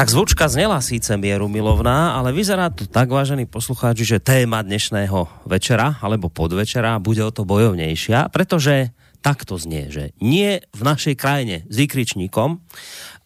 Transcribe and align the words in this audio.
Tak 0.00 0.16
zvučka 0.16 0.48
znela 0.48 0.80
síce 0.80 1.12
mieru 1.20 1.44
milovná, 1.44 2.16
ale 2.16 2.32
vyzerá 2.32 2.72
to 2.72 2.88
tak, 2.88 3.12
vážení 3.12 3.44
poslucháči, 3.44 4.08
že 4.08 4.16
téma 4.16 4.64
dnešného 4.64 5.44
večera 5.44 6.00
alebo 6.00 6.32
podvečera 6.32 6.96
bude 6.96 7.20
o 7.20 7.28
to 7.28 7.44
bojovnejšia, 7.44 8.32
pretože 8.32 8.96
takto 9.20 9.60
znie, 9.60 9.92
že 9.92 10.16
nie 10.16 10.64
v 10.72 10.82
našej 10.88 11.20
krajine 11.20 11.68
s 11.68 11.74
výkričníkom 11.76 12.64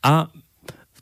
a 0.02 0.34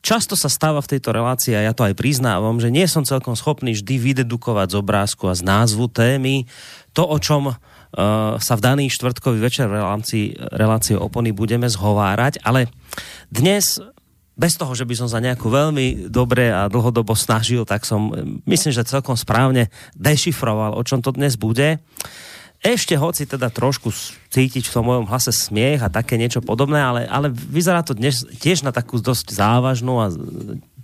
často 0.04 0.36
sa 0.36 0.52
stáva 0.52 0.84
v 0.84 0.92
tejto 0.92 1.08
relácii, 1.08 1.56
a 1.56 1.64
ja 1.64 1.72
to 1.72 1.88
aj 1.88 1.96
priznávam, 1.96 2.60
že 2.60 2.68
nie 2.68 2.84
som 2.84 3.08
celkom 3.08 3.32
schopný 3.32 3.72
vždy 3.72 3.96
vydedukovať 3.96 4.76
z 4.76 4.76
obrázku 4.76 5.24
a 5.32 5.32
z 5.32 5.40
názvu 5.40 5.88
témy. 5.88 6.44
To, 6.92 7.08
o 7.08 7.16
čom 7.16 7.48
uh, 7.48 7.56
sa 8.36 8.54
v 8.60 8.60
daný 8.60 8.92
štvrtkový 8.92 9.40
večer 9.40 9.72
v 9.72 9.80
relácii, 9.80 10.36
relácii 10.36 11.00
opony 11.00 11.32
budeme 11.32 11.64
zhovárať, 11.64 12.44
ale 12.44 12.68
dnes 13.32 13.80
bez 14.32 14.56
toho, 14.56 14.72
že 14.72 14.88
by 14.88 14.94
som 14.96 15.08
sa 15.12 15.20
nejako 15.20 15.52
veľmi 15.52 16.08
dobre 16.08 16.48
a 16.48 16.68
dlhodobo 16.72 17.12
snažil, 17.12 17.68
tak 17.68 17.84
som, 17.84 18.10
myslím, 18.48 18.72
že 18.72 18.88
celkom 18.88 19.16
správne 19.16 19.68
dešifroval, 19.92 20.72
o 20.72 20.82
čom 20.82 21.04
to 21.04 21.12
dnes 21.12 21.36
bude. 21.36 21.76
Ešte 22.62 22.94
hoci 22.94 23.26
teda 23.26 23.50
trošku 23.50 23.90
cítiť 24.30 24.70
v 24.70 24.74
tom 24.74 24.86
mojom 24.86 25.10
hlase 25.10 25.34
smiech 25.34 25.82
a 25.82 25.90
také 25.90 26.14
niečo 26.14 26.38
podobné, 26.38 26.78
ale, 26.78 27.00
ale 27.10 27.28
vyzerá 27.28 27.82
to 27.82 27.92
dnes 27.92 28.22
tiež 28.38 28.62
na 28.62 28.70
takú 28.70 29.02
dosť 29.02 29.34
závažnú 29.34 29.98
a 29.98 30.06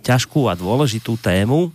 ťažkú 0.03 0.51
a 0.51 0.59
dôležitú 0.59 1.15
tému 1.17 1.71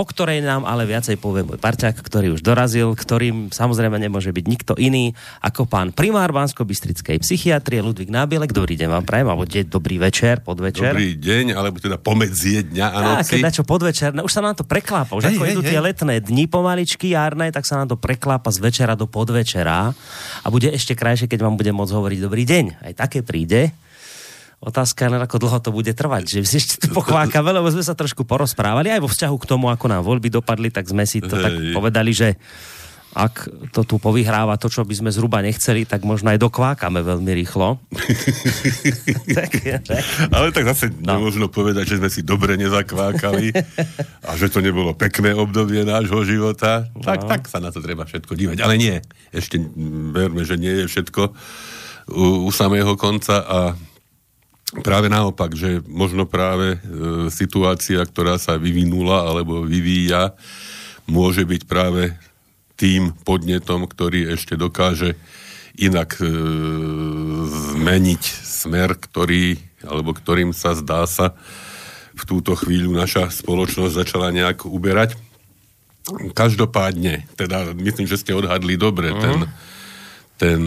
o 0.00 0.04
ktorej 0.08 0.40
nám 0.40 0.64
ale 0.64 0.88
viacej 0.88 1.20
povie 1.20 1.44
môj 1.44 1.60
parťák, 1.60 1.92
ktorý 2.00 2.32
už 2.32 2.40
dorazil, 2.40 2.96
ktorým 2.96 3.52
samozrejme 3.52 4.00
nemôže 4.00 4.32
byť 4.32 4.44
nikto 4.48 4.72
iný 4.80 5.12
ako 5.44 5.68
pán 5.68 5.92
primár 5.92 6.32
Bansko-Bystrickej 6.32 7.20
psychiatrie 7.20 7.84
Ludvík 7.84 8.08
Nábielek. 8.08 8.56
Dobrý 8.56 8.80
deň 8.80 8.88
vám 8.88 9.04
prajem, 9.04 9.28
alebo 9.28 9.44
deň, 9.44 9.68
dobrý 9.68 10.00
večer, 10.00 10.40
podvečer. 10.40 10.96
Dobrý 10.96 11.20
deň, 11.20 11.52
alebo 11.52 11.76
teda 11.76 12.00
pomedzie 12.00 12.64
dňa 12.64 12.86
a 12.88 12.98
noci. 13.20 13.44
Keď 13.44 13.60
čo 13.60 13.64
podvečer, 13.68 14.16
no, 14.16 14.24
už 14.24 14.32
sa 14.32 14.40
nám 14.40 14.56
to 14.56 14.64
preklápa, 14.64 15.12
už 15.20 15.28
hej, 15.28 15.36
ako 15.36 15.44
hej, 15.44 15.52
idú 15.52 15.60
hej. 15.68 15.70
tie 15.76 15.80
letné 15.84 16.14
dni 16.24 16.48
pomaličky 16.48 17.12
jarné, 17.12 17.52
tak 17.52 17.68
sa 17.68 17.76
nám 17.76 17.92
to 17.92 18.00
preklápa 18.00 18.48
z 18.48 18.64
večera 18.64 18.96
do 18.96 19.04
podvečera 19.04 19.92
a 20.40 20.46
bude 20.48 20.72
ešte 20.72 20.96
krajšie, 20.96 21.28
keď 21.28 21.44
vám 21.44 21.60
budem 21.60 21.76
môcť 21.76 21.92
hovoriť 21.92 22.18
dobrý 22.24 22.48
deň. 22.48 22.64
Aj 22.88 22.92
také 22.96 23.20
príde. 23.20 23.76
Otázka 24.60 25.08
je 25.08 25.16
ako 25.16 25.36
dlho 25.40 25.58
to 25.64 25.70
bude 25.72 25.88
trvať. 25.96 26.36
Že 26.36 26.38
si 26.44 26.56
ešte 26.60 26.74
tu 26.84 26.86
pochvákame, 26.98 27.48
lebo 27.48 27.72
sme 27.72 27.80
sa 27.80 27.96
trošku 27.96 28.28
porozprávali 28.28 28.92
aj 28.92 29.00
vo 29.00 29.08
vzťahu 29.08 29.36
k 29.40 29.48
tomu, 29.48 29.72
ako 29.72 29.88
nám 29.88 30.04
voľby 30.04 30.28
dopadli, 30.28 30.68
tak 30.68 30.84
sme 30.84 31.08
si 31.08 31.24
to 31.24 31.32
Hej. 31.32 31.44
tak 31.44 31.52
povedali, 31.72 32.12
že 32.12 32.36
ak 33.10 33.50
to 33.74 33.82
tu 33.82 33.98
povyhráva 33.98 34.54
to, 34.54 34.70
čo 34.70 34.86
by 34.86 34.94
sme 34.94 35.10
zhruba 35.10 35.42
nechceli, 35.42 35.82
tak 35.82 36.06
možno 36.06 36.30
aj 36.30 36.38
dokvákame 36.38 37.02
veľmi 37.02 37.32
rýchlo. 37.42 37.82
tak, 39.38 39.50
tak. 39.82 40.04
Ale 40.30 40.54
tak 40.54 40.70
zase 40.70 40.94
no. 40.94 41.18
nemôžno 41.18 41.50
povedať, 41.50 41.90
že 41.90 41.98
sme 41.98 42.06
si 42.06 42.22
dobre 42.22 42.54
nezakvákali 42.54 43.50
a 44.22 44.30
že 44.38 44.46
to 44.46 44.62
nebolo 44.62 44.94
pekné 44.94 45.34
obdobie 45.34 45.82
nášho 45.82 46.22
života. 46.22 46.86
No. 46.94 47.02
Tak, 47.02 47.26
tak 47.26 47.40
sa 47.50 47.58
na 47.58 47.74
to 47.74 47.82
treba 47.82 48.06
všetko 48.06 48.30
dívať. 48.38 48.62
Ale 48.62 48.78
nie, 48.78 49.02
ešte 49.34 49.58
verme, 50.14 50.46
že 50.46 50.54
nie 50.54 50.70
je 50.78 50.84
všetko 50.86 51.34
u, 52.14 52.46
u 52.46 52.50
samého 52.54 52.94
konca 52.94 53.42
a 53.42 53.58
práve 54.78 55.10
naopak, 55.10 55.50
že 55.58 55.82
možno 55.90 56.30
práve 56.30 56.78
e, 56.78 57.26
situácia, 57.34 57.98
ktorá 58.06 58.38
sa 58.38 58.54
vyvinula 58.54 59.26
alebo 59.26 59.66
vyvíja, 59.66 60.38
môže 61.10 61.42
byť 61.42 61.62
práve 61.66 62.14
tým 62.78 63.10
podnetom, 63.26 63.84
ktorý 63.90 64.38
ešte 64.38 64.54
dokáže 64.54 65.18
inak 65.74 66.22
e, 66.22 66.26
zmeniť 67.74 68.22
smer, 68.46 68.94
ktorý, 68.94 69.58
alebo 69.82 70.14
ktorým 70.14 70.54
sa 70.54 70.78
zdá 70.78 71.02
sa 71.10 71.34
v 72.14 72.22
túto 72.28 72.54
chvíľu 72.54 72.94
naša 72.94 73.26
spoločnosť 73.32 74.06
začala 74.06 74.30
nejak 74.30 74.70
uberať. 74.70 75.18
Každopádne, 76.34 77.26
teda 77.34 77.74
myslím, 77.74 78.06
že 78.06 78.18
ste 78.18 78.34
odhadli 78.34 78.74
dobre 78.74 79.14
uh-huh. 79.14 79.22
ten, 79.22 79.38
ten, 80.36 80.60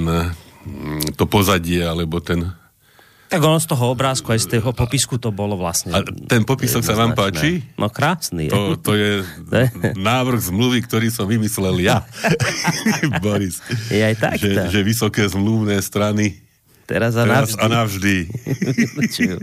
to 1.20 1.26
pozadie, 1.28 1.84
alebo 1.84 2.24
ten 2.24 2.54
tak 3.34 3.42
ono 3.42 3.58
z 3.58 3.66
toho 3.66 3.90
obrázku 3.90 4.30
aj 4.30 4.46
z 4.46 4.48
toho 4.62 4.70
popisku 4.78 5.18
to 5.18 5.34
bolo 5.34 5.58
vlastne. 5.58 5.90
A 5.90 6.06
ten 6.06 6.46
popisok 6.46 6.86
sa 6.86 6.94
vám 6.94 7.18
páči? 7.18 7.66
No 7.82 7.90
krásny. 7.90 8.46
Je. 8.46 8.54
To, 8.54 8.78
to 8.78 8.94
je 8.94 9.26
návrh 9.98 10.54
zmluvy, 10.54 10.86
ktorý 10.86 11.10
som 11.10 11.26
vymyslel 11.26 11.82
ja, 11.82 12.06
Boris. 13.26 13.58
Je 13.90 14.06
aj 14.06 14.16
tak. 14.22 14.38
Že, 14.38 14.70
že 14.70 14.80
vysoké 14.86 15.26
zmluvné 15.26 15.82
strany 15.82 16.43
Teraz 16.94 17.18
a 17.18 17.26
Teraz 17.26 17.58
navždy. 17.58 17.58
a 17.58 17.66
navždy. 17.74 18.16
Vylúčujú. 18.78 19.38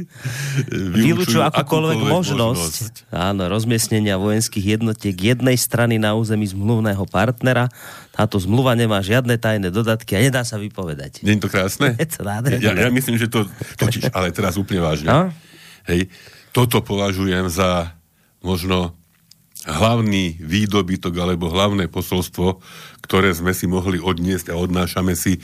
Vylúčujú 1.03 1.43
akúkoľvek 1.43 1.99
možnosť. 1.99 2.38
možnosť. 2.38 2.93
Áno, 3.11 3.50
rozmiestnenia 3.50 4.22
vojenských 4.22 4.78
jednotiek 4.78 5.19
jednej 5.19 5.59
strany 5.59 5.99
na 5.99 6.15
území 6.15 6.47
zmluvného 6.47 7.03
partnera. 7.10 7.66
Táto 8.15 8.39
zmluva 8.39 8.78
nemá 8.78 9.03
žiadne 9.03 9.34
tajné 9.34 9.75
dodatky 9.75 10.15
a 10.15 10.22
nedá 10.22 10.47
sa 10.47 10.62
vypovedať. 10.62 11.27
Nie 11.27 11.34
je 11.39 11.43
to 11.43 11.50
krásne? 11.50 11.99
Je 11.99 12.06
to 12.06 12.22
ja, 12.22 12.71
ja 12.71 12.91
myslím, 12.94 13.19
že 13.19 13.27
to 13.27 13.50
totiž, 13.83 14.15
ale 14.15 14.31
teraz 14.31 14.55
úplne 14.55 14.87
vážne. 14.87 15.10
No? 15.10 15.34
Hej, 15.91 16.06
toto 16.55 16.78
považujem 16.87 17.50
za 17.50 17.99
možno 18.47 18.94
hlavný 19.69 20.41
výdobytok 20.41 21.12
alebo 21.21 21.53
hlavné 21.53 21.93
posolstvo, 21.93 22.65
ktoré 23.04 23.37
sme 23.37 23.53
si 23.53 23.69
mohli 23.69 24.00
odniesť 24.00 24.53
a 24.53 24.56
odnášame 24.56 25.12
si 25.12 25.37
e, 25.37 25.41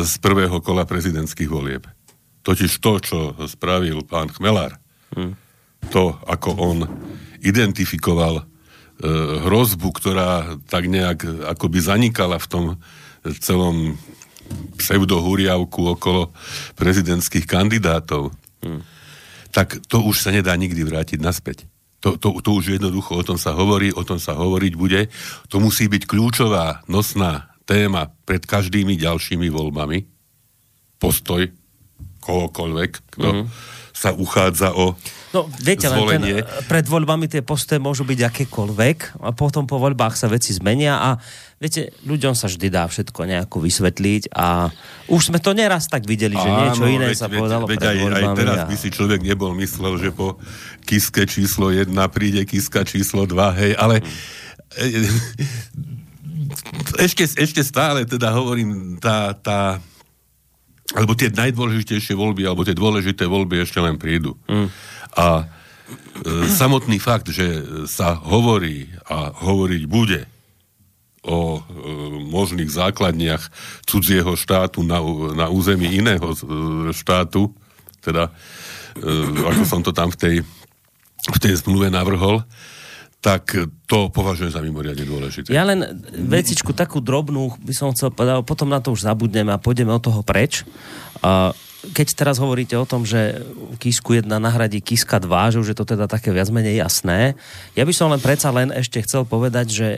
z 0.00 0.14
prvého 0.24 0.62
kola 0.64 0.88
prezidentských 0.88 1.50
volieb. 1.50 1.84
Totiž 2.46 2.72
to, 2.80 2.92
čo 3.02 3.18
spravil 3.44 4.06
pán 4.06 4.32
Chmelár, 4.32 4.80
hmm. 5.12 5.34
to, 5.92 6.16
ako 6.24 6.50
on 6.56 6.78
identifikoval 7.44 8.40
e, 8.40 8.44
hrozbu, 9.44 9.88
ktorá 9.92 10.56
tak 10.70 10.88
nejak 10.88 11.50
akoby 11.52 11.78
zanikala 11.84 12.40
v 12.40 12.48
tom 12.48 12.64
celom 13.42 14.00
pseudohuriavku 14.78 15.98
okolo 15.98 16.30
prezidentských 16.78 17.44
kandidátov, 17.44 18.32
hmm. 18.62 18.80
tak 19.50 19.82
to 19.90 20.00
už 20.00 20.24
sa 20.24 20.30
nedá 20.32 20.54
nikdy 20.54 20.86
vrátiť 20.86 21.18
naspäť. 21.20 21.66
To, 22.06 22.14
to, 22.14 22.38
to 22.38 22.50
už 22.54 22.78
jednoducho 22.78 23.18
o 23.18 23.26
tom 23.26 23.34
sa 23.34 23.50
hovorí, 23.58 23.90
o 23.90 24.06
tom 24.06 24.22
sa 24.22 24.38
hovoriť 24.38 24.72
bude. 24.78 25.10
To 25.50 25.58
musí 25.58 25.90
byť 25.90 26.06
kľúčová, 26.06 26.86
nosná 26.86 27.50
téma 27.66 28.14
pred 28.22 28.46
každými 28.46 28.94
ďalšími 28.94 29.50
voľbami. 29.50 30.06
Postoj 31.02 31.50
kohokoľvek, 32.22 32.92
kto 33.18 33.26
mm-hmm. 33.26 33.46
sa 33.90 34.14
uchádza 34.14 34.70
o 34.78 34.94
No, 35.36 35.52
viete, 35.60 35.92
zvolenie. 35.92 36.40
len 36.40 36.48
ten, 36.48 36.64
pred 36.64 36.86
voľbami 36.88 37.28
tie 37.28 37.44
posté 37.44 37.76
môžu 37.76 38.08
byť 38.08 38.20
akékoľvek 38.32 39.20
a 39.20 39.36
potom 39.36 39.68
po 39.68 39.76
voľbách 39.76 40.16
sa 40.16 40.32
veci 40.32 40.56
zmenia 40.56 40.96
a 40.96 41.20
viete, 41.60 41.92
ľuďom 42.08 42.32
sa 42.32 42.48
vždy 42.48 42.72
dá 42.72 42.88
všetko 42.88 43.20
nejako 43.28 43.60
vysvetliť 43.60 44.32
a 44.32 44.72
už 45.12 45.28
sme 45.28 45.38
to 45.44 45.52
neraz 45.52 45.92
tak 45.92 46.08
videli, 46.08 46.32
že 46.32 46.48
Áno, 46.48 46.56
niečo 46.64 46.84
iné 46.88 47.12
veď, 47.12 47.18
sa 47.20 47.28
veď, 47.28 47.36
povedalo 47.36 47.64
veď, 47.68 47.76
pred 47.76 47.88
aj, 47.92 47.96
aj 48.16 48.26
teraz 48.32 48.56
a... 48.56 48.66
by 48.68 48.76
si 48.80 48.88
človek 48.88 49.20
nebol 49.20 49.52
myslel, 49.60 50.00
že 50.00 50.08
po 50.16 50.40
kiske 50.88 51.28
číslo 51.28 51.68
1 51.68 51.92
príde 52.08 52.48
kiska 52.48 52.88
číslo 52.88 53.28
2, 53.28 53.60
hej, 53.60 53.72
ale 53.76 54.00
hmm. 54.00 54.16
ešte, 57.06 57.28
ešte 57.28 57.60
stále 57.60 58.08
teda 58.08 58.32
hovorím, 58.32 58.96
tá, 58.96 59.36
tá 59.36 59.76
alebo 60.94 61.18
tie 61.18 61.34
najdôležitejšie 61.34 62.14
voľby, 62.14 62.46
alebo 62.46 62.62
tie 62.62 62.76
dôležité 62.76 63.26
voľby 63.26 63.66
ešte 63.66 63.82
len 63.82 63.98
prídu. 63.98 64.38
Hmm. 64.46 64.70
A 65.16 65.42
e, 65.42 65.44
samotný 66.52 67.00
fakt, 67.00 67.32
že 67.32 67.64
sa 67.88 68.20
hovorí 68.20 68.92
a 69.08 69.32
hovoriť 69.32 69.82
bude 69.88 70.28
o 71.26 71.58
e, 71.58 71.60
možných 72.28 72.68
základniach 72.68 73.42
cudzieho 73.88 74.36
štátu 74.36 74.84
na, 74.84 75.00
na 75.32 75.46
území 75.48 75.88
iného 75.88 76.30
e, 76.30 76.36
štátu, 76.92 77.50
teda 78.04 78.30
ako 79.36 79.62
som 79.68 79.84
to 79.84 79.92
tam 79.92 80.08
v 80.08 80.16
tej, 80.16 80.36
v 81.28 81.38
tej 81.42 81.52
zmluve 81.60 81.92
navrhol, 81.92 82.40
tak 83.20 83.58
to 83.90 84.08
považujem 84.08 84.54
za 84.54 84.62
mimoriadne 84.62 85.02
dôležité. 85.02 85.50
Ja 85.50 85.66
len 85.66 85.82
vecičku 86.14 86.70
takú 86.70 87.02
drobnú 87.02 87.58
by 87.60 87.74
som 87.74 87.90
chcel 87.92 88.14
povedať, 88.14 88.46
potom 88.46 88.70
na 88.70 88.78
to 88.78 88.94
už 88.94 89.02
zabudneme 89.02 89.50
a 89.50 89.58
pôjdeme 89.58 89.90
od 89.90 90.00
toho 90.00 90.22
preč. 90.22 90.62
Uh, 91.20 91.50
keď 91.92 92.06
teraz 92.16 92.36
hovoríte 92.40 92.74
o 92.74 92.88
tom, 92.88 93.06
že 93.06 93.42
Kisku 93.78 94.16
1 94.16 94.26
nahradí 94.26 94.82
Kiska 94.82 95.22
2, 95.22 95.54
že 95.54 95.60
už 95.62 95.68
je 95.74 95.78
to 95.78 95.86
teda 95.86 96.06
také 96.10 96.32
viac 96.34 96.50
menej 96.50 96.80
jasné, 96.80 97.38
ja 97.78 97.84
by 97.86 97.92
som 97.94 98.10
len 98.10 98.22
predsa 98.22 98.50
len 98.50 98.72
ešte 98.72 99.02
chcel 99.02 99.26
povedať, 99.28 99.66
že 99.70 99.88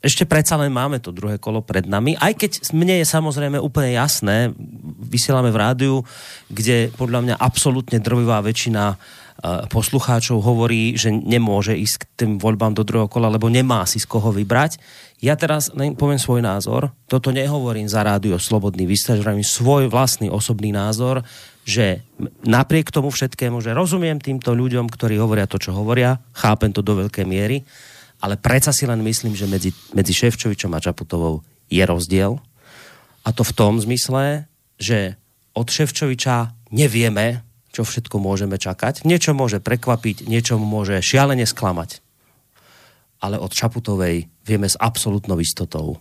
ešte 0.00 0.24
predsa 0.24 0.56
len 0.56 0.72
máme 0.72 0.96
to 0.96 1.12
druhé 1.12 1.36
kolo 1.36 1.60
pred 1.60 1.84
nami, 1.84 2.16
aj 2.16 2.32
keď 2.32 2.50
mne 2.72 3.04
je 3.04 3.06
samozrejme 3.06 3.60
úplne 3.60 3.92
jasné, 3.92 4.48
vysielame 4.96 5.52
v 5.52 5.60
rádiu, 5.60 5.94
kde 6.48 6.88
podľa 6.96 7.20
mňa 7.20 7.34
absolútne 7.36 8.00
drvivá 8.00 8.40
väčšina 8.40 8.96
poslucháčov 9.72 10.44
hovorí, 10.44 11.00
že 11.00 11.08
nemôže 11.08 11.72
ísť 11.72 11.96
k 11.96 12.04
tým 12.12 12.32
voľbám 12.36 12.76
do 12.76 12.84
druhého 12.84 13.08
kola, 13.08 13.32
lebo 13.32 13.48
nemá 13.48 13.88
si 13.88 13.96
z 13.96 14.04
koho 14.04 14.28
vybrať. 14.36 14.76
Ja 15.24 15.36
teraz 15.36 15.72
poviem 15.72 16.20
svoj 16.20 16.44
názor. 16.44 16.92
Toto 17.08 17.32
nehovorím 17.32 17.88
za 17.88 18.04
rádio 18.04 18.36
Slobodný 18.36 18.84
vystaž, 18.84 19.24
svoj 19.24 19.88
vlastný 19.88 20.28
osobný 20.28 20.76
názor, 20.76 21.24
že 21.64 22.04
napriek 22.44 22.92
tomu 22.92 23.08
všetkému, 23.08 23.64
že 23.64 23.76
rozumiem 23.76 24.20
týmto 24.20 24.52
ľuďom, 24.52 24.88
ktorí 24.92 25.16
hovoria 25.16 25.48
to, 25.48 25.56
čo 25.56 25.72
hovoria, 25.72 26.20
chápem 26.36 26.72
to 26.72 26.84
do 26.84 27.00
veľkej 27.00 27.24
miery, 27.24 27.64
ale 28.20 28.36
predsa 28.36 28.72
si 28.72 28.84
len 28.84 29.00
myslím, 29.00 29.32
že 29.32 29.48
medzi, 29.48 29.72
medzi 29.96 30.12
Ševčovičom 30.12 30.72
a 30.76 30.84
Čaputovou 30.84 31.40
je 31.72 31.80
rozdiel. 31.80 32.36
A 33.24 33.28
to 33.32 33.44
v 33.44 33.56
tom 33.56 33.80
zmysle, 33.80 34.48
že 34.76 35.16
od 35.56 35.68
Ševčoviča 35.68 36.68
nevieme, 36.72 37.44
čo 37.80 37.88
všetko 37.88 38.20
môžeme 38.20 38.60
čakať. 38.60 39.08
Niečo 39.08 39.32
môže 39.32 39.56
prekvapiť, 39.64 40.28
niečo 40.28 40.60
môže 40.60 41.00
šialene 41.00 41.48
sklamať. 41.48 42.04
Ale 43.24 43.40
od 43.40 43.48
Čaputovej 43.48 44.28
vieme 44.44 44.68
s 44.68 44.76
absolútnou 44.76 45.40
istotou, 45.40 45.96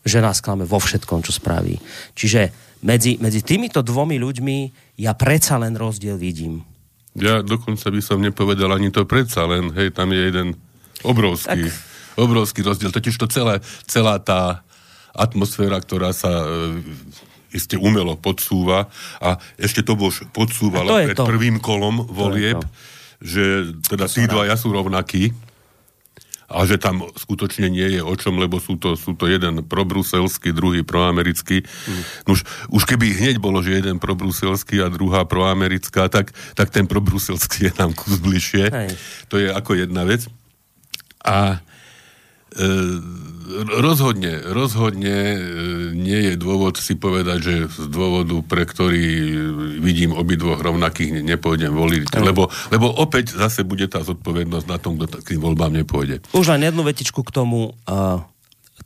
že 0.00 0.24
nás 0.24 0.40
klame 0.40 0.64
vo 0.64 0.80
všetkom, 0.80 1.20
čo 1.20 1.36
spraví. 1.36 1.76
Čiže 2.16 2.72
medzi, 2.88 3.20
medzi 3.20 3.44
týmito 3.44 3.84
dvomi 3.84 4.16
ľuďmi 4.16 4.56
ja 4.96 5.12
predsa 5.12 5.60
len 5.60 5.76
rozdiel 5.76 6.16
vidím. 6.16 6.64
Ja 7.12 7.44
dokonca 7.44 7.92
by 7.92 8.00
som 8.00 8.24
nepovedal 8.24 8.72
ani 8.72 8.88
to 8.88 9.04
predsa 9.04 9.44
len, 9.44 9.76
hej, 9.76 9.92
tam 9.92 10.16
je 10.16 10.20
jeden 10.24 10.48
obrovský, 11.04 11.68
tak... 11.68 11.76
obrovský 12.16 12.64
rozdiel. 12.64 12.96
Totiž 12.96 13.20
to 13.20 13.28
celé, 13.28 13.60
celá 13.84 14.16
tá 14.16 14.64
atmosféra, 15.12 15.76
ktorá 15.84 16.16
sa 16.16 16.32
e, 16.32 16.80
iste 17.50 17.76
umelo 17.76 18.14
podsúva 18.16 18.90
a 19.18 19.38
ešte 19.58 19.82
to 19.82 19.98
bož 19.98 20.26
podsúvalo 20.30 20.90
pred 21.06 21.16
to. 21.18 21.26
prvým 21.26 21.58
kolom 21.58 22.06
volieb, 22.06 22.62
že 23.20 23.74
teda 23.86 24.06
tí 24.08 24.24
ja 24.24 24.56
sú 24.56 24.72
rovnakí 24.72 25.34
a 26.50 26.66
že 26.66 26.82
tam 26.82 27.06
skutočne 27.14 27.70
nie 27.70 27.86
je 27.94 28.02
o 28.02 28.10
čom, 28.18 28.34
lebo 28.42 28.58
sú 28.58 28.74
to, 28.74 28.98
sú 28.98 29.14
to 29.14 29.30
jeden 29.30 29.62
probruselský, 29.62 30.50
druhý 30.50 30.82
proamerický. 30.82 31.62
Mm. 31.62 32.02
Už, 32.26 32.42
už 32.74 32.82
keby 32.90 33.14
hneď 33.22 33.38
bolo, 33.38 33.62
že 33.62 33.78
jeden 33.78 34.02
probruselský 34.02 34.82
a 34.82 34.90
druhá 34.90 35.22
proamerická, 35.22 36.10
tak, 36.10 36.34
tak 36.58 36.74
ten 36.74 36.90
probruselský 36.90 37.70
je 37.70 37.72
nám 37.78 37.94
kus 37.94 38.18
bližšie. 38.18 38.66
Hej. 38.66 38.90
To 39.30 39.38
je 39.38 39.46
ako 39.46 39.78
jedna 39.78 40.02
vec. 40.02 40.26
A 41.22 41.62
rozhodne, 43.66 44.40
rozhodne 44.46 45.16
e, 45.34 45.38
nie 45.94 46.20
je 46.30 46.34
dôvod 46.38 46.78
si 46.78 46.94
povedať, 46.94 47.38
že 47.42 47.54
z 47.66 47.86
dôvodu, 47.90 48.38
pre 48.46 48.62
ktorý 48.66 49.06
vidím 49.82 50.14
obidvoch 50.14 50.62
rovnakých, 50.62 51.22
nepôjdem 51.24 51.74
voliť. 51.74 52.14
Mm. 52.14 52.24
Lebo, 52.24 52.48
lebo 52.70 52.86
opäť 52.94 53.34
zase 53.34 53.66
bude 53.66 53.90
tá 53.90 54.02
zodpovednosť 54.06 54.66
na 54.66 54.78
tom, 54.78 54.96
kto 54.98 55.22
k 55.22 55.34
tým 55.34 55.40
voľbám 55.42 55.74
nepôjde. 55.82 56.22
Už 56.34 56.54
len 56.54 56.62
jednu 56.66 56.86
vetičku 56.86 57.26
k 57.26 57.30
tomu. 57.34 57.74
Uh, 57.86 58.22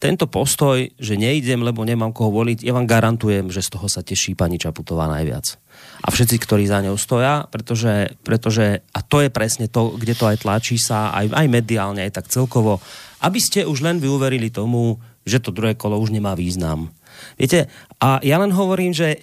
tento 0.04 0.28
postoj, 0.28 0.84
že 1.00 1.14
nejdem, 1.16 1.64
lebo 1.64 1.80
nemám 1.80 2.12
koho 2.12 2.28
voliť, 2.28 2.60
ja 2.60 2.76
vám 2.76 2.84
garantujem, 2.84 3.48
že 3.48 3.64
z 3.64 3.72
toho 3.72 3.88
sa 3.88 4.04
teší 4.04 4.36
pani 4.36 4.60
Čaputová 4.60 5.08
najviac. 5.08 5.56
A 6.04 6.12
všetci, 6.12 6.36
ktorí 6.44 6.68
za 6.68 6.84
ňou 6.84 7.00
stoja, 7.00 7.48
pretože, 7.48 8.12
pretože 8.20 8.84
a 8.92 9.00
to 9.00 9.24
je 9.24 9.32
presne 9.32 9.72
to, 9.72 9.96
kde 9.96 10.12
to 10.12 10.28
aj 10.28 10.44
tlačí 10.44 10.76
sa, 10.76 11.08
aj, 11.16 11.32
aj 11.32 11.46
mediálne, 11.48 12.04
aj 12.04 12.20
tak 12.20 12.28
celkovo 12.28 12.84
aby 13.24 13.40
ste 13.40 13.64
už 13.64 13.80
len 13.80 13.96
vyuverili 13.96 14.52
tomu, 14.52 15.00
že 15.24 15.40
to 15.40 15.48
druhé 15.48 15.72
kolo 15.72 15.96
už 15.96 16.12
nemá 16.12 16.36
význam. 16.36 16.92
Viete, 17.40 17.72
a 17.96 18.20
ja 18.20 18.36
len 18.36 18.52
hovorím, 18.52 18.92
že 18.92 19.16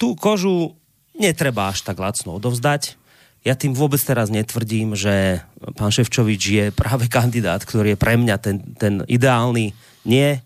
tú 0.00 0.16
kožu 0.16 0.72
netreba 1.12 1.68
až 1.68 1.84
tak 1.84 2.00
lacno 2.00 2.40
odovzdať. 2.40 2.96
Ja 3.44 3.52
tým 3.52 3.76
vôbec 3.76 4.00
teraz 4.00 4.32
netvrdím, 4.32 4.96
že 4.96 5.44
pán 5.76 5.92
Ševčovič 5.92 6.42
je 6.48 6.64
práve 6.72 7.12
kandidát, 7.12 7.60
ktorý 7.60 7.92
je 7.92 8.00
pre 8.00 8.16
mňa 8.16 8.36
ten, 8.40 8.56
ten 8.80 9.04
ideálny. 9.04 9.76
Nie. 10.04 10.44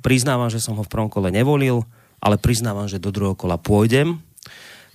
Priznávam, 0.00 0.48
že 0.48 0.62
som 0.62 0.78
ho 0.78 0.86
v 0.86 0.90
prvom 0.90 1.12
kole 1.12 1.28
nevolil, 1.28 1.84
ale 2.22 2.40
priznávam, 2.40 2.88
že 2.88 3.02
do 3.02 3.12
druhého 3.12 3.36
kola 3.36 3.60
pôjdem, 3.60 4.18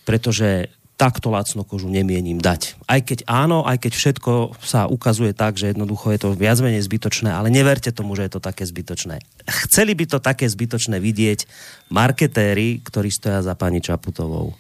pretože 0.03 0.73
takto 1.01 1.33
lacno 1.33 1.65
kožu 1.65 1.89
nemienim 1.89 2.37
dať. 2.37 2.77
Aj 2.85 3.01
keď 3.01 3.25
áno, 3.25 3.65
aj 3.65 3.81
keď 3.81 3.91
všetko 3.97 4.61
sa 4.61 4.85
ukazuje 4.85 5.33
tak, 5.33 5.57
že 5.57 5.73
jednoducho 5.73 6.13
je 6.13 6.19
to 6.21 6.37
viac 6.37 6.61
menej 6.61 6.85
zbytočné, 6.85 7.33
ale 7.33 7.49
neverte 7.49 7.89
tomu, 7.89 8.13
že 8.13 8.29
je 8.29 8.37
to 8.37 8.41
také 8.41 8.69
zbytočné. 8.69 9.17
Chceli 9.65 9.97
by 9.97 10.05
to 10.05 10.17
také 10.21 10.45
zbytočné 10.45 11.01
vidieť 11.01 11.49
marketéri, 11.89 12.85
ktorí 12.85 13.09
stoja 13.09 13.41
za 13.41 13.57
pani 13.57 13.81
Čaputovou. 13.81 14.53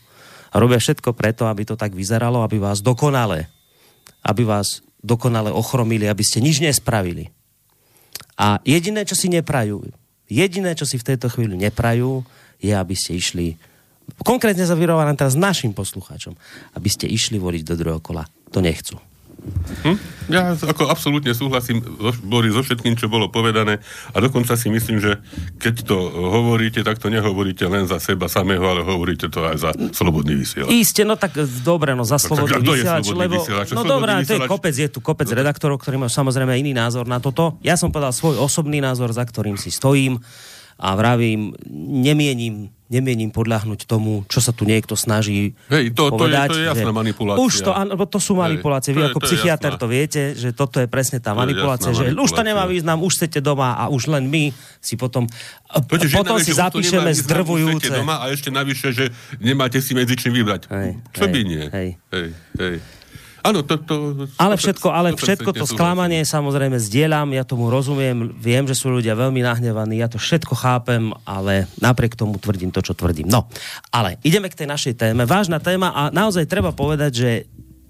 A 0.49 0.55
robia 0.57 0.81
všetko 0.81 1.13
preto, 1.13 1.45
aby 1.45 1.61
to 1.61 1.77
tak 1.77 1.93
vyzeralo, 1.93 2.41
aby 2.41 2.57
vás 2.57 2.81
dokonale, 2.81 3.45
aby 4.25 4.41
vás 4.41 4.81
dokonale 4.97 5.53
ochromili, 5.53 6.09
aby 6.09 6.25
ste 6.25 6.41
nič 6.41 6.57
nespravili. 6.57 7.29
A 8.39 8.61
jediné, 8.63 9.03
čo 9.03 9.15
si 9.17 9.27
neprajú, 9.27 9.83
jediné, 10.31 10.71
čo 10.75 10.87
si 10.87 10.95
v 10.95 11.07
tejto 11.13 11.27
chvíli 11.27 11.59
neprajú, 11.59 12.23
je, 12.61 12.71
aby 12.71 12.95
ste 12.95 13.17
išli 13.17 13.57
konkrétne 14.19 14.67
sa 14.67 14.75
vyrovávam 14.75 15.15
teraz 15.15 15.39
našim 15.39 15.71
poslucháčom, 15.71 16.35
aby 16.75 16.89
ste 16.91 17.07
išli 17.07 17.39
voliť 17.39 17.63
do 17.63 17.75
druhého 17.79 18.03
kola. 18.03 18.27
To 18.51 18.59
nechcú. 18.59 18.99
Hm? 19.81 19.97
Ja 20.29 20.53
ako 20.53 20.87
absolútne 20.87 21.33
súhlasím 21.33 21.81
Boris, 22.21 22.53
so 22.53 22.61
všetkým, 22.61 22.93
čo 22.93 23.09
bolo 23.09 23.33
povedané 23.33 23.81
a 24.13 24.17
dokonca 24.21 24.53
si 24.53 24.69
myslím, 24.69 25.01
že 25.01 25.17
keď 25.57 25.75
to 25.81 25.97
hovoríte, 26.13 26.85
tak 26.85 27.01
to 27.01 27.09
nehovoríte 27.09 27.65
len 27.65 27.89
za 27.89 27.97
seba 27.97 28.29
samého, 28.29 28.61
ale 28.61 28.85
hovoríte 28.85 29.27
to 29.33 29.41
aj 29.43 29.57
za 29.57 29.71
slobodný 29.91 30.37
vysielač. 30.37 30.69
Isté, 30.69 31.01
no 31.03 31.17
tak 31.17 31.35
dobre, 31.65 31.97
no 31.97 32.05
za 32.05 32.21
slobodný 32.21 32.61
vysielač, 32.61 33.09
lebo... 33.11 33.41
Vysielač? 33.41 33.73
No 33.73 33.81
dobré, 33.81 34.21
to 34.23 34.37
je 34.37 34.45
kopec, 34.45 34.75
je 34.77 34.89
tu 34.93 35.01
kopec 35.01 35.27
redaktorov, 35.27 35.81
ktorí 35.81 35.97
majú 35.97 36.13
samozrejme 36.13 36.53
iný 36.61 36.77
názor 36.77 37.09
na 37.09 37.17
toto. 37.17 37.57
Ja 37.65 37.73
som 37.75 37.89
povedal 37.89 38.13
svoj 38.13 38.37
osobný 38.37 38.77
názor, 38.77 39.09
za 39.11 39.25
ktorým 39.25 39.57
si 39.57 39.73
stojím 39.73 40.21
a 40.81 40.97
vravím, 40.97 41.53
nemienim, 41.69 42.73
nemienim 42.89 43.29
podľahnuť 43.29 43.85
tomu, 43.85 44.25
čo 44.25 44.41
sa 44.41 44.49
tu 44.49 44.65
niekto 44.65 44.97
snaží 44.97 45.53
Hej, 45.69 45.93
to, 45.93 46.09
povedať. 46.09 46.49
To 46.49 46.57
je, 46.57 46.57
to 46.57 46.61
je 46.65 46.69
jasná 46.73 46.91
manipulácia. 46.91 47.39
Už 47.45 47.53
to, 47.61 47.71
áno, 47.71 47.93
to 47.95 48.19
sú 48.19 48.33
manipulácie. 48.33 48.91
Hej, 48.91 48.97
Vy 48.97 49.01
to 49.01 49.09
ako 49.13 49.19
to 49.21 49.25
psychiatr 49.29 49.71
to 49.77 49.87
viete, 49.87 50.21
že 50.33 50.51
toto 50.57 50.81
je 50.81 50.89
presne 50.89 51.21
tá 51.21 51.31
to 51.31 51.39
manipulácia, 51.39 51.93
že 51.93 52.11
manipulácia. 52.11 52.25
už 52.25 52.31
to 52.33 52.41
nemá 52.43 52.63
význam, 52.65 52.97
už 53.05 53.13
chcete 53.13 53.39
doma 53.39 53.77
a 53.77 53.87
už 53.93 54.09
len 54.09 54.25
my 54.25 54.49
si 54.81 54.97
potom 54.97 55.29
Totiž 55.71 56.11
potom 56.11 56.35
si 56.41 56.51
zapíšeme 56.51 57.13
zdrvujúce. 57.15 57.93
doma 57.93 58.25
a 58.25 58.33
ešte 58.33 58.51
navyše, 58.51 58.91
že 58.91 59.13
nemáte 59.39 59.79
si 59.79 59.95
medzi 59.95 60.17
čím 60.17 60.35
vybrať. 60.35 60.67
Hej, 60.67 60.89
čo 61.15 61.23
hej, 61.29 61.31
by 61.31 61.39
nie? 61.47 61.63
Hej. 61.71 61.89
Hej, 62.11 62.27
hej. 62.59 62.75
Áno, 63.41 63.65
to, 63.65 63.81
to, 63.81 63.95
ale 64.37 64.53
všetko, 64.53 64.87
ale 64.93 65.17
všetko 65.17 65.49
to 65.57 65.65
sklamanie 65.65 66.21
samozrejme 66.21 66.77
zdieľam, 66.77 67.33
ja 67.33 67.41
tomu 67.41 67.73
rozumiem, 67.73 68.29
viem, 68.37 68.69
že 68.69 68.77
sú 68.77 68.93
ľudia 68.93 69.17
veľmi 69.17 69.41
nahnevaní, 69.41 69.97
ja 69.97 70.05
to 70.05 70.21
všetko 70.21 70.53
chápem, 70.53 71.09
ale 71.25 71.65
napriek 71.81 72.13
tomu 72.13 72.37
tvrdím 72.37 72.69
to, 72.69 72.85
čo 72.85 72.93
tvrdím. 72.93 73.25
No, 73.25 73.49
ale 73.89 74.21
ideme 74.21 74.45
k 74.45 74.61
tej 74.61 74.67
našej 74.69 74.93
téme. 74.93 75.25
Vážna 75.25 75.57
téma 75.57 75.89
a 75.89 76.13
naozaj 76.13 76.45
treba 76.45 76.69
povedať, 76.69 77.11
že 77.11 77.29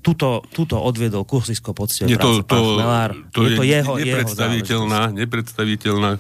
tuto, 0.01 0.41
tuto 0.49 0.81
odviedol 0.81 1.27
kursisko 1.27 1.75
poctivo 1.77 2.09
Nie, 2.09 2.17
to, 2.17 2.41
to, 2.41 2.57
Chmelár. 2.57 3.11
To 3.35 3.45
je, 3.45 3.55
to 3.59 3.63
je 3.63 3.69
jeho, 3.75 3.93
nepredstaviteľná, 4.01 5.01
jeho 5.13 5.17
nepredstaviteľná 5.19 6.11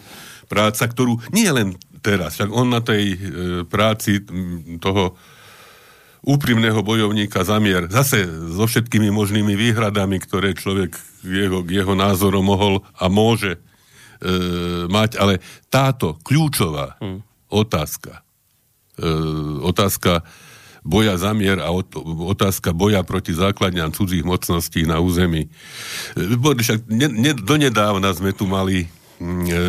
práca, 0.45 0.83
ktorú 0.85 1.17
nie 1.33 1.49
len 1.49 1.79
teraz, 2.01 2.37
však 2.37 2.49
on 2.51 2.67
na 2.69 2.81
tej 2.81 3.03
e, 3.13 3.17
práci 3.65 4.25
toho 4.81 5.15
úprimného 6.21 6.85
bojovníka 6.85 7.41
zamier, 7.41 7.89
zase 7.89 8.29
so 8.29 8.69
všetkými 8.69 9.09
možnými 9.09 9.57
výhradami, 9.57 10.21
ktoré 10.21 10.53
človek 10.53 10.93
jeho, 11.25 11.65
jeho 11.65 11.93
názorom 11.97 12.45
mohol 12.45 12.85
a 12.93 13.09
môže 13.09 13.57
e, 13.57 13.59
mať, 14.85 15.17
ale 15.17 15.41
táto 15.73 16.21
kľúčová 16.21 17.01
hmm. 17.01 17.25
otázka, 17.49 18.21
e, 19.01 19.09
otázka 19.65 20.21
boja 20.81 21.17
za 21.17 21.33
mier 21.33 21.61
a 21.61 21.69
otázka 22.25 22.73
boja 22.73 23.05
proti 23.05 23.37
základňam 23.37 23.93
cudzích 23.93 24.25
mocností 24.25 24.85
na 24.85 25.01
území. 25.01 25.49
E, 26.17 26.37
však 26.37 26.85
ne, 26.85 27.09
ne, 27.09 27.31
donedávna 27.33 28.13
sme 28.13 28.29
tu 28.33 28.45
mali 28.45 28.85
mm, 29.17 29.45
e, 29.49 29.61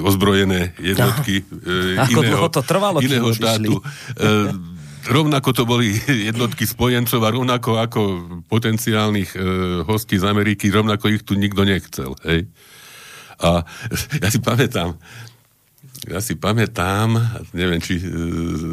ozbrojené 0.00 0.72
jednotky 0.80 1.44
e, 1.44 2.00
iného, 2.16 2.48
to 2.48 2.64
trvalo, 2.64 3.00
iného 3.04 3.28
štátu. 3.32 3.80
E, 4.16 4.72
rovnako 5.08 5.50
to 5.52 5.62
boli 5.66 5.94
jednotky 6.28 6.66
spojencov 6.68 7.20
a 7.24 7.34
rovnako 7.34 7.70
ako 7.80 8.00
potenciálnych 8.46 9.30
e, 9.34 9.40
hostí 9.86 10.18
z 10.18 10.24
Ameriky, 10.26 10.70
rovnako 10.70 11.10
ich 11.10 11.22
tu 11.26 11.34
nikto 11.34 11.66
nechcel. 11.66 12.14
Hej? 12.26 12.46
A 13.42 13.66
ja 14.22 14.28
si 14.30 14.38
pamätám, 14.38 14.94
ja 16.06 16.20
si 16.22 16.34
pamätám, 16.38 17.18
neviem, 17.54 17.82
či 17.82 17.98
e, 17.98 18.04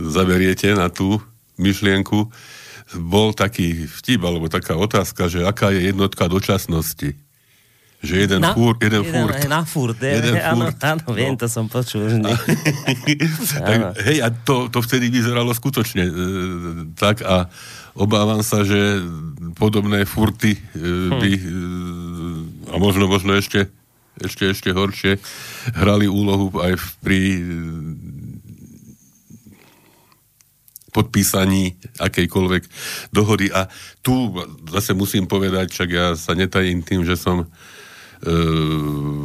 zaveriete 0.09 0.73
na 0.77 0.93
tú 0.93 1.17
myšlienku, 1.57 2.29
bol 2.97 3.37
taký 3.37 3.85
vtip, 3.85 4.25
alebo 4.25 4.49
taká 4.49 4.73
otázka, 4.73 5.29
že 5.29 5.45
aká 5.45 5.69
je 5.69 5.93
jednotka 5.93 6.25
dočasnosti 6.25 7.28
že 7.99 8.15
jeden, 8.15 8.39
na, 8.39 8.55
fúr, 8.55 8.79
jeden, 8.79 9.03
jeden 9.03 9.11
furt. 9.11 9.39
Na 9.51 9.61
furt, 9.67 9.99
je, 9.99 10.07
jeden 10.07 10.39
áno, 10.39 10.71
furt. 10.71 10.79
áno, 10.87 11.03
viem, 11.11 11.35
no. 11.35 11.39
to 11.43 11.47
som 11.51 11.67
počul. 11.67 12.07
Že 12.07 12.17
tak, 13.67 13.79
hej, 14.07 14.17
a 14.23 14.31
to, 14.31 14.71
to 14.71 14.79
vtedy 14.79 15.11
vyzeralo 15.11 15.51
skutočne 15.51 16.07
e, 16.07 16.13
tak 16.95 17.27
a 17.27 17.51
obávam 17.99 18.39
sa, 18.39 18.63
že 18.63 19.03
podobné 19.59 20.07
furty 20.07 20.55
e, 20.55 20.59
by 21.11 21.31
hm. 21.35 21.43
e, 21.43 22.71
a 22.71 22.75
možno, 22.79 23.11
možno 23.11 23.35
ešte, 23.35 23.67
ešte, 24.15 24.55
ešte 24.55 24.71
horšie 24.71 25.19
hrali 25.75 26.07
úlohu 26.07 26.55
aj 26.55 26.79
v, 26.79 26.85
pri 27.03 27.19
podpísaní 30.95 31.75
akejkoľvek 31.99 32.63
dohody. 33.11 33.51
A 33.51 33.67
tu 33.99 34.31
zase 34.71 34.95
musím 34.95 35.27
povedať, 35.27 35.69
však 35.75 35.89
ja 35.91 36.15
sa 36.15 36.31
netajím 36.31 36.79
tým, 36.79 37.03
že 37.03 37.19
som 37.19 37.43
e, 37.43 37.47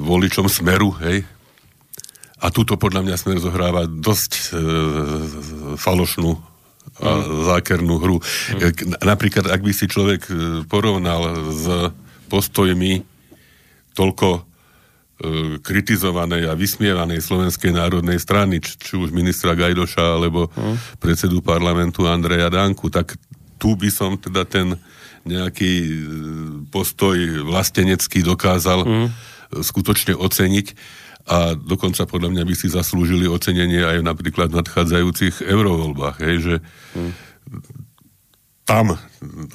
voličom 0.04 0.46
Smeru, 0.46 0.94
hej, 1.02 1.26
a 2.44 2.52
tuto 2.52 2.76
podľa 2.76 3.08
mňa 3.08 3.16
Smer 3.16 3.40
zohráva 3.40 3.88
dosť 3.88 4.32
e, 4.36 4.42
falošnú 5.80 6.36
a 7.00 7.10
mm. 7.16 7.28
zákernú 7.48 7.94
hru. 7.96 8.20
Mm. 8.20 9.00
Napríklad, 9.00 9.48
ak 9.48 9.64
by 9.64 9.72
si 9.72 9.88
človek 9.88 10.22
e, 10.28 10.32
porovnal 10.68 11.48
s 11.48 11.64
postojmi 12.28 13.00
toľko 13.96 14.28
e, 14.36 14.40
kritizovanej 15.64 16.52
a 16.52 16.58
vysmievanej 16.58 17.24
Slovenskej 17.24 17.72
národnej 17.72 18.20
strany, 18.20 18.60
či, 18.60 18.76
či 18.76 18.92
už 19.00 19.08
ministra 19.16 19.56
Gajdoša, 19.56 20.04
alebo 20.04 20.52
mm. 20.52 21.00
predsedu 21.00 21.40
parlamentu 21.40 22.04
Andreja 22.04 22.52
Danku, 22.52 22.92
tak 22.92 23.16
tu 23.56 23.72
by 23.72 23.88
som 23.88 24.20
teda 24.20 24.44
ten 24.44 24.76
nejaký 25.24 25.72
e, 25.80 25.92
postoj 26.68 27.16
vlastenecký 27.48 28.20
dokázal 28.24 28.84
mm. 28.84 29.08
skutočne 29.64 30.16
oceniť 30.16 30.66
a 31.24 31.56
dokonca 31.56 32.04
podľa 32.04 32.36
mňa 32.36 32.44
by 32.44 32.54
si 32.54 32.68
zaslúžili 32.68 33.24
ocenenie 33.24 33.80
aj 33.80 34.04
napríklad 34.04 34.52
v 34.52 34.60
nadchádzajúcich 34.60 35.40
eurovoľbách, 35.40 36.16
hej, 36.20 36.36
že 36.36 36.54
hmm. 36.92 37.12
tam, 38.68 39.00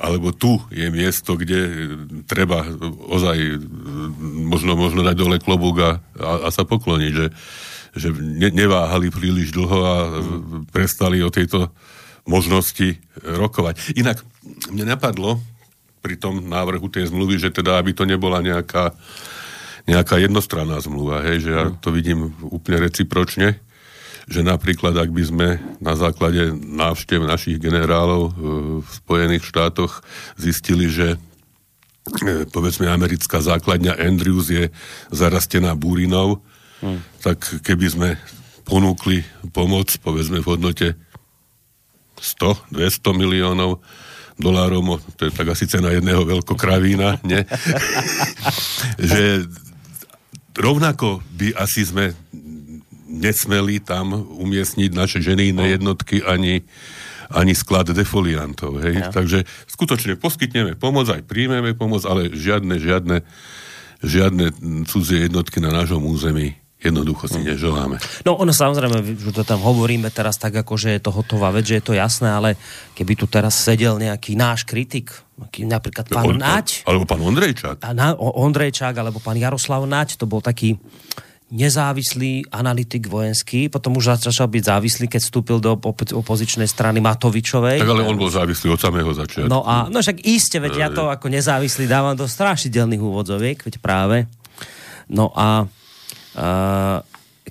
alebo 0.01 0.33
tu 0.33 0.57
je 0.73 0.89
miesto, 0.89 1.38
kde 1.38 1.93
treba 2.25 2.65
ozaj 3.05 3.61
možno, 4.49 4.73
možno 4.73 5.05
dať 5.05 5.13
dole 5.13 5.38
klobúk 5.38 5.77
a, 5.85 5.91
a, 6.17 6.31
a 6.45 6.49
sa 6.49 6.65
pokloniť, 6.65 7.11
že, 7.13 7.27
že 7.93 8.07
ne, 8.17 8.49
neváhali 8.49 9.13
príliš 9.13 9.53
dlho 9.53 9.79
a 9.85 9.97
hmm. 10.09 10.73
prestali 10.73 11.21
o 11.21 11.29
tejto 11.29 11.69
možnosti 12.25 12.97
rokovať. 13.21 13.93
Inak 13.93 14.25
mne 14.73 14.97
napadlo 14.97 15.38
pri 15.99 16.15
tom 16.15 16.47
návrhu 16.47 16.87
tej 16.87 17.11
zmluvy, 17.11 17.39
že 17.39 17.49
teda, 17.51 17.79
aby 17.79 17.91
to 17.91 18.07
nebola 18.07 18.39
nejaká 18.39 18.95
nejaká 19.89 20.21
jednostranná 20.21 20.77
zmluva, 20.85 21.25
hej, 21.25 21.49
že 21.49 21.51
ja 21.51 21.63
to 21.73 21.89
vidím 21.89 22.37
úplne 22.45 22.85
recipročne, 22.85 23.57
že 24.29 24.45
napríklad, 24.45 24.93
ak 24.93 25.09
by 25.09 25.23
sme 25.25 25.47
na 25.81 25.97
základe 25.97 26.53
návštev 26.53 27.25
našich 27.25 27.57
generálov 27.57 28.29
e, 28.29 28.31
v 28.85 28.89
Spojených 29.01 29.49
štátoch 29.49 30.05
zistili, 30.37 30.85
že 30.85 31.17
e, 32.21 32.45
povedzme 32.45 32.85
americká 32.85 33.41
základňa 33.41 33.97
Andrews 33.97 34.53
je 34.53 34.69
zarastená 35.09 35.73
búrinou, 35.73 36.45
hmm. 36.85 37.25
tak 37.25 37.41
keby 37.65 37.87
sme 37.89 38.09
ponúkli 38.69 39.25
pomoc, 39.49 39.89
povedzme 40.05 40.45
v 40.45 40.49
hodnote 40.53 40.87
100, 42.21 42.69
200 42.69 43.01
miliónov 43.17 43.81
dolárov, 44.39 45.03
to 45.19 45.27
je 45.27 45.31
tak 45.36 45.51
asi 45.51 45.67
cena 45.67 45.91
jedného 45.91 46.24
veľkokravína, 46.24 47.19
nie? 47.27 47.43
že 49.12 49.46
rovnako 50.55 51.19
by 51.36 51.55
asi 51.60 51.84
sme 51.84 52.15
nesmeli 53.10 53.81
tam 53.84 54.15
umiestniť 54.15 54.91
naše 54.93 55.19
ženijné 55.19 55.63
no. 55.65 55.72
jednotky 55.72 56.22
ani, 56.24 56.62
ani 57.34 57.53
sklad 57.58 57.91
defoliantov. 57.91 58.79
Hej? 58.86 58.96
Ja. 58.96 59.10
Takže 59.10 59.43
skutočne 59.65 60.15
poskytneme 60.15 60.77
pomoc, 60.77 61.10
aj 61.10 61.25
príjmeme 61.25 61.74
pomoc, 61.74 62.05
ale 62.05 62.29
žiadne, 62.31 62.77
žiadne, 62.77 63.25
žiadne 64.05 64.46
cudzie 64.86 65.25
jednotky 65.25 65.60
na 65.60 65.74
nášom 65.74 66.05
území 66.05 66.58
jednoducho 66.79 67.27
si 67.27 67.39
mm. 67.43 67.45
neželáme. 67.53 67.95
No 68.24 68.39
ono 68.39 68.55
samozrejme, 68.55 69.03
že 69.03 69.31
to 69.36 69.43
tam 69.43 69.59
hovoríme 69.59 70.07
teraz 70.09 70.39
tak, 70.39 70.55
ako 70.55 70.79
že 70.79 70.95
je 70.95 71.01
to 71.03 71.12
hotová 71.12 71.51
vec, 71.51 71.67
že 71.67 71.83
je 71.83 71.86
to 71.86 71.93
jasné, 71.93 72.31
ale 72.31 72.55
keby 72.95 73.19
tu 73.19 73.27
teraz 73.27 73.59
sedel 73.59 74.00
nejaký 74.00 74.39
náš 74.39 74.63
kritik, 74.63 75.12
napríklad 75.59 76.07
pán 76.07 76.36
On, 76.36 76.39
Nať. 76.39 76.88
Alebo 76.88 77.03
pán 77.03 77.19
Ondrejčák. 77.19 77.83
A 77.83 77.91
na, 77.91 78.15
Ondrejčák, 78.15 78.95
alebo 78.95 79.19
pán 79.19 79.36
Jaroslav 79.36 79.83
Nať, 79.83 80.15
to 80.15 80.24
bol 80.24 80.39
taký 80.39 80.79
nezávislý 81.50 82.45
analytik 82.53 83.09
vojenský, 83.09 83.74
potom 83.74 83.98
už 83.98 84.21
začal 84.21 84.45
byť 84.45 84.63
závislý, 84.69 85.05
keď 85.09 85.21
vstúpil 85.25 85.57
do 85.57 85.81
opozičnej 86.13 86.69
strany 86.69 87.01
Matovičovej. 87.01 87.81
Tak 87.81 87.89
ale 87.89 88.05
on 88.05 88.21
bol 88.21 88.29
závislý 88.29 88.77
od 88.77 88.79
samého 88.79 89.09
začiatku. 89.09 89.50
No 89.50 89.65
a 89.65 89.89
no 89.89 89.98
však 89.98 90.21
iste, 90.29 90.62
veď 90.62 90.74
ja 90.77 90.88
to 90.93 91.09
ako 91.09 91.25
nezávislý 91.25 91.89
dávam 91.89 92.13
do 92.13 92.29
strašidelných 92.29 93.01
úvodzoviek, 93.01 93.65
veď 93.65 93.81
práve. 93.81 94.29
No 95.09 95.33
a 95.33 95.65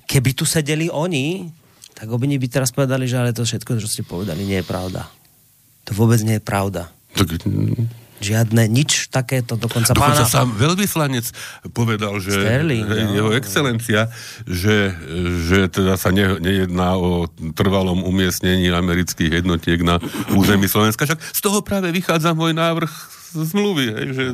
keby 0.05 0.29
tu 0.33 0.43
sedeli 0.47 0.87
oni, 0.89 1.49
tak 1.93 2.07
oni 2.07 2.39
by 2.39 2.47
teraz 2.47 2.71
povedali, 2.71 3.05
že 3.05 3.19
ale 3.19 3.35
to 3.35 3.43
všetko, 3.43 3.75
čo 3.79 3.91
ste 3.91 4.07
povedali, 4.07 4.47
nie 4.47 4.63
je 4.63 4.67
pravda. 4.67 5.11
To 5.89 5.91
vôbec 5.91 6.21
nie 6.23 6.39
je 6.39 6.43
pravda. 6.43 6.87
Tak, 7.17 7.43
Žiadne, 8.19 8.67
nič 8.67 9.07
takéto, 9.07 9.55
dokonca, 9.55 9.95
dokonca 9.95 10.27
pána... 10.27 10.27
sám 10.27 10.51
veľvyslanec 10.59 11.23
povedal, 11.71 12.19
že 12.19 12.35
Sterling, 12.35 12.83
no. 12.83 13.15
jeho 13.15 13.31
excelencia, 13.31 14.11
že, 14.43 14.91
že 15.47 15.71
teda 15.71 15.95
sa 15.95 16.11
ne, 16.11 16.35
nejedná 16.35 16.99
o 16.99 17.31
trvalom 17.55 18.03
umiestnení 18.03 18.67
amerických 18.67 19.39
jednotiek 19.39 19.79
na 19.79 20.03
území 20.35 20.67
Slovenska. 20.67 21.07
Však 21.07 21.15
z 21.15 21.39
toho 21.39 21.63
práve 21.63 21.95
vychádza 21.95 22.35
môj 22.35 22.51
návrh 22.51 22.91
zmluvy, 23.39 23.87
hej, 23.87 24.07
že 24.11 24.25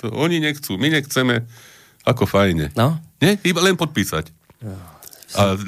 to 0.00 0.08
oni 0.08 0.40
nechcú, 0.40 0.80
my 0.80 0.88
nechceme, 0.88 1.44
ako 2.08 2.24
fajne. 2.24 2.72
No? 2.72 2.96
Nie? 3.24 3.40
Iba 3.40 3.64
len 3.64 3.80
podpísať. 3.80 4.28
A 5.34 5.58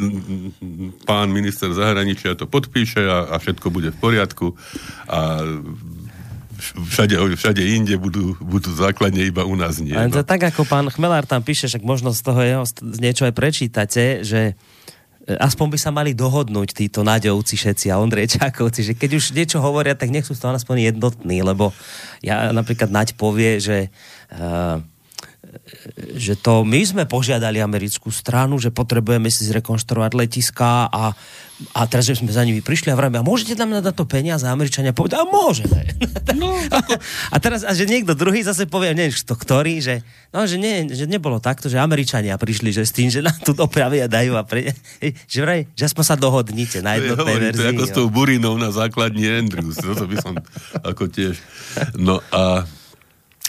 pán 1.03 1.29
minister 1.35 1.73
zahraničia 1.75 2.39
to 2.39 2.47
podpíše 2.47 3.03
a, 3.03 3.35
a 3.35 3.37
všetko 3.43 3.67
bude 3.75 3.91
v 3.91 3.99
poriadku. 3.99 4.55
A 5.11 5.43
všade, 6.61 7.19
všade 7.37 7.63
inde 7.67 7.99
budú, 7.99 8.39
budú 8.39 8.71
základne 8.73 9.27
iba 9.27 9.43
u 9.43 9.59
nás 9.59 9.83
nie. 9.83 9.93
Ale 9.93 10.13
to 10.13 10.23
no. 10.23 10.29
tak, 10.29 10.47
ako 10.47 10.65
pán 10.65 10.87
Chmelár 10.89 11.27
tam 11.27 11.43
píše, 11.43 11.67
však 11.67 11.83
možno 11.85 12.15
z 12.15 12.21
toho 12.23 12.41
jeho 12.41 12.65
niečo 13.03 13.27
aj 13.27 13.35
prečítate, 13.35 14.23
že 14.23 14.55
e, 15.27 15.35
aspoň 15.37 15.67
by 15.75 15.79
sa 15.83 15.91
mali 15.91 16.15
dohodnúť 16.15 16.73
títo 16.73 17.03
Naďovci 17.03 17.59
všetci 17.59 17.91
a 17.93 18.01
Ondrejčákovci, 18.01 18.87
že 18.87 18.93
keď 18.95 19.11
už 19.19 19.35
niečo 19.35 19.59
hovoria, 19.61 19.99
tak 19.99 20.15
nech 20.15 20.25
sú 20.25 20.39
toho 20.39 20.55
aspoň 20.55 20.95
jednotní, 20.95 21.43
lebo 21.45 21.75
ja 22.23 22.55
napríklad 22.55 22.89
Naď 22.89 23.19
povie, 23.19 23.61
že 23.61 23.91
uh, 24.33 24.81
že 26.17 26.35
to 26.39 26.63
my 26.63 26.81
sme 26.85 27.05
požiadali 27.05 27.61
americkú 27.61 28.13
stranu, 28.13 28.57
že 28.61 28.75
potrebujeme 28.75 29.29
si 29.29 29.49
zrekonštruovať 29.49 30.13
letiská 30.13 30.89
a, 30.89 31.13
a 31.73 31.81
teraz, 31.89 32.09
že 32.09 32.21
sme 32.21 32.33
za 32.33 32.45
nimi 32.45 32.61
prišli 32.61 32.93
a 32.93 32.99
vrajme, 32.99 33.21
a 33.21 33.25
môžete 33.25 33.57
nám 33.57 33.81
na 33.81 33.93
to 33.93 34.05
peniaze? 34.05 34.45
Američania 34.45 34.97
povedali, 34.97 35.23
a 35.23 35.27
môžeme. 35.29 35.81
No, 36.37 36.53
a 37.33 37.37
teraz, 37.41 37.65
a 37.65 37.73
že 37.73 37.89
niekto 37.89 38.13
druhý 38.13 38.45
zase 38.45 38.69
povie, 38.69 38.93
neviem, 38.93 39.15
to 39.15 39.33
ktorý, 39.33 39.81
že, 39.81 40.05
no, 40.35 40.45
že, 40.45 40.61
nie, 40.61 40.85
že 40.93 41.09
nebolo 41.09 41.41
takto, 41.41 41.71
že 41.71 41.81
Američania 41.81 42.37
prišli, 42.37 42.77
že 42.77 42.85
s 42.85 42.93
tým, 42.93 43.09
že 43.09 43.25
nám 43.25 43.41
tu 43.41 43.57
dopravia 43.57 44.05
dajú 44.05 44.37
a 44.37 44.45
pre, 44.45 44.75
že 45.33 45.39
vraj, 45.41 45.65
že 45.73 45.89
aspoň 45.89 46.05
sa 46.05 46.17
dohodnite 46.19 46.85
na 46.85 47.01
jednotnej 47.01 47.41
verzii. 47.41 47.57
To 47.57 47.63
je 47.63 47.73
ako 47.73 47.85
s 47.89 47.95
tou 47.95 48.07
burinou 48.13 48.61
na 48.61 48.69
základni 48.69 49.25
Andrews, 49.33 49.81
to 49.81 50.05
by 50.05 50.17
som 50.21 50.35
ako 50.85 51.09
tiež. 51.09 51.41
No 51.97 52.21
a 52.35 52.69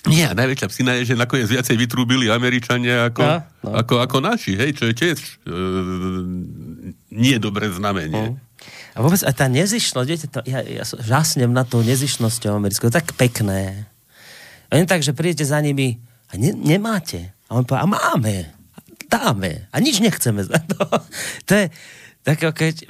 nie, 0.08 0.28
najväčšia 0.28 0.68
psina 0.72 0.92
je, 1.00 1.14
že 1.14 1.16
nakoniec 1.20 1.48
viacej 1.52 1.76
vytrúbili 1.76 2.32
Američania 2.32 3.12
ako, 3.12 3.22
no, 3.22 3.36
no. 3.64 3.70
ako, 3.78 3.96
ako 4.02 4.18
naši, 4.24 4.56
hej, 4.56 4.72
čo 4.76 4.90
je 4.90 4.94
tiež 4.96 5.18
e, 5.20 5.32
nie 7.12 7.36
dobré 7.38 7.68
znamenie. 7.70 8.34
Mm. 8.34 8.38
A 8.98 8.98
vôbec 9.06 9.22
aj 9.22 9.36
tá 9.38 9.46
nezišnosť, 9.46 10.08
viete, 10.10 10.28
to, 10.28 10.42
ja, 10.50 10.66
ja 10.66 10.84
žasnem 10.84 11.54
na 11.54 11.62
to 11.62 11.86
nezišnosťou 11.86 12.58
americkou, 12.58 12.90
tak 12.90 13.14
pekné. 13.14 13.86
A 14.74 14.82
nie 14.82 14.90
tak, 14.90 15.06
že 15.06 15.14
prídete 15.14 15.46
za 15.46 15.62
nimi 15.62 16.02
a 16.34 16.40
ne, 16.42 16.52
nemáte. 16.52 17.38
A 17.48 17.62
on 17.62 17.64
povie, 17.64 17.86
a 17.86 17.88
máme, 17.88 18.36
dáme. 19.06 19.70
A 19.72 19.78
nič 19.80 20.02
nechceme 20.02 20.42
za 20.44 20.58
to. 20.66 20.82
to 21.48 21.52
je 21.54 21.66
tak, 22.26 22.44
keď 22.44 22.90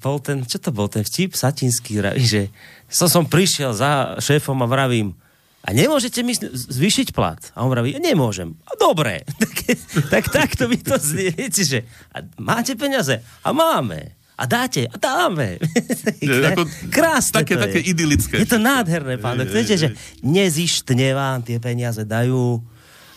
bol 0.00 0.16
ten, 0.22 0.40
čo 0.48 0.56
to 0.56 0.72
bol, 0.72 0.88
ten 0.88 1.04
vtip 1.04 1.36
satinský, 1.36 2.00
že 2.16 2.48
som, 2.88 3.06
som 3.10 3.24
prišiel 3.28 3.76
za 3.76 4.16
šéfom 4.16 4.56
a 4.64 4.66
vravím, 4.66 5.12
a 5.60 5.76
nemôžete 5.76 6.24
mi 6.24 6.32
zvýšiť 6.36 7.12
plat. 7.12 7.52
A 7.52 7.68
on 7.68 7.70
vraví, 7.70 7.92
nemôžem. 8.00 8.56
A 8.64 8.72
dobre. 8.80 9.28
tak, 10.12 10.32
tak 10.32 10.56
to 10.56 10.72
by 10.72 10.78
to 10.80 10.96
znie. 10.96 11.36
že 11.52 11.84
a 12.16 12.24
máte 12.40 12.72
peniaze? 12.80 13.20
A 13.44 13.52
máme. 13.52 14.16
A 14.40 14.48
dáte? 14.48 14.88
A 14.88 14.96
dáme. 14.96 15.60
ako, 16.48 16.64
Krásne 16.88 17.44
také, 17.44 17.60
to 17.60 17.64
také 17.68 17.80
je. 17.84 17.92
idylické. 17.92 18.40
Je 18.40 18.48
to 18.48 18.56
nádherné, 18.56 19.20
pán. 19.20 19.36
Chcete, 19.36 19.74
že 19.76 19.88
nezištne 20.24 21.12
vám 21.12 21.44
tie 21.44 21.60
peniaze 21.60 22.08
dajú, 22.08 22.56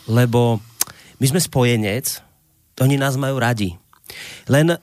lebo 0.04 0.60
my 1.16 1.26
sme 1.32 1.40
spojenec, 1.40 2.20
oni 2.76 3.00
nás 3.00 3.16
majú 3.16 3.40
radi. 3.40 3.72
Len 4.52 4.76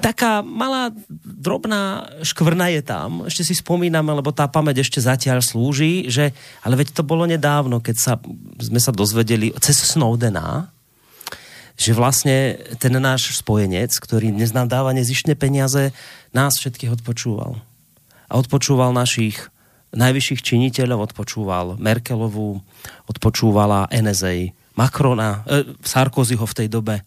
taká 0.00 0.40
malá 0.40 0.90
drobná 1.22 2.06
škvrna 2.22 2.72
je 2.78 2.82
tam, 2.82 3.26
ešte 3.26 3.42
si 3.46 3.54
spomíname, 3.58 4.10
lebo 4.14 4.30
tá 4.34 4.46
pamäť 4.46 4.86
ešte 4.86 5.02
zatiaľ 5.02 5.42
slúži, 5.42 6.10
že, 6.10 6.30
ale 6.62 6.78
veď 6.78 6.96
to 6.96 7.02
bolo 7.02 7.26
nedávno, 7.26 7.82
keď 7.82 7.96
sa, 7.98 8.12
sme 8.58 8.80
sa 8.80 8.94
dozvedeli 8.94 9.54
cez 9.58 9.78
Snowdena, 9.82 10.70
že 11.76 11.96
vlastne 11.96 12.60
ten 12.78 12.92
náš 12.94 13.42
spojenec, 13.42 13.90
ktorý 13.96 14.30
dnes 14.30 14.54
nám 14.54 14.68
dáva 14.70 14.94
nezištné 14.94 15.34
peniaze, 15.34 15.90
nás 16.30 16.56
všetkých 16.60 17.00
odpočúval. 17.00 17.58
a 18.28 18.32
odpočúval 18.40 18.96
našich 18.96 19.52
najvyšších 19.92 20.40
činiteľov, 20.40 21.12
odpočúval 21.12 21.76
Merkelovú, 21.76 22.64
odpočúvala 23.04 23.92
NSA, 23.92 24.56
Macrona, 24.72 25.44
e, 25.44 25.76
Sarkozyho 25.84 26.48
v 26.48 26.56
tej 26.56 26.68
dobe. 26.72 27.04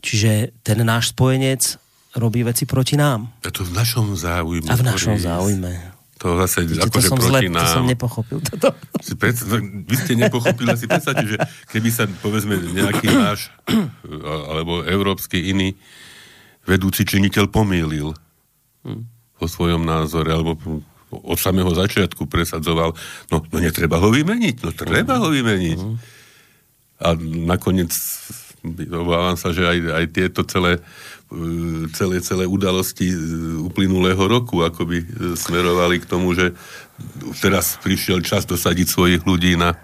Čiže 0.00 0.56
ten 0.64 0.80
náš 0.82 1.12
spojenec 1.12 1.76
robí 2.16 2.42
veci 2.42 2.66
proti 2.66 2.98
nám. 2.98 3.30
A 3.44 3.52
to 3.52 3.62
v 3.62 3.72
našom 3.76 4.16
záujme. 4.16 4.66
A 4.66 4.74
v 4.74 4.84
našom 4.84 5.16
záujme. 5.20 6.00
To 6.20 6.36
zase 6.36 6.68
Víte, 6.68 6.84
akože 6.84 6.92
to 6.92 7.00
som 7.00 7.16
proti 7.16 7.48
zle, 7.48 7.56
nám. 7.56 7.64
To 7.64 7.76
som 7.80 7.86
nepochopil. 7.88 8.38
Toto. 8.44 8.76
Si 9.06 9.16
pred, 9.16 9.32
vy 9.88 9.96
ste 9.96 10.12
nepochopili, 10.12 10.76
si 10.76 10.84
predstavte, 10.84 11.24
že 11.24 11.40
keby 11.72 11.88
sa 11.88 12.04
povedzme 12.20 12.52
nejaký 12.60 13.08
náš 13.08 13.48
alebo 14.52 14.84
európsky 14.84 15.48
iný 15.48 15.72
vedúci 16.68 17.08
činiteľ 17.08 17.48
pomýlil 17.48 18.12
hmm. 18.84 19.02
o 19.40 19.46
svojom 19.48 19.80
názore, 19.80 20.36
alebo 20.36 20.60
od 21.10 21.38
samého 21.40 21.72
začiatku 21.72 22.28
presadzoval, 22.28 22.92
no, 23.32 23.36
no 23.40 23.56
netreba 23.56 23.96
ho 23.96 24.12
vymeniť, 24.12 24.56
no 24.60 24.70
treba 24.76 25.16
ho 25.16 25.32
vymeniť. 25.32 25.78
Hmm. 25.80 25.96
A 27.00 27.16
nakoniec 27.48 27.96
obávam 28.92 29.36
sa, 29.36 29.52
že 29.52 29.64
aj, 29.64 29.78
aj 30.00 30.04
tieto 30.12 30.44
celé 30.44 30.80
E, 31.30 31.86
celé, 31.94 32.18
celé 32.18 32.42
udalosti 32.42 33.06
e, 33.06 33.18
uplynulého 33.62 34.18
roku 34.18 34.66
akoby 34.66 34.98
e, 34.98 35.06
smerovali 35.38 36.02
k 36.02 36.08
tomu, 36.10 36.34
že 36.34 36.50
teraz 37.38 37.78
prišiel 37.78 38.18
čas 38.26 38.42
dosadiť 38.50 38.86
svojich 38.90 39.22
ľudí 39.22 39.54
na, 39.54 39.78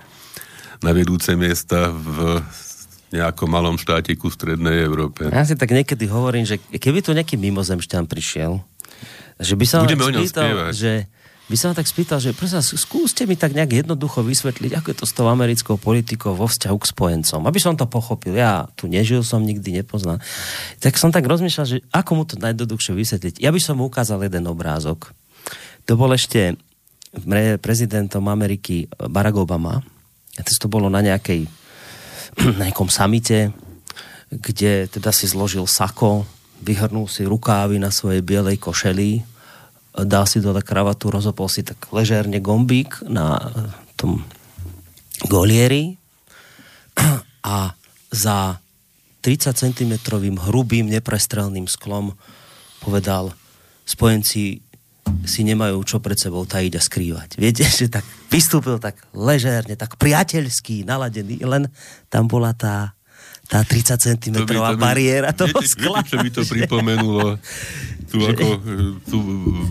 na 0.83 0.91
vedúce 0.91 1.39
miesta 1.39 1.95
v 1.95 2.43
nejakom 3.15 3.47
malom 3.47 3.79
štátiku 3.79 4.27
v 4.27 4.35
Strednej 4.35 4.83
Európe. 4.83 5.31
Ja 5.31 5.47
si 5.47 5.55
tak 5.55 5.71
niekedy 5.71 6.11
hovorím, 6.11 6.51
že 6.51 6.59
keby 6.59 7.07
tu 7.07 7.15
nejaký 7.15 7.39
mimozemšťan 7.39 8.11
prišiel, 8.11 8.59
že 9.39 9.55
by 9.55 9.65
sa 9.71 9.87
Budeme 9.87 10.03
spýtal, 10.03 10.75
že 10.75 11.07
by 11.47 11.55
som 11.55 11.79
tak 11.79 11.87
spýtal, 11.87 12.19
že 12.19 12.35
prosím 12.35 12.59
vás, 12.59 12.75
skúste 12.75 13.23
mi 13.23 13.39
tak 13.39 13.55
nejak 13.55 13.87
jednoducho 13.87 14.27
vysvetliť, 14.27 14.83
ako 14.83 14.87
je 14.91 14.99
to 14.99 15.07
s 15.07 15.15
tou 15.15 15.31
americkou 15.31 15.79
politikou 15.79 16.35
vo 16.35 16.51
vzťahu 16.51 16.75
k 16.75 16.91
spojencom. 16.91 17.47
Aby 17.47 17.63
som 17.63 17.79
to 17.79 17.87
pochopil. 17.87 18.35
Ja 18.35 18.67
tu 18.75 18.91
nežil 18.91 19.23
som, 19.23 19.47
nikdy 19.47 19.79
nepoznal. 19.79 20.19
Tak 20.83 20.99
som 20.99 21.15
tak 21.15 21.23
rozmýšľal, 21.23 21.67
že 21.71 21.79
ako 21.95 22.11
mu 22.19 22.23
to 22.27 22.35
najjednoduchšie 22.43 22.99
vysvetliť. 22.99 23.35
Ja 23.39 23.55
by 23.55 23.61
som 23.63 23.79
mu 23.79 23.87
ukázal 23.87 24.27
jeden 24.27 24.51
obrázok. 24.51 25.15
To 25.87 25.95
bol 25.95 26.11
ešte 26.11 26.59
prezidentom 27.63 28.27
Ameriky 28.27 28.91
Barack 29.07 29.39
Obama. 29.39 29.79
A 30.37 30.43
to 30.43 30.67
bolo 30.67 30.91
na 30.91 30.99
nejakej 30.99 31.47
na 32.59 32.69
nejakom 32.69 32.91
samite, 32.91 33.55
kde 34.29 34.91
teda 34.91 35.15
si 35.15 35.31
zložil 35.31 35.65
sako, 35.65 36.27
vyhrnul 36.61 37.07
si 37.07 37.23
rukávy 37.23 37.79
na 37.79 37.95
svojej 37.95 38.21
bielej 38.21 38.59
košeli, 38.59 39.36
dal 40.05 40.29
si 40.29 40.45
dole 40.45 40.61
kravatu, 40.61 41.09
rozopol 41.09 41.49
si 41.49 41.65
tak 41.65 41.89
ležérne 41.89 42.43
gombík 42.43 43.07
na 43.09 43.41
tom 43.97 44.21
golieri 45.25 45.97
a 47.41 47.73
za 48.13 48.61
30 49.25 49.57
cm 49.57 49.93
hrubým 50.51 50.91
neprestrelným 50.91 51.65
sklom 51.71 52.13
povedal 52.83 53.33
spojenci 53.87 54.67
si 55.23 55.41
nemajú 55.47 55.79
čo 55.87 56.03
pred 56.03 56.19
sebou 56.19 56.43
tajiť 56.43 56.73
a 56.75 56.83
skrývať. 56.83 57.29
Viete, 57.39 57.63
že 57.79 57.87
tak 57.87 58.03
vystúpil 58.29 58.83
tak 58.83 58.99
ležérne, 59.15 59.79
tak 59.79 59.95
priateľský, 59.97 60.83
naladený, 60.83 61.47
len 61.47 61.71
tam 62.11 62.27
bola 62.27 62.53
tá 62.53 62.96
tá 63.47 63.63
30 63.63 63.99
cm 63.99 64.35
to 64.35 64.45
by, 64.45 64.55
to 64.59 64.79
bariéra 64.79 65.31
toho 65.31 65.55
viete, 65.55 65.71
skla. 65.71 66.03
Viete, 66.03 66.11
čo 66.11 66.17
by 66.19 66.31
to 66.35 66.43
pripomenulo? 66.47 67.27
tú, 68.07 68.19
ako, 68.23 68.47
tú 69.05 69.19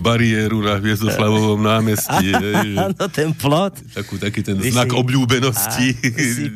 bariéru 0.04 0.60
na 0.60 0.76
Hviezdoslavovom 0.78 1.58
námestí. 1.58 2.32
Áno, 2.84 3.04
ten 3.08 3.32
plot. 3.32 3.80
Takú, 3.96 4.20
taký 4.20 4.44
ten 4.44 4.60
Vy 4.60 4.76
znak 4.76 4.92
si, 4.92 4.96
obľúbenosti. 4.96 5.86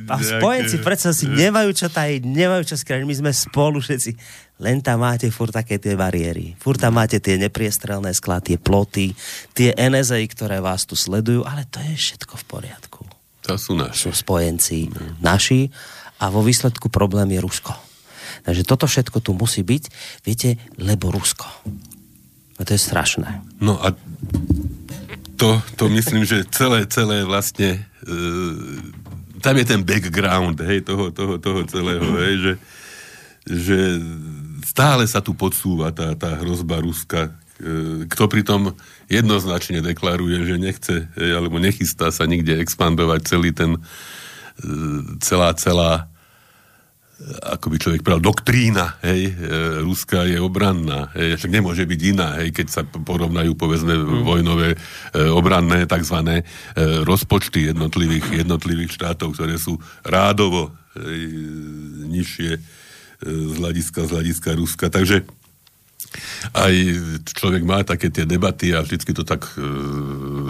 A, 0.07 0.17
a 0.17 0.21
spojenci 0.21 0.77
predsa 0.85 1.11
si 1.17 1.27
nemajú 1.27 1.73
čo 1.73 1.89
tajiť, 1.89 2.23
nemajú 2.29 2.63
čo 2.69 2.77
skráť. 2.77 3.03
My 3.09 3.17
sme 3.17 3.31
spolu 3.33 3.81
všetci. 3.81 4.15
Len 4.61 4.85
tam 4.85 5.01
máte 5.01 5.33
furt 5.33 5.57
také 5.57 5.81
tie 5.81 5.97
bariéry. 5.97 6.53
Furt 6.61 6.77
tam 6.77 7.01
máte 7.01 7.17
tie 7.17 7.41
nepriestrelné 7.41 8.13
sklá, 8.13 8.45
tie 8.45 8.61
ploty, 8.61 9.17
tie 9.57 9.73
NSA, 9.73 10.21
ktoré 10.29 10.61
vás 10.61 10.85
tu 10.85 10.93
sledujú, 10.93 11.49
ale 11.49 11.65
to 11.65 11.81
je 11.81 11.97
všetko 11.97 12.37
v 12.37 12.45
poriadku. 12.45 13.01
To 13.49 13.57
sú 13.57 13.73
naši. 13.73 14.05
Sú 14.05 14.13
spojenci 14.13 14.93
mm. 14.93 15.25
naši 15.25 15.73
a 16.21 16.25
vo 16.29 16.45
výsledku 16.45 16.93
problém 16.93 17.33
je 17.33 17.41
Rusko. 17.41 17.73
Takže 18.45 18.63
toto 18.69 18.85
všetko 18.87 19.19
tu 19.25 19.33
musí 19.33 19.65
byť, 19.65 19.83
viete, 20.23 20.61
lebo 20.77 21.09
Rusko. 21.09 21.49
A 22.57 22.61
to 22.61 22.77
je 22.77 22.81
strašné. 22.81 23.41
No 23.61 23.81
a 23.81 23.97
to, 25.41 25.57
to 25.81 25.89
myslím, 25.89 26.29
že 26.29 26.45
celé, 26.53 26.85
celé 26.85 27.25
vlastne 27.25 27.81
e, 28.05 28.13
tam 29.41 29.57
je 29.57 29.65
ten 29.65 29.81
background, 29.81 30.61
hej, 30.61 30.85
toho, 30.85 31.09
toho, 31.09 31.41
toho 31.41 31.65
celého, 31.65 32.05
hej, 32.21 32.35
že, 32.37 32.53
že 33.49 33.79
stále 34.69 35.09
sa 35.09 35.25
tu 35.25 35.33
podsúva 35.33 35.97
tá, 35.97 36.13
tá 36.13 36.37
hrozba 36.37 36.85
Ruska, 36.85 37.33
e, 37.57 38.05
kto 38.05 38.29
pritom 38.29 38.77
jednoznačne 39.09 39.81
deklaruje, 39.81 40.45
že 40.45 40.57
nechce, 40.61 40.97
alebo 41.17 41.57
nechystá 41.57 42.13
sa 42.13 42.29
nikde 42.29 42.61
expandovať 42.61 43.21
celý 43.25 43.57
ten, 43.57 43.81
e, 44.61 44.69
celá, 45.25 45.57
celá 45.57 46.10
ako 47.21 47.67
by 47.69 47.77
človek 47.77 48.01
povedal, 48.01 48.25
doktrína, 48.25 48.97
hej, 49.05 49.29
e, 49.29 49.33
Ruska 49.85 50.25
je 50.25 50.41
obranná, 50.41 51.13
hej, 51.13 51.37
však 51.37 51.53
nemôže 51.53 51.85
byť 51.85 52.01
iná, 52.17 52.41
hej, 52.41 52.49
keď 52.57 52.67
sa 52.73 52.83
porovnajú, 52.89 53.53
povedzme, 53.61 53.93
mm. 53.93 54.25
vojnové, 54.25 54.69
e, 54.73 54.79
obranné, 55.29 55.85
takzvané 55.85 56.43
e, 56.43 56.45
rozpočty 57.05 57.69
jednotlivých, 57.69 58.41
jednotlivých 58.41 58.97
štátov, 58.97 59.37
ktoré 59.37 59.61
sú 59.61 59.77
rádovo 60.01 60.73
hej, 60.97 61.21
nižšie 62.09 62.51
e, 62.57 62.61
z 63.29 63.55
hľadiska, 63.61 64.01
z 64.09 64.11
hľadiska 64.17 64.49
Ruska. 64.57 64.87
Takže 64.89 65.29
aj 66.57 66.75
človek 67.37 67.63
má 67.69 67.85
také 67.85 68.09
tie 68.09 68.25
debaty 68.25 68.73
a 68.73 68.81
vždycky 68.81 69.13
to 69.13 69.29
tak 69.29 69.45
e, 69.55 69.63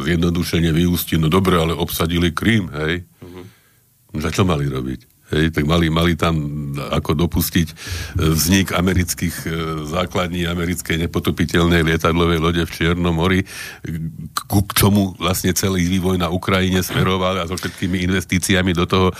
zjednodušene 0.06 0.70
vyústi, 0.70 1.18
no 1.18 1.26
dobre, 1.26 1.58
ale 1.58 1.74
obsadili 1.74 2.30
Krím, 2.30 2.70
hej. 2.70 3.02
Mm-hmm. 3.02 3.44
Za 4.22 4.30
čo 4.30 4.46
mali 4.46 4.70
robiť? 4.70 5.09
Hej, 5.30 5.54
tak 5.54 5.62
mali, 5.62 5.86
mali 5.86 6.18
tam 6.18 6.34
ako 6.74 7.14
dopustiť 7.14 7.68
e, 7.70 7.74
vznik 8.34 8.74
amerických 8.74 9.34
e, 9.46 9.48
základní 9.86 10.42
americkej 10.50 11.06
nepotopiteľnej 11.06 11.86
lietadlovej 11.86 12.42
lode 12.42 12.62
v 12.66 12.70
Čiernom 12.70 13.14
mori, 13.14 13.46
ku 14.50 14.66
čomu 14.74 15.14
vlastne 15.22 15.54
celý 15.54 15.86
vývoj 15.86 16.18
na 16.18 16.34
Ukrajine 16.34 16.82
smeroval 16.82 17.38
a 17.38 17.46
so 17.46 17.54
všetkými 17.54 18.02
investíciami 18.10 18.74
do 18.74 18.90
toho 18.90 19.14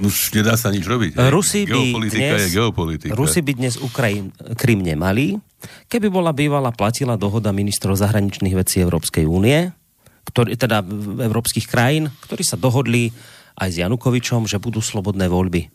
už 0.00 0.32
nedá 0.32 0.56
sa 0.56 0.72
nič 0.72 0.88
robiť. 0.88 1.20
Rusi 1.28 1.68
geopolitika 1.68 2.24
dnes, 2.24 2.40
je 2.48 2.56
geopolitika. 2.56 3.12
Rusi 3.12 3.40
by 3.44 3.52
dnes 3.52 3.76
Ukrajín, 3.76 4.32
Krym 4.56 4.80
nemali, 4.80 5.36
keby 5.92 6.08
bola 6.08 6.32
bývala 6.32 6.72
platila 6.72 7.20
dohoda 7.20 7.52
ministrov 7.52 8.00
zahraničných 8.00 8.56
vecí 8.56 8.80
Európskej 8.80 9.28
únie, 9.28 9.68
ktorý, 10.24 10.56
teda 10.56 10.80
európskych 11.28 11.68
krajín, 11.68 12.08
ktorí 12.24 12.40
sa 12.40 12.56
dohodli 12.56 13.12
aj 13.54 13.68
s 13.70 13.80
Janukovičom, 13.80 14.50
že 14.50 14.62
budú 14.62 14.82
slobodné 14.82 15.30
voľby. 15.30 15.62
E, 15.64 15.68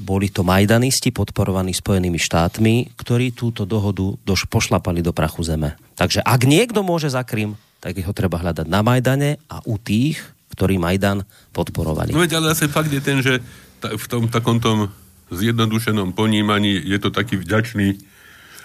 boli 0.00 0.28
to 0.28 0.44
majdanisti 0.44 1.14
podporovaní 1.14 1.72
Spojenými 1.72 2.20
štátmi, 2.20 2.96
ktorí 2.98 3.32
túto 3.32 3.64
dohodu 3.64 4.16
dož 4.24 4.44
pošlapali 4.48 5.00
do 5.00 5.16
prachu 5.16 5.46
zeme. 5.46 5.78
Takže 5.96 6.20
ak 6.20 6.44
niekto 6.44 6.84
môže 6.84 7.08
za 7.12 7.24
Krym, 7.24 7.56
tak 7.80 8.00
ho 8.00 8.12
treba 8.16 8.40
hľadať 8.40 8.66
na 8.68 8.80
Majdane 8.80 9.36
a 9.48 9.60
u 9.68 9.76
tých, 9.76 10.20
ktorí 10.56 10.80
Majdan 10.80 11.24
podporovali. 11.52 12.16
No 12.16 12.24
veď, 12.24 12.40
ale 12.40 12.56
asi 12.56 12.70
fakt 12.70 12.88
je 12.88 13.02
ten, 13.04 13.20
že 13.20 13.44
v 13.84 14.06
tom 14.08 14.32
takomto 14.32 14.88
zjednodušenom 15.28 16.16
ponímaní 16.16 16.80
je 16.80 16.98
to 17.00 17.12
taký 17.12 17.36
vďačný 17.36 18.00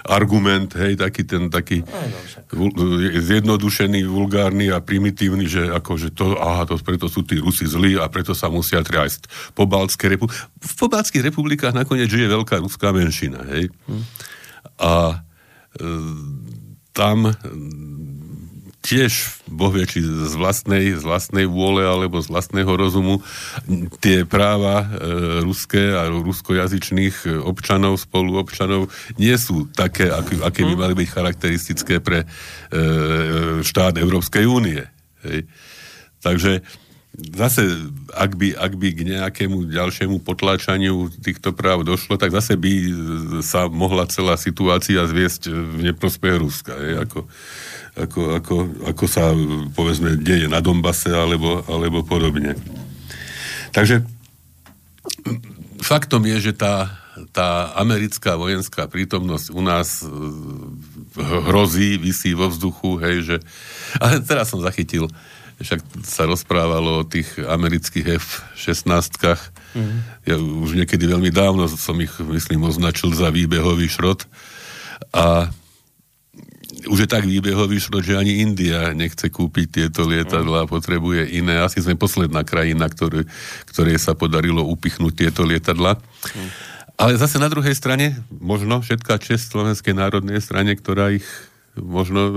argument, 0.07 0.71
hej, 0.77 0.95
taký 0.95 1.23
ten 1.27 1.51
taký 1.51 1.83
vul, 2.53 2.71
zjednodušený, 3.19 4.07
vulgárny 4.07 4.71
a 4.71 4.79
primitívny, 4.79 5.49
že 5.49 5.67
akože 5.69 6.15
to, 6.15 6.39
aha, 6.39 6.63
to 6.69 6.79
preto 6.79 7.11
sú 7.11 7.25
tí 7.25 7.39
Rusi 7.39 7.67
zlí 7.67 7.99
a 7.99 8.07
preto 8.07 8.31
sa 8.31 8.47
musia 8.47 8.79
triasť. 8.79 9.53
Po 9.57 9.67
Baltskej 9.67 10.15
repu- 10.15 10.31
v 10.59 10.73
pobaltských 10.79 11.25
republikách 11.27 11.75
nakoniec 11.75 12.07
žije 12.07 12.31
veľká 12.31 12.63
ruská 12.63 12.95
menšina, 12.95 13.43
hej. 13.51 13.67
Hm. 13.89 14.03
A 14.79 14.93
e, 15.75 15.87
tam 16.95 17.31
tiež, 18.79 19.43
boh 19.51 19.75
vie, 19.75 19.83
či 19.83 19.99
z 20.01 20.33
vlastnej, 20.39 20.95
z 20.95 21.03
vlastnej 21.03 21.45
vôle 21.45 21.83
alebo 21.83 22.23
z 22.23 22.31
vlastného 22.31 22.71
rozumu 22.79 23.19
tie 23.99 24.23
práva 24.23 24.87
e, 24.87 24.87
ruské 25.43 25.93
a 25.99 26.07
ruskojazyčných 26.07 27.43
občanov, 27.43 27.99
spoluobčanov 27.99 28.87
nie 29.19 29.35
sú 29.35 29.67
také, 29.75 30.07
aké, 30.07 30.39
aké 30.39 30.61
by 30.63 30.73
mali 30.79 30.93
byť 30.95 31.09
charakteristické 31.11 31.99
pre 31.99 32.23
e, 32.23 32.27
štát 33.61 33.99
Európskej 33.99 34.47
únie. 34.47 34.79
Hej. 35.27 35.43
Takže 36.23 36.63
zase, 37.35 37.67
ak 38.15 38.31
by, 38.39 38.55
ak 38.55 38.73
by 38.79 38.87
k 38.95 38.99
nejakému 39.03 39.67
ďalšiemu 39.67 40.23
potláčaniu 40.23 41.11
týchto 41.19 41.51
práv 41.51 41.83
došlo, 41.83 42.15
tak 42.15 42.31
zase 42.31 42.55
by 42.55 42.71
sa 43.43 43.67
mohla 43.67 44.07
celá 44.07 44.39
situácia 44.39 45.03
zviesť 45.03 45.51
v 45.51 45.91
neprospech 45.91 46.35
Ruska. 46.39 46.73
Hej, 46.79 46.93
ako, 47.03 47.27
ako, 47.99 48.21
ako, 48.39 48.55
ako 48.95 49.05
sa 49.05 49.35
povedzme 49.75 50.15
deje 50.19 50.47
na 50.47 50.63
Dombase 50.63 51.11
alebo, 51.11 51.63
alebo 51.67 52.03
podobne. 52.07 52.55
Takže 53.75 54.01
faktom 55.83 56.25
je, 56.25 56.51
že 56.51 56.53
tá, 56.55 56.99
tá 57.31 57.75
americká 57.75 58.35
vojenská 58.39 58.87
prítomnosť 58.87 59.47
u 59.51 59.61
nás 59.61 60.01
e, 60.01 60.07
hrozí, 61.49 61.99
vysí 61.99 62.33
vo 62.33 62.49
vzduchu, 62.49 62.99
hej, 63.03 63.17
že... 63.25 63.35
Ale 64.03 64.23
teraz 64.23 64.51
som 64.51 64.63
zachytil, 64.63 65.07
však 65.59 65.83
sa 66.07 66.23
rozprávalo 66.23 67.03
o 67.03 67.07
tých 67.07 67.35
amerických 67.35 68.15
F-16. 68.15 69.11
Mm-hmm. 69.75 69.99
Ja 70.23 70.35
už 70.39 70.71
niekedy 70.79 71.03
veľmi 71.03 71.35
dávno 71.35 71.67
som 71.67 71.99
ich, 71.99 72.15
myslím, 72.15 72.63
označil 72.63 73.11
za 73.11 73.27
výbehový 73.27 73.91
šrot. 73.91 74.23
A 75.11 75.51
už 76.87 76.97
je 77.03 77.09
tak 77.09 77.27
výbehový 77.27 77.81
šrot, 77.81 78.05
že 78.05 78.15
ani 78.15 78.39
India 78.45 78.95
nechce 78.95 79.27
kúpiť 79.27 79.67
tieto 79.67 80.07
lietadla 80.07 80.63
a 80.63 80.69
potrebuje 80.69 81.35
iné. 81.35 81.59
Asi 81.59 81.83
sme 81.83 81.99
posledná 81.99 82.45
krajina, 82.47 82.87
ktoré, 82.87 83.27
ktorej 83.67 83.99
sa 83.99 84.15
podarilo 84.15 84.63
upichnúť 84.63 85.27
tieto 85.27 85.43
lietadla. 85.43 85.99
Mm. 85.99 86.49
Ale 86.99 87.15
zase 87.15 87.39
na 87.39 87.47
druhej 87.47 87.71
strane, 87.75 88.19
možno 88.27 88.83
všetká 88.83 89.19
čest 89.23 89.55
Slovenskej 89.55 89.95
národnej 89.95 90.43
strane, 90.43 90.75
ktorá 90.75 91.15
ich 91.15 91.23
možno 91.79 92.19
e, 92.27 92.33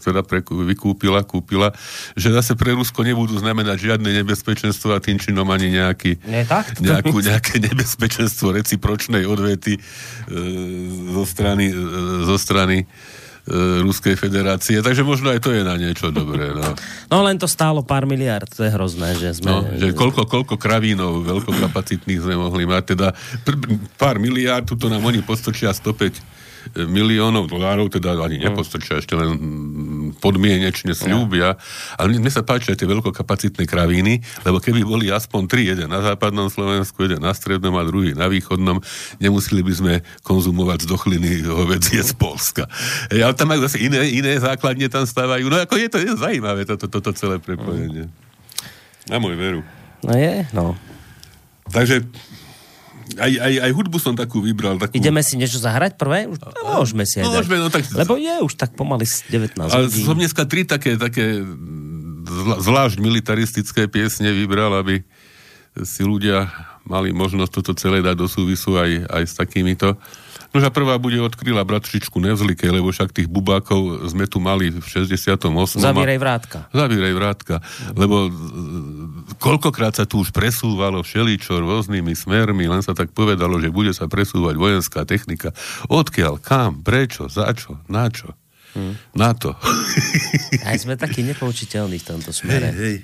teda 0.00 0.20
pre, 0.20 0.44
vykúpila, 0.44 1.24
kúpila, 1.24 1.72
že 2.12 2.28
zase 2.28 2.52
pre 2.58 2.76
Rusko 2.76 3.02
nebudú 3.02 3.40
znamenať 3.40 3.92
žiadne 3.92 4.10
nebezpečenstvo 4.22 4.92
a 4.92 5.02
tým 5.02 5.16
činom 5.16 5.48
ani 5.48 5.72
nejaký, 5.72 6.20
Nie, 6.28 6.44
tak? 6.44 6.76
nejakú, 6.84 7.24
nejaké 7.24 7.62
nebezpečenstvo 7.62 8.52
recipročnej 8.52 9.24
odvety 9.24 9.76
e, 9.76 9.80
zo 11.12 11.24
strany, 11.24 11.72
e, 11.72 11.74
zo 12.28 12.36
strany 12.36 12.84
Ruskej 13.82 14.14
federácie, 14.14 14.78
takže 14.86 15.02
možno 15.02 15.34
aj 15.34 15.42
to 15.42 15.50
je 15.50 15.66
na 15.66 15.74
niečo 15.74 16.14
dobré. 16.14 16.54
No, 16.54 16.78
no 17.10 17.16
len 17.26 17.42
to 17.42 17.50
stálo 17.50 17.82
pár 17.82 18.06
miliard, 18.06 18.46
to 18.46 18.62
je 18.62 18.70
hrozné, 18.70 19.18
že 19.18 19.42
sme... 19.42 19.50
No, 19.50 19.66
že 19.66 19.90
koľko, 19.90 20.30
koľko 20.30 20.54
kravínov 20.54 21.26
veľkokapacitných 21.26 22.22
sme 22.22 22.38
mohli 22.38 22.70
mať, 22.70 22.94
teda 22.94 23.10
pr- 23.42 23.82
pár 23.98 24.22
miliard, 24.22 24.62
tuto 24.62 24.86
nám 24.86 25.02
oni 25.02 25.26
postočia 25.26 25.74
105 25.74 26.22
miliónov 26.74 27.50
dolárov, 27.50 27.90
teda 27.92 28.16
ani 28.16 28.38
mm. 28.38 28.44
nepostrčia, 28.48 29.00
ešte 29.00 29.18
len 29.18 29.36
podmienečne 30.18 30.94
slúbia. 30.94 31.58
Ale 31.98 32.16
mne 32.16 32.30
sa 32.30 32.46
páčia 32.46 32.78
tie 32.78 32.86
veľkokapacitné 32.86 33.64
kravíny, 33.66 34.22
lebo 34.46 34.62
keby 34.62 34.86
boli 34.86 35.10
aspoň 35.10 35.42
tri, 35.50 35.62
jeden 35.68 35.90
na 35.90 36.00
západnom 36.00 36.46
Slovensku, 36.48 37.02
jeden 37.04 37.20
na 37.22 37.34
strednom 37.34 37.74
a 37.78 37.82
druhý 37.82 38.14
na 38.14 38.30
východnom, 38.30 38.78
nemuseli 39.18 39.60
by 39.64 39.72
sme 39.72 39.94
konzumovať 40.22 40.84
z 40.84 40.90
dochliny 40.90 41.30
hovedzie 41.44 42.02
z 42.02 42.12
Polska. 42.14 42.70
E, 43.10 43.20
ale 43.20 43.34
tam 43.34 43.50
majú 43.50 43.66
zase 43.66 43.82
iné, 43.82 44.08
iné 44.12 44.38
základne 44.38 44.86
tam 44.86 45.04
stávajú. 45.04 45.48
No 45.50 45.58
ako 45.58 45.74
je 45.78 45.88
to, 45.90 45.98
je 45.98 46.12
zaujímavé 46.14 46.68
toto, 46.68 46.86
toto 46.86 47.10
celé 47.16 47.42
prepojenie. 47.42 48.06
Na 49.10 49.18
môj 49.18 49.34
veru. 49.34 49.60
No 50.02 50.14
je, 50.14 50.46
no. 50.54 50.74
Takže 51.70 52.02
aj, 53.18 53.32
aj, 53.38 53.54
aj 53.68 53.70
hudbu 53.72 53.98
som 54.00 54.14
takú 54.16 54.40
vybral. 54.40 54.80
Takú... 54.80 54.96
Ideme 54.96 55.20
si 55.20 55.36
niečo 55.36 55.60
zahrať 55.60 56.00
prvé? 56.00 56.30
Už, 56.30 56.38
no, 56.40 56.82
môžeme 56.82 57.04
si 57.04 57.20
aj 57.20 57.28
no, 57.28 57.36
môžeme, 57.36 57.56
no, 57.60 57.68
tak... 57.68 57.84
Lebo 57.92 58.16
je 58.16 58.34
už 58.42 58.54
tak 58.56 58.72
pomaly 58.74 59.04
19 59.04 59.58
Ale 59.58 59.86
hodín. 59.88 60.04
som 60.04 60.16
dneska 60.16 60.42
tri 60.48 60.64
také, 60.64 60.96
také 60.96 61.42
zvlášť 62.62 62.96
militaristické 63.02 63.90
piesne 63.90 64.32
vybral, 64.32 64.72
aby 64.78 65.04
si 65.82 66.04
ľudia 66.04 66.48
mali 66.84 67.14
možnosť 67.14 67.52
toto 67.52 67.72
celé 67.78 68.02
dať 68.02 68.16
do 68.18 68.26
súvisu 68.28 68.76
aj, 68.76 68.90
aj 69.08 69.22
s 69.24 69.34
takýmito 69.38 69.96
No 70.52 70.60
a 70.60 70.68
prvá 70.68 71.00
bude 71.00 71.16
od 71.16 71.32
Kryla 71.32 71.64
bratšičku 71.64 72.20
Nevzlike, 72.20 72.68
lebo 72.68 72.92
však 72.92 73.16
tých 73.16 73.28
bubákov 73.28 74.04
sme 74.12 74.28
tu 74.28 74.36
mali 74.36 74.68
v 74.68 74.84
68. 74.84 75.48
Zavírej 75.80 76.20
vrátka. 76.20 76.68
Zavírej 76.76 77.16
vrátka. 77.16 77.64
Lebo 77.96 78.28
koľkokrát 79.42 79.98
sa 79.98 80.06
tu 80.06 80.22
už 80.22 80.30
presúvalo 80.30 81.02
všeličo 81.02 81.58
rôznymi 81.58 82.14
smermi, 82.14 82.70
len 82.70 82.78
sa 82.86 82.94
tak 82.94 83.10
povedalo, 83.10 83.58
že 83.58 83.74
bude 83.74 83.90
sa 83.90 84.06
presúvať 84.06 84.54
vojenská 84.54 85.02
technika. 85.02 85.50
Odkiaľ, 85.90 86.38
kam, 86.38 86.86
prečo, 86.86 87.26
za 87.26 87.50
čo, 87.50 87.82
na 87.90 88.06
čo? 88.06 88.30
Hmm. 88.78 88.94
Na 89.18 89.34
to. 89.34 89.52
Aj 90.68 90.78
sme 90.78 90.94
takí 90.94 91.26
nepoučiteľní 91.26 91.98
v 91.98 92.06
tomto 92.06 92.30
smere. 92.30 92.70
Hej, 92.70 92.78
hej. 92.78 92.96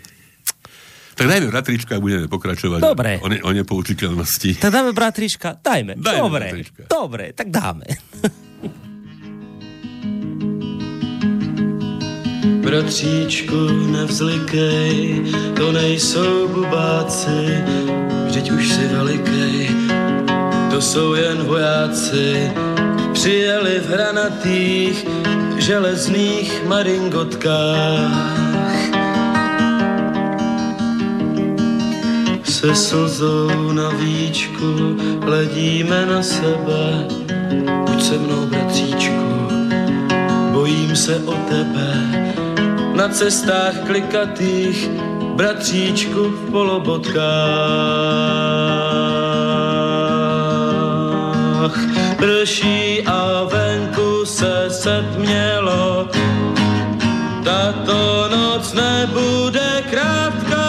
Tak 1.18 1.26
dajme 1.26 1.50
bratrička 1.50 1.98
a 1.98 2.00
budeme 2.00 2.30
pokračovať 2.30 2.78
Dobre. 2.78 3.18
O, 3.18 3.26
ne, 3.26 3.42
o 3.42 3.50
nepoučiteľnosti. 3.50 4.62
Tak 4.62 4.70
dáme 4.70 4.94
bratrička, 4.94 5.58
dajme. 5.58 5.98
dajme 5.98 6.22
Dobre, 6.30 6.46
bratrička. 6.46 6.82
Dobre, 6.86 7.24
tak 7.34 7.50
dáme. 7.50 7.90
Bratříčku, 12.68 13.68
nevzlikej, 13.86 15.24
to 15.56 15.72
nejsou 15.72 16.48
bubáci, 16.48 17.64
vždyť 18.26 18.50
už 18.50 18.68
si 18.68 18.86
velikej, 18.86 19.70
to 20.70 20.80
jsou 20.80 21.14
jen 21.14 21.42
vojáci, 21.42 22.52
přijeli 23.12 23.80
v 23.80 23.90
hranatých 23.90 25.06
železných 25.56 26.64
maringotkách 26.66 28.38
se 32.44 32.74
slzou 32.74 33.72
na 33.72 33.88
víčku 33.88 34.96
hledíme 35.22 36.06
na 36.06 36.22
sebe. 36.22 37.08
Buď 37.86 38.02
se 38.02 38.18
mnou, 38.18 38.46
bratříčku, 38.46 39.48
bojím 40.52 40.96
se 40.96 41.16
o 41.16 41.32
tebe. 41.32 42.47
Na 42.98 43.08
cestách 43.08 43.86
klikatých, 43.86 44.90
bratříčku 45.36 46.22
v 46.28 46.50
polobotkách. 46.50 47.18
Prší 52.16 53.02
a 53.06 53.44
venku 53.44 54.24
se 54.26 54.66
setmělo, 54.70 56.08
tato 57.44 58.28
noc 58.28 58.72
nebude 58.72 59.82
krátká. 59.90 60.68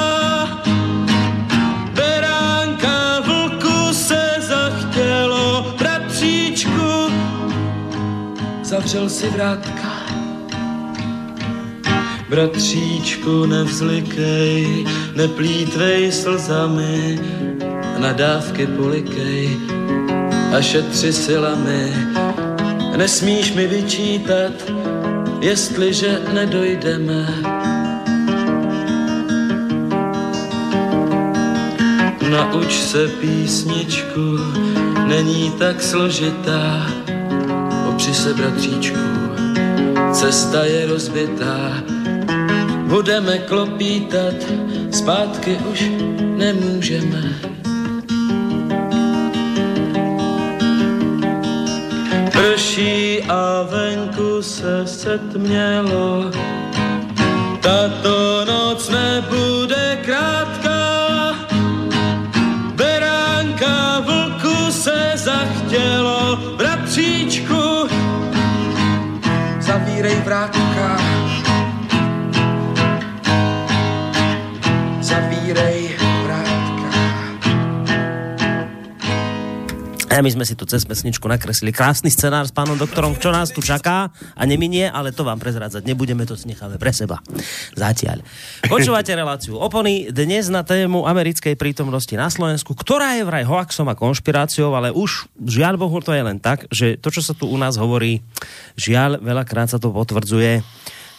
zavřel 8.69 9.09
si 9.09 9.29
vrátka. 9.29 9.78
Bratříčku, 12.29 13.45
nevzlikej, 13.45 14.85
neplítvej 15.15 16.11
slzami, 16.11 17.19
nadávky 17.97 18.67
polikej 18.67 19.57
a 20.57 20.61
šetři 20.61 21.13
silami. 21.13 21.93
Nesmíš 22.97 23.53
mi 23.53 23.67
vyčítat, 23.67 24.53
jestliže 25.41 26.21
nedojdeme. 26.33 27.25
Nauč 32.29 32.79
se 32.79 33.07
písničku, 33.07 34.37
není 35.07 35.51
tak 35.59 35.81
složitá, 35.81 36.87
Opři 37.89 38.13
se, 38.13 38.33
bratříčku, 38.33 38.99
cesta 40.13 40.63
je 40.63 40.87
rozbitá, 40.87 41.83
budeme 42.89 43.38
klopítat, 43.38 44.34
zpátky 44.91 45.58
už 45.71 45.84
nemůžeme. 46.19 47.21
Prší 52.32 53.23
a 53.30 53.63
venku 53.69 54.41
se 54.41 54.88
setmělo, 54.88 56.32
tato 57.62 58.45
noc 58.45 58.89
nebude 58.89 59.99
krátká. 60.06 60.58
My 80.19 80.27
sme 80.27 80.43
si 80.43 80.51
tu 80.51 80.67
cez 80.67 80.84
pesničku 80.84 81.23
nakreslili 81.32 81.71
krásny 81.71 82.12
scenár 82.12 82.43
s 82.43 82.51
pánom 82.51 82.75
doktorom, 82.75 83.15
čo 83.15 83.32
nás 83.32 83.55
tu 83.55 83.63
čaká 83.63 84.12
a 84.12 84.43
neminie, 84.43 84.91
ale 84.91 85.15
to 85.15 85.23
vám 85.23 85.39
prezrádzať 85.39 85.88
nebudeme, 85.88 86.27
to 86.27 86.36
si 86.36 86.51
necháme 86.51 86.75
pre 86.75 86.91
seba. 86.91 87.23
Zatiaľ. 87.71 88.19
Počúvate 88.67 89.15
reláciu 89.15 89.55
Opony 89.55 90.12
dnes 90.12 90.51
na 90.51 90.67
tému 90.67 91.08
americkej 91.08 91.55
prítomnosti 91.55 92.12
na 92.19 92.27
Slovensku, 92.27 92.75
ktorá 92.75 93.15
je 93.15 93.23
vraj 93.23 93.47
hoaxom 93.47 93.88
a 93.88 93.95
konšpiráciou, 93.95 94.75
ale 94.75 94.91
už 94.91 95.32
žiaľ 95.39 95.79
Bohu 95.79 96.03
to 96.03 96.12
je 96.12 96.19
len 96.19 96.36
tak, 96.36 96.67
že 96.67 96.99
to, 96.99 97.15
čo 97.15 97.23
sa 97.23 97.32
tu 97.32 97.47
u 97.47 97.55
nás 97.55 97.79
hovorí, 97.79 98.19
žiaľ 98.75 99.23
veľakrát 99.23 99.71
sa 99.71 99.79
to 99.79 99.88
potvrdzuje 99.88 100.60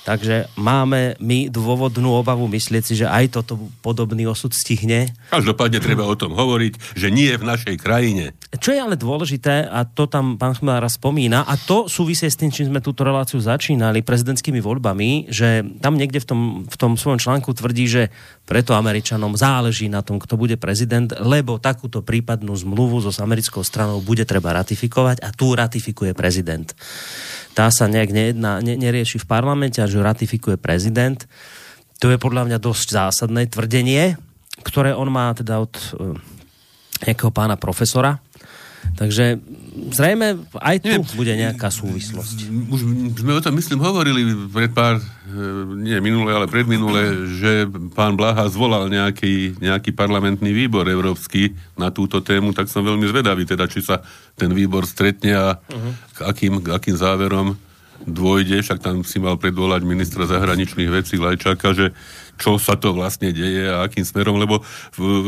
Takže 0.00 0.48
máme 0.56 1.20
my 1.20 1.52
dôvodnú 1.52 2.16
obavu 2.16 2.48
myslieť 2.48 2.82
si, 2.82 2.94
že 2.96 3.06
aj 3.06 3.36
toto 3.36 3.60
podobný 3.84 4.24
osud 4.24 4.50
stihne. 4.56 5.12
Každopádne 5.28 5.78
treba 5.78 6.08
o 6.08 6.16
tom 6.16 6.32
hovoriť, 6.32 6.96
že 6.96 7.12
nie 7.12 7.30
v 7.36 7.44
našej 7.44 7.76
krajine. 7.76 8.32
Čo 8.56 8.72
je 8.72 8.80
ale 8.80 8.96
dôležité, 8.96 9.68
a 9.68 9.84
to 9.84 10.08
tam 10.08 10.40
pán 10.40 10.56
Chmelára 10.56 10.88
spomína, 10.88 11.44
a 11.44 11.54
to 11.60 11.86
súvisie 11.86 12.32
s 12.32 12.40
tým, 12.40 12.48
čím 12.48 12.72
sme 12.72 12.80
túto 12.80 13.04
reláciu 13.04 13.38
začínali, 13.38 14.00
prezidentskými 14.00 14.58
voľbami, 14.58 15.28
že 15.28 15.62
tam 15.84 16.00
niekde 16.00 16.24
v 16.24 16.26
tom, 16.26 16.40
v 16.64 16.76
tom 16.80 16.96
svojom 16.96 17.20
článku 17.20 17.52
tvrdí, 17.52 17.86
že 17.86 18.02
preto 18.50 18.74
Američanom 18.74 19.38
záleží 19.38 19.86
na 19.86 20.02
tom, 20.02 20.18
kto 20.18 20.34
bude 20.34 20.58
prezident, 20.58 21.06
lebo 21.22 21.62
takúto 21.62 22.02
prípadnú 22.02 22.50
zmluvu 22.58 22.98
so 22.98 23.14
americkou 23.22 23.62
stranou 23.62 24.02
bude 24.02 24.26
treba 24.26 24.50
ratifikovať 24.50 25.22
a 25.22 25.30
tu 25.30 25.54
ratifikuje 25.54 26.10
prezident 26.18 26.74
tá 27.54 27.68
sa 27.68 27.90
nejak 27.90 28.10
nejedná, 28.14 28.62
ne, 28.62 28.74
nerieši 28.78 29.18
v 29.20 29.28
parlamente 29.28 29.82
že 29.82 29.98
ratifikuje 30.00 30.56
prezident. 30.56 31.18
To 32.00 32.08
je 32.08 32.16
podľa 32.16 32.48
mňa 32.48 32.58
dosť 32.62 32.86
zásadné 32.96 33.50
tvrdenie, 33.50 34.16
ktoré 34.64 34.96
on 34.96 35.10
má 35.12 35.34
teda 35.36 35.60
od 35.60 35.74
uh, 35.76 36.16
nejakého 37.04 37.32
pána 37.34 37.60
profesora. 37.60 38.16
Takže 38.96 39.40
zrejme 39.94 40.44
aj 40.60 40.76
tu 40.82 40.92
Nie, 40.92 41.16
bude 41.16 41.34
nejaká 41.34 41.72
súvislosť. 41.72 42.50
Už 42.68 42.80
sme 43.16 43.32
o 43.32 43.40
tom, 43.40 43.56
myslím, 43.56 43.80
hovorili 43.80 44.26
pred 44.50 44.70
pár, 44.74 45.00
e, 45.00 45.04
nie 45.80 45.96
minule, 46.04 46.30
ale 46.30 46.50
predminule, 46.50 47.30
že 47.40 47.64
pán 47.96 48.18
Blaha 48.18 48.44
zvolal 48.50 48.92
nejaký, 48.92 49.56
nejaký 49.62 49.96
parlamentný 49.96 50.52
výbor 50.52 50.84
európsky 50.90 51.56
na 51.78 51.88
túto 51.88 52.20
tému, 52.20 52.52
tak 52.52 52.68
som 52.68 52.84
veľmi 52.84 53.08
zvedavý, 53.08 53.48
teda, 53.48 53.70
či 53.70 53.80
sa 53.80 54.04
ten 54.36 54.52
výbor 54.52 54.84
stretne 54.84 55.32
a 55.32 55.46
uh-huh. 55.56 55.92
k, 56.14 56.18
akým, 56.26 56.54
k 56.60 56.68
akým 56.74 56.96
záverom 56.98 57.56
dôjde, 58.04 58.64
však 58.64 58.80
tam 58.80 59.04
si 59.04 59.20
mal 59.20 59.36
predvolať 59.36 59.84
ministra 59.84 60.24
zahraničných 60.24 60.88
vecí 60.88 61.20
Lajčáka, 61.20 61.76
že 61.76 61.92
čo 62.40 62.56
sa 62.56 62.80
to 62.80 62.96
vlastne 62.96 63.36
deje 63.36 63.68
a 63.68 63.84
akým 63.84 64.02
smerom, 64.02 64.40
lebo 64.40 64.64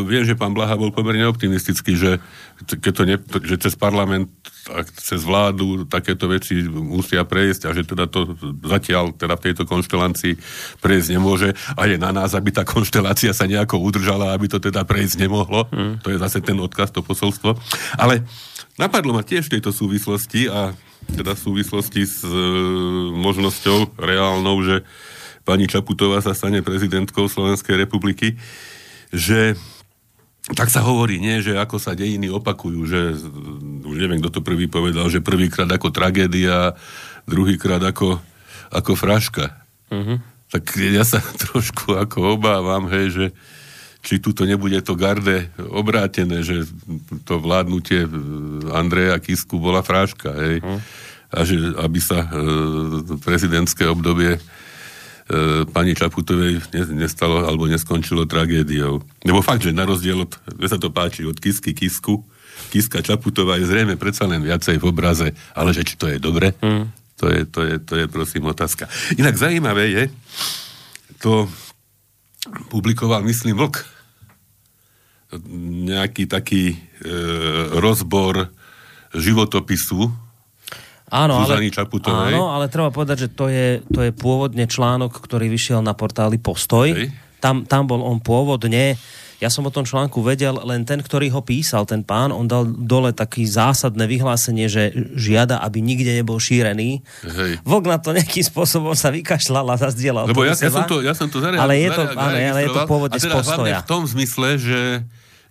viem, 0.08 0.24
že 0.24 0.32
pán 0.32 0.56
Blaha 0.56 0.80
bol 0.80 0.88
pomerne 0.88 1.28
optimistický, 1.28 1.92
že, 1.92 2.24
keď 2.64 2.92
to 2.96 3.02
ne, 3.04 3.16
že 3.44 3.56
cez 3.60 3.76
parlament 3.76 4.32
a 4.72 4.80
cez 4.86 5.20
vládu 5.20 5.84
takéto 5.84 6.30
veci 6.32 6.64
musia 6.64 7.28
prejsť 7.28 7.68
a 7.68 7.70
že 7.76 7.82
teda 7.84 8.08
to 8.08 8.32
zatiaľ 8.64 9.12
teda 9.12 9.36
v 9.36 9.44
tejto 9.50 9.68
konštelácii 9.68 10.40
prejsť 10.80 11.08
nemôže 11.12 11.52
a 11.76 11.82
je 11.84 12.00
na 12.00 12.16
nás, 12.16 12.32
aby 12.32 12.48
tá 12.48 12.64
konštelácia 12.64 13.36
sa 13.36 13.44
nejako 13.44 13.82
udržala, 13.82 14.32
aby 14.32 14.48
to 14.48 14.56
teda 14.62 14.88
prejsť 14.88 15.28
nemohlo. 15.28 15.68
Mm. 15.68 16.00
To 16.00 16.08
je 16.14 16.18
zase 16.22 16.40
ten 16.40 16.56
odkaz, 16.56 16.94
to 16.94 17.04
posolstvo. 17.04 17.58
Ale 18.00 18.24
napadlo 18.80 19.12
ma 19.12 19.26
tiež 19.26 19.50
v 19.50 19.58
tejto 19.58 19.74
súvislosti 19.74 20.48
a 20.48 20.72
teda 21.10 21.34
v 21.34 21.40
súvislosti 21.42 22.02
s 22.06 22.22
e, 22.22 22.30
možnosťou 23.18 23.98
reálnou, 23.98 24.62
že 24.62 24.86
pani 25.42 25.66
Čaputová 25.66 26.22
sa 26.22 26.34
stane 26.34 26.62
prezidentkou 26.62 27.26
Slovenskej 27.26 27.86
republiky, 27.86 28.38
že 29.12 29.58
tak 30.50 30.74
sa 30.74 30.82
hovorí, 30.82 31.22
nie, 31.22 31.38
že 31.38 31.54
ako 31.54 31.78
sa 31.78 31.94
dejiny 31.94 32.26
opakujú, 32.26 32.80
že 32.82 33.00
už 33.86 33.94
neviem, 33.94 34.18
kto 34.18 34.38
to 34.38 34.40
prvý 34.42 34.66
povedal, 34.66 35.06
že 35.06 35.22
prvýkrát 35.22 35.70
ako 35.70 35.94
tragédia, 35.94 36.74
druhýkrát 37.30 37.78
ako, 37.78 38.18
ako 38.74 38.92
fraška. 38.98 39.54
Uh-huh. 39.86 40.18
Tak 40.50 40.74
ja 40.82 41.06
sa 41.06 41.22
trošku 41.46 41.94
ako 41.94 42.42
obávam, 42.42 42.90
hej, 42.90 43.06
že 43.14 43.26
či 44.02 44.18
tuto 44.18 44.42
nebude 44.42 44.82
to 44.82 44.98
garde 44.98 45.46
obrátené, 45.70 46.42
že 46.42 46.66
to 47.22 47.38
vládnutie 47.38 48.02
Andreja 48.74 49.22
Kisku 49.22 49.62
bola 49.62 49.86
fráška, 49.86 50.34
hej. 50.34 50.58
Uh-huh. 50.58 50.82
A 51.32 51.46
že 51.46 51.54
aby 51.78 52.02
sa 52.02 52.26
e, 52.26 52.28
prezidentské 53.22 53.86
obdobie 53.86 54.36
e, 54.36 54.40
pani 55.70 55.94
Čaputovej 55.94 56.60
nestalo 56.92 57.46
alebo 57.46 57.70
neskončilo 57.70 58.26
tragédiou. 58.26 59.00
Lebo 59.22 59.40
fakt, 59.40 59.62
že 59.62 59.70
na 59.70 59.86
rozdiel 59.86 60.26
od, 60.26 60.34
že 60.58 60.66
sa 60.66 60.78
to 60.78 60.90
páči, 60.90 61.22
od 61.24 61.38
Kisky 61.38 61.72
Kisku, 61.72 62.26
Kiska 62.72 63.04
Čaputová 63.04 63.60
je 63.60 63.68
zrejme 63.68 64.00
predsa 64.00 64.24
len 64.24 64.40
viacej 64.40 64.80
v 64.80 64.88
obraze, 64.88 65.28
ale 65.52 65.76
že 65.76 65.84
či 65.84 65.94
to 65.96 66.08
je 66.08 66.16
dobre, 66.16 66.56
mm. 66.56 66.84
to, 67.20 67.26
je, 67.28 67.40
to, 67.48 67.60
je, 67.64 67.76
to 67.80 67.92
je 68.00 68.06
prosím 68.08 68.48
otázka. 68.48 68.88
Inak 69.16 69.36
zaujímavé 69.36 69.84
je, 69.92 70.04
to 71.20 71.48
publikoval, 72.72 73.22
myslím, 73.22 73.56
Vlk, 73.56 73.76
nejaký 75.88 76.28
taký 76.28 76.76
e, 76.76 76.76
rozbor 77.80 78.52
životopisu 79.16 80.12
Áno, 81.12 81.44
ale, 81.44 81.68
áno, 82.08 82.56
ale 82.56 82.72
treba 82.72 82.88
povedať, 82.88 83.28
že 83.28 83.28
to 83.36 83.52
je, 83.52 83.84
to 83.92 84.00
je 84.00 84.16
pôvodne 84.16 84.64
článok, 84.64 85.12
ktorý 85.20 85.52
vyšiel 85.52 85.84
na 85.84 85.92
portáli 85.92 86.40
Postoj. 86.40 86.88
Tam, 87.36 87.68
tam 87.68 87.84
bol 87.84 88.00
on 88.00 88.16
pôvodne 88.16 88.96
ja 89.42 89.50
som 89.50 89.66
o 89.66 89.74
tom 89.74 89.82
článku 89.82 90.22
vedel, 90.22 90.54
len 90.62 90.86
ten, 90.86 91.02
ktorý 91.02 91.34
ho 91.34 91.42
písal, 91.42 91.82
ten 91.82 92.06
pán, 92.06 92.30
on 92.30 92.46
dal 92.46 92.62
dole 92.62 93.10
taký 93.10 93.42
zásadné 93.42 94.06
vyhlásenie, 94.06 94.70
že 94.70 94.94
žiada, 95.18 95.58
aby 95.66 95.82
nikde 95.82 96.14
nebol 96.14 96.38
šírený. 96.38 97.02
Hej. 97.26 97.58
Vlk 97.66 97.84
na 97.90 97.98
to 97.98 98.14
nejakým 98.14 98.46
spôsobom 98.46 98.94
sa 98.94 99.10
vykašľal 99.10 99.66
a 99.66 99.74
zazdielal. 99.82 100.30
Lebo 100.30 100.46
ja, 100.46 100.54
ja, 100.54 100.70
som 100.70 100.86
to, 100.86 101.02
ja 101.02 101.10
som 101.10 101.26
to 101.26 101.42
zareagoval. 101.42 101.66
Ale 101.66 101.74
je 101.74 101.88
to, 101.90 102.02
áno, 102.14 102.38
ale 102.38 102.60
je 102.62 102.70
to 102.70 102.80
pôvodne 102.86 103.18
z 103.18 103.26
teda 103.26 103.34
postoja. 103.34 103.78
v 103.82 103.90
tom 103.90 104.06
zmysle, 104.06 104.48
že 104.62 104.80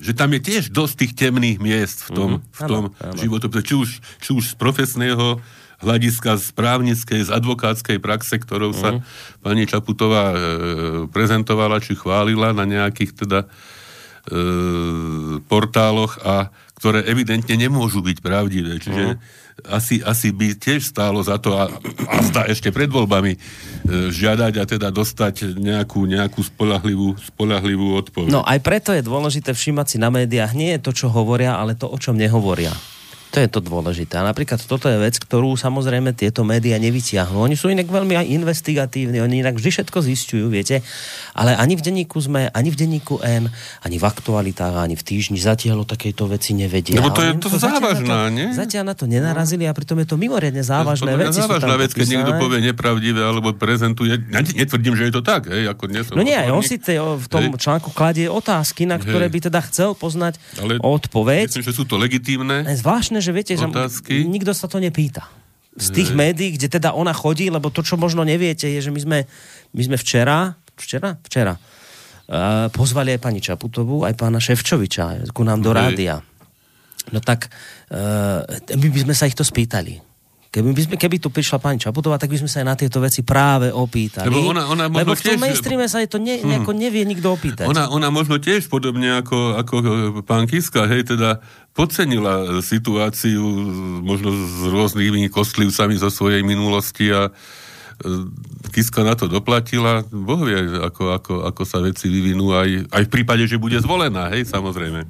že 0.02 0.18
tam 0.18 0.34
je 0.34 0.42
tiež 0.42 0.74
dosť 0.74 0.94
tých 1.06 1.14
temných 1.14 1.58
miest 1.62 2.10
v 2.10 2.10
tom, 2.12 2.30
mm-hmm. 2.42 2.58
v 2.58 2.62
tom 2.66 2.84
životopise, 3.16 3.62
či 3.64 3.76
už, 3.78 3.90
či 4.18 4.30
už 4.34 4.44
z 4.52 4.56
profesného 4.58 5.38
hľadiska, 5.82 6.38
z 6.42 6.48
právnickej, 6.54 7.22
z 7.26 7.30
advokátskej 7.30 7.98
praxe, 7.98 8.38
ktorou 8.38 8.74
sa 8.74 8.98
mm. 8.98 9.00
pani 9.42 9.66
Čaputová 9.66 10.26
e, 10.30 10.38
prezentovala, 11.10 11.82
či 11.82 11.98
chválila 11.98 12.54
na 12.54 12.70
nejakých 12.70 13.26
teda 13.26 13.40
e, 13.46 13.48
portáloch 15.50 16.22
a 16.22 16.54
ktoré 16.78 17.02
evidentne 17.10 17.58
nemôžu 17.58 18.06
byť 18.06 18.18
pravdivé. 18.22 18.78
Čiže 18.78 19.06
mm 19.18 19.41
asi, 19.70 20.02
asi 20.02 20.34
by 20.34 20.58
tiež 20.58 20.92
stálo 20.92 21.22
za 21.22 21.38
to 21.38 21.58
a, 21.58 21.70
a 22.08 22.16
zdá 22.26 22.42
ešte 22.50 22.70
pred 22.70 22.90
voľbami 22.90 23.36
e, 23.36 23.40
žiadať 24.10 24.54
a 24.58 24.64
teda 24.66 24.88
dostať 24.90 25.58
nejakú, 25.58 26.06
nejakú 26.06 26.42
spolahlivú, 26.42 27.18
spolahlivú 27.18 27.98
odpoveď. 28.02 28.32
No 28.32 28.42
aj 28.46 28.60
preto 28.62 28.94
je 28.94 29.06
dôležité 29.06 29.54
všímať 29.54 29.88
si 29.88 29.98
na 29.98 30.10
médiách 30.10 30.54
nie 30.58 30.78
je 30.78 30.84
to, 30.84 30.92
čo 30.94 31.08
hovoria, 31.10 31.58
ale 31.58 31.78
to, 31.78 31.90
o 31.90 31.98
čom 31.98 32.18
nehovoria. 32.18 32.74
To 33.32 33.40
je 33.40 33.48
to 33.48 33.64
dôležité. 33.64 34.20
A 34.20 34.28
napríklad 34.28 34.60
toto 34.60 34.92
je 34.92 35.00
vec, 35.00 35.16
ktorú 35.16 35.56
samozrejme 35.56 36.12
tieto 36.12 36.44
médiá 36.44 36.76
nevyťahnú. 36.84 37.40
Oni 37.40 37.56
sú 37.56 37.72
inak 37.72 37.88
veľmi 37.88 38.28
investigatívni, 38.28 39.24
oni 39.24 39.40
inak 39.40 39.56
vždy 39.56 39.72
všetko 39.72 40.04
zistujú, 40.04 40.52
viete. 40.52 40.84
Ale 41.32 41.56
ani 41.56 41.80
v 41.80 41.82
denníku 41.88 42.20
sme, 42.20 42.52
ani 42.52 42.68
v 42.68 42.76
denníku 42.76 43.24
N, 43.24 43.48
ani 43.88 43.96
v 43.96 44.04
aktualitách, 44.04 44.76
ani 44.76 45.00
v 45.00 45.04
týždni 45.08 45.40
zatiaľ 45.40 45.84
o 45.84 45.86
takejto 45.88 46.28
veci 46.28 46.52
nevedia. 46.52 47.00
Lebo 47.00 47.16
to 47.16 47.24
je 47.24 47.32
to, 47.40 47.48
to 47.48 47.60
závažná, 47.64 48.28
nie? 48.28 48.52
Zatiaľ 48.52 48.92
na 48.92 48.96
to 49.00 49.08
nenarazili 49.08 49.64
a 49.64 49.72
pritom 49.72 49.96
je 50.04 50.12
to 50.12 50.20
mimoriadne 50.20 50.60
závažné 50.60 51.16
veci. 51.16 51.40
To 51.40 51.48
závažná 51.48 51.80
vec, 51.80 51.96
keď 51.96 52.08
niekto 52.12 52.36
povie 52.36 52.60
nepravdivé 52.68 53.24
alebo 53.24 53.56
prezentuje. 53.56 54.20
Ja 54.28 54.44
netvrdím, 54.44 55.00
že 55.00 55.08
je 55.08 55.14
to 55.16 55.24
tak, 55.24 55.48
hej, 55.48 55.72
ako 55.72 55.88
dnes. 55.88 56.12
No 56.12 56.20
nie, 56.20 56.36
on 56.52 56.60
si 56.68 56.76
te, 56.76 57.00
v 57.00 57.28
tom 57.32 57.48
hej. 57.48 57.56
článku 57.56 57.96
kladie 57.96 58.28
otázky, 58.28 58.84
na 58.84 59.00
ktoré 59.00 59.32
hej. 59.32 59.34
by 59.34 59.40
teda 59.48 59.60
chcel 59.72 59.96
poznať 59.96 60.36
Ale 60.60 60.84
odpoveď. 60.84 61.48
Myslím, 61.48 61.64
že 61.64 61.72
sú 61.72 61.88
to 61.88 61.96
legitímne. 61.96 62.68
Zvláštne, 62.68 63.21
že 63.22 63.32
viete, 63.32 63.54
Otázky? 63.56 64.26
že 64.26 64.28
nikto 64.28 64.52
sa 64.52 64.68
to 64.68 64.82
nepýta. 64.82 65.30
Z 65.72 65.96
tých 65.96 66.12
médií, 66.12 66.60
kde 66.60 66.68
teda 66.68 66.92
ona 66.92 67.16
chodí, 67.16 67.48
lebo 67.48 67.72
to, 67.72 67.80
čo 67.80 67.96
možno 67.96 68.28
neviete, 68.28 68.68
je, 68.68 68.84
že 68.84 68.92
my 68.92 69.00
sme, 69.00 69.20
my 69.72 69.82
sme 69.88 69.96
včera, 69.96 70.52
včera? 70.76 71.16
Včera. 71.24 71.56
Uh, 72.28 72.68
pozvali 72.76 73.16
aj 73.16 73.24
pani 73.24 73.40
Čaputovú, 73.40 74.04
aj 74.04 74.20
pána 74.20 74.44
Ševčoviča 74.44 75.32
ku 75.32 75.48
nám 75.48 75.64
do 75.64 75.72
rádia. 75.72 76.20
No 77.16 77.24
tak 77.24 77.48
uh, 77.48 78.44
my 78.76 78.88
by 78.92 79.00
sme 79.00 79.14
sa 79.16 79.32
ich 79.32 79.36
to 79.36 79.48
spýtali 79.48 80.11
Keby, 80.52 80.76
by 80.76 80.82
sme, 80.84 80.96
keby 81.00 81.16
tu 81.24 81.32
prišla 81.32 81.64
pani 81.64 81.80
Čaputová, 81.80 82.20
tak 82.20 82.28
by 82.28 82.44
sme 82.44 82.52
sa 82.52 82.60
aj 82.60 82.68
na 82.68 82.76
tieto 82.76 83.00
veci 83.00 83.24
práve 83.24 83.72
opýtali. 83.72 84.28
Lebo, 84.28 84.52
ona, 84.52 84.68
ona 84.68 84.92
lebo 84.92 85.16
v 85.16 85.24
tom 85.24 85.40
tiež, 85.40 85.40
mainstreame 85.40 85.88
sa 85.88 86.04
to 86.04 86.20
ne, 86.20 86.44
hmm. 86.44 86.68
nevie 86.76 87.08
nikto 87.08 87.32
opýtať. 87.32 87.72
Ona, 87.72 87.88
ona 87.88 88.12
možno 88.12 88.36
tiež 88.36 88.68
podobne 88.68 89.24
ako, 89.24 89.56
ako 89.56 89.76
pán 90.28 90.52
Kiska, 90.52 90.92
hej, 90.92 91.08
teda 91.08 91.40
podcenila 91.72 92.60
situáciu 92.60 93.40
možno 94.04 94.36
s 94.36 94.68
rôznymi 94.68 95.32
kostlivcami 95.32 95.96
zo 95.96 96.12
svojej 96.12 96.44
minulosti 96.44 97.16
a 97.16 97.32
e, 97.32 98.28
Kiska 98.76 99.08
na 99.08 99.16
to 99.16 99.32
doplatila. 99.32 100.04
Boh 100.12 100.44
vie, 100.44 100.60
ako, 100.84 101.16
ako, 101.16 101.34
ako 101.48 101.64
sa 101.64 101.80
veci 101.80 102.12
vyvinú 102.12 102.52
aj, 102.52 102.92
aj 102.92 103.04
v 103.08 103.14
prípade, 103.24 103.48
že 103.48 103.56
bude 103.56 103.80
zvolená, 103.80 104.28
hej, 104.36 104.44
samozrejme. 104.52 105.08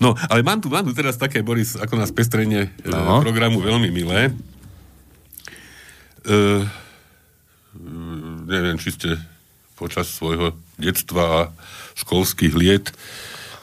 No, 0.00 0.16
ale 0.32 0.40
mám 0.40 0.64
tu, 0.64 0.72
mám 0.72 0.88
tu 0.88 0.96
teraz 0.96 1.20
také, 1.20 1.44
Boris, 1.44 1.76
ako 1.76 2.00
nás 2.00 2.08
pestrenie 2.16 2.72
e, 2.80 2.88
no. 2.88 3.20
programu 3.20 3.60
veľmi 3.60 3.92
milé. 3.92 4.32
Uh, 6.24 6.64
neviem, 8.48 8.80
či 8.80 8.94
ste 8.94 9.20
počas 9.74 10.08
svojho 10.08 10.54
detstva 10.78 11.22
a 11.22 11.40
školských 11.98 12.54
liet 12.54 12.94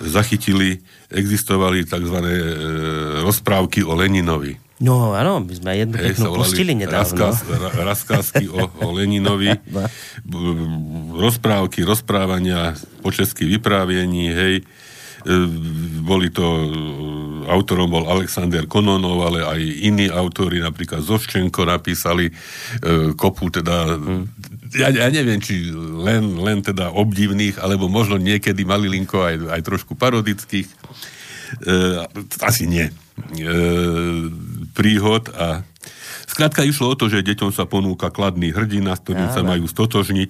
zachytili, 0.02 0.82
existovali 1.14 1.86
tzv. 1.86 2.18
E, 2.18 2.34
rozprávky 3.22 3.86
o 3.86 3.94
Leninovi. 3.94 4.58
No 4.82 5.14
áno, 5.14 5.46
my 5.46 5.54
sme 5.54 5.78
jednu 5.78 5.94
Hej, 5.94 6.18
peknú 6.18 6.42
pustili 6.42 6.74
nedávno. 6.74 7.38
Razkázky 7.78 8.50
o, 8.50 8.66
o 8.66 8.88
Leninovi, 8.98 9.54
no. 9.78 9.86
rozprávky, 11.22 11.86
rozprávania 11.86 12.74
po 13.06 13.14
česky 13.14 13.46
vypráviení, 13.46 14.34
hej. 14.34 14.66
E, 15.22 15.34
boli 16.02 16.34
to, 16.34 16.46
e, 16.46 16.66
autorom 17.50 17.90
bol 17.92 18.06
Alexander 18.10 18.66
Kononov, 18.66 19.22
ale 19.28 19.40
aj 19.46 19.62
iní 19.62 20.08
autori, 20.10 20.62
napríklad 20.62 21.06
Zoščenko 21.06 21.66
napísali 21.68 22.30
e, 22.30 22.34
kopu 23.14 23.50
teda 23.54 23.98
hmm. 23.98 24.24
ja, 24.78 24.88
ja 24.90 25.08
neviem, 25.10 25.42
či 25.42 25.70
len, 26.02 26.42
len 26.42 26.66
teda 26.66 26.94
obdivných, 26.94 27.62
alebo 27.62 27.92
možno 27.92 28.18
niekedy 28.18 28.66
malilinko 28.66 29.22
aj, 29.22 29.36
aj 29.58 29.62
trošku 29.66 29.94
parodických. 29.98 30.70
E, 31.62 31.76
asi 32.42 32.64
nie 32.66 32.88
e, 32.88 32.94
príhod 34.72 35.28
a 35.36 35.66
Skrátka 36.42 36.66
išlo 36.66 36.90
o 36.90 36.98
to, 36.98 37.06
že 37.06 37.22
deťom 37.22 37.54
sa 37.54 37.70
ponúka 37.70 38.10
kladný 38.10 38.50
hrdina, 38.50 38.98
s 38.98 39.06
ktorým 39.06 39.30
ja, 39.30 39.36
sa 39.38 39.46
majú 39.46 39.70
stotožniť 39.70 40.30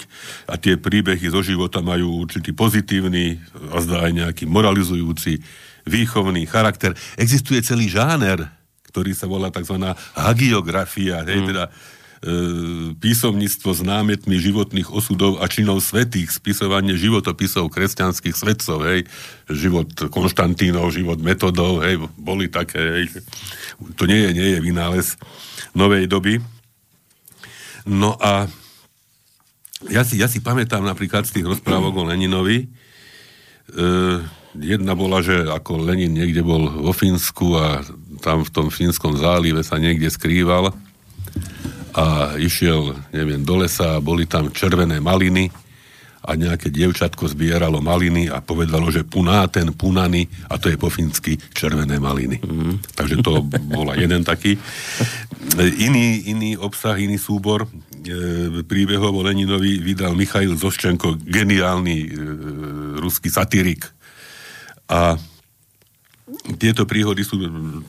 a 0.51 0.59
tie 0.59 0.75
príbehy 0.75 1.23
zo 1.31 1.39
života 1.39 1.79
majú 1.79 2.27
určitý 2.27 2.51
pozitívny 2.51 3.39
a 3.71 3.79
zdá 3.79 4.03
aj 4.03 4.11
nejaký 4.19 4.43
moralizujúci 4.43 5.39
výchovný 5.87 6.43
charakter. 6.51 6.99
Existuje 7.15 7.63
celý 7.63 7.87
žáner, 7.87 8.43
ktorý 8.91 9.15
sa 9.15 9.23
volá 9.23 9.55
tzv. 9.55 9.79
hagiografia, 10.19 11.23
hej, 11.23 11.39
mm. 11.39 11.47
teda 11.47 11.63
písomníctvo 13.01 13.69
s 13.73 13.81
námetmi 13.81 14.37
životných 14.37 14.93
osudov 14.93 15.41
a 15.41 15.49
činov 15.49 15.81
svetých, 15.81 16.29
spisovanie 16.29 16.93
životopisov 16.93 17.73
kresťanských 17.73 18.37
svetcov, 18.37 18.85
hej, 18.85 19.09
život 19.49 19.89
Konštantínov, 19.89 20.93
život 20.93 21.17
metodov, 21.17 21.81
hej, 21.81 21.97
boli 22.21 22.45
také, 22.45 22.77
hej. 22.77 23.25
To 23.97 24.05
nie 24.05 24.21
je, 24.21 24.29
nie 24.37 24.49
je 24.53 24.59
vynález 24.61 25.17
novej 25.73 26.05
doby. 26.05 26.37
No 27.89 28.13
a 28.21 28.45
ja 29.89 30.05
si, 30.05 30.21
ja 30.21 30.29
si 30.29 30.45
pamätám 30.45 30.85
napríklad 30.85 31.25
z 31.25 31.41
tých 31.41 31.49
rozprávok 31.57 32.05
o 32.05 32.07
Leninovi, 32.13 32.69
e, 32.69 33.81
jedna 34.61 34.93
bola, 34.93 35.25
že 35.25 35.41
ako 35.49 35.89
Lenin 35.89 36.13
niekde 36.13 36.45
bol 36.45 36.69
vo 36.69 36.93
Fínsku 36.93 37.57
a 37.57 37.81
tam 38.21 38.45
v 38.45 38.53
tom 38.53 38.69
fínskom 38.69 39.17
zálive 39.17 39.65
sa 39.65 39.81
niekde 39.81 40.13
skrýval 40.13 40.69
a 41.91 42.35
išiel, 42.39 42.95
neviem, 43.11 43.43
do 43.43 43.59
lesa 43.59 43.99
a 43.99 44.03
boli 44.03 44.27
tam 44.27 44.51
červené 44.51 45.03
maliny 45.03 45.51
a 46.21 46.37
nejaké 46.37 46.69
dievčatko 46.69 47.25
zbieralo 47.33 47.81
maliny 47.81 48.29
a 48.29 48.45
povedalo, 48.45 48.93
že 48.93 49.01
puná 49.01 49.41
ten 49.49 49.73
punaný 49.73 50.29
a 50.53 50.61
to 50.61 50.69
je 50.69 50.77
po 50.77 50.93
fínsky 50.93 51.33
červené 51.49 51.97
maliny. 51.97 52.37
Mm. 52.37 52.77
Takže 52.93 53.25
to 53.25 53.41
bola 53.65 53.97
jeden 53.97 54.21
taký. 54.21 54.53
Iný, 55.57 56.29
iný 56.29 56.53
obsah, 56.61 56.93
iný 57.01 57.17
súbor 57.17 57.65
e, 57.65 58.61
príbehov 58.61 59.17
o 59.17 59.25
Leninovi 59.25 59.81
vydal 59.81 60.13
Michail 60.13 60.53
Zoščenko, 60.53 61.25
geniálny 61.25 61.97
e, 62.05 62.09
ruský 63.01 63.33
satirik. 63.33 63.89
A 64.93 65.17
tieto 66.61 66.85
príhody 66.85 67.25
sú 67.25 67.41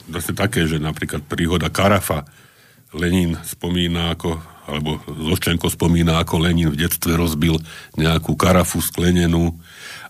zase 0.08 0.32
také, 0.32 0.64
že 0.64 0.80
napríklad 0.80 1.28
príhoda 1.28 1.68
Karafa, 1.68 2.24
Lenin 2.92 3.40
spomína 3.40 4.12
ako, 4.12 4.36
alebo 4.68 5.00
Zoščenko 5.08 5.72
spomína, 5.72 6.20
ako 6.20 6.44
Lenin 6.44 6.70
v 6.70 6.80
detstve 6.84 7.16
rozbil 7.16 7.56
nejakú 7.96 8.36
karafu 8.36 8.84
sklenenú 8.84 9.56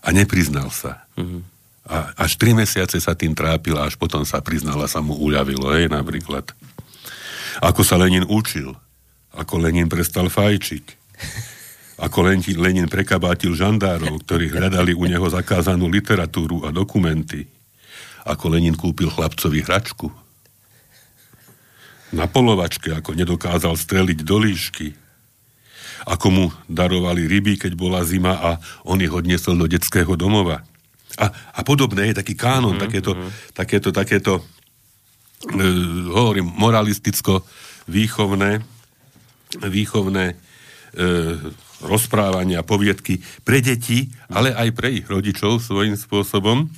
a 0.03 0.11
nepriznal 0.11 0.69
sa. 0.75 1.07
Mm-hmm. 1.15 1.41
A 1.83 2.15
až 2.15 2.39
tri 2.39 2.55
mesiace 2.55 2.99
sa 3.03 3.19
tým 3.19 3.35
trápil 3.35 3.75
a 3.75 3.91
až 3.91 3.99
potom 3.99 4.23
sa 4.23 4.39
priznala, 4.39 4.87
sa 4.87 5.03
mu 5.03 5.19
uľavilo, 5.19 5.75
hej, 5.75 5.91
napríklad. 5.91 6.47
Ako 7.59 7.83
sa 7.83 7.99
Lenin 7.99 8.27
učil, 8.27 8.75
ako 9.35 9.55
Lenin 9.59 9.91
prestal 9.91 10.31
fajčiť, 10.31 10.85
ako 12.03 12.19
Lenin 12.59 12.87
prekabátil 12.91 13.55
žandárov, 13.55 14.23
ktorí 14.27 14.51
hľadali 14.51 14.95
u 14.95 15.07
neho 15.07 15.27
zakázanú 15.27 15.87
literatúru 15.91 16.67
a 16.67 16.75
dokumenty, 16.75 17.47
ako 18.23 18.55
Lenin 18.55 18.79
kúpil 18.79 19.11
chlapcovi 19.11 19.67
hračku, 19.67 20.22
na 22.13 22.29
polovačke, 22.29 22.93
ako 22.93 23.17
nedokázal 23.17 23.73
streliť 23.75 24.21
do 24.23 24.37
líšky, 24.37 24.93
ako 26.05 26.27
mu 26.29 26.45
darovali 26.69 27.25
ryby, 27.25 27.57
keď 27.57 27.73
bola 27.73 28.05
zima 28.05 28.37
a 28.37 28.51
on 28.85 29.01
ich 29.01 29.13
odniesol 29.13 29.57
do 29.57 29.67
detského 29.67 30.13
domova. 30.19 30.61
A, 31.17 31.27
a 31.33 31.61
podobné 31.65 32.13
je 32.13 32.19
taký 32.21 32.35
kánon, 32.37 32.77
mm-hmm. 32.77 32.85
takéto, 32.85 33.13
mhm. 33.17 33.29
takéto, 33.53 33.89
takéto 33.93 34.33
e, 34.41 34.43
hovorím, 36.13 36.49
moralisticko 36.53 37.45
výchovné, 37.89 38.61
výchovné 39.61 40.25
e, 40.33 40.35
rozprávania, 41.83 42.65
poviedky 42.65 43.21
pre 43.43 43.59
deti, 43.59 44.09
ale 44.31 44.55
aj 44.55 44.69
pre 44.73 44.89
ich 45.03 45.07
rodičov 45.09 45.59
svojím 45.61 45.99
spôsobom 45.99 46.71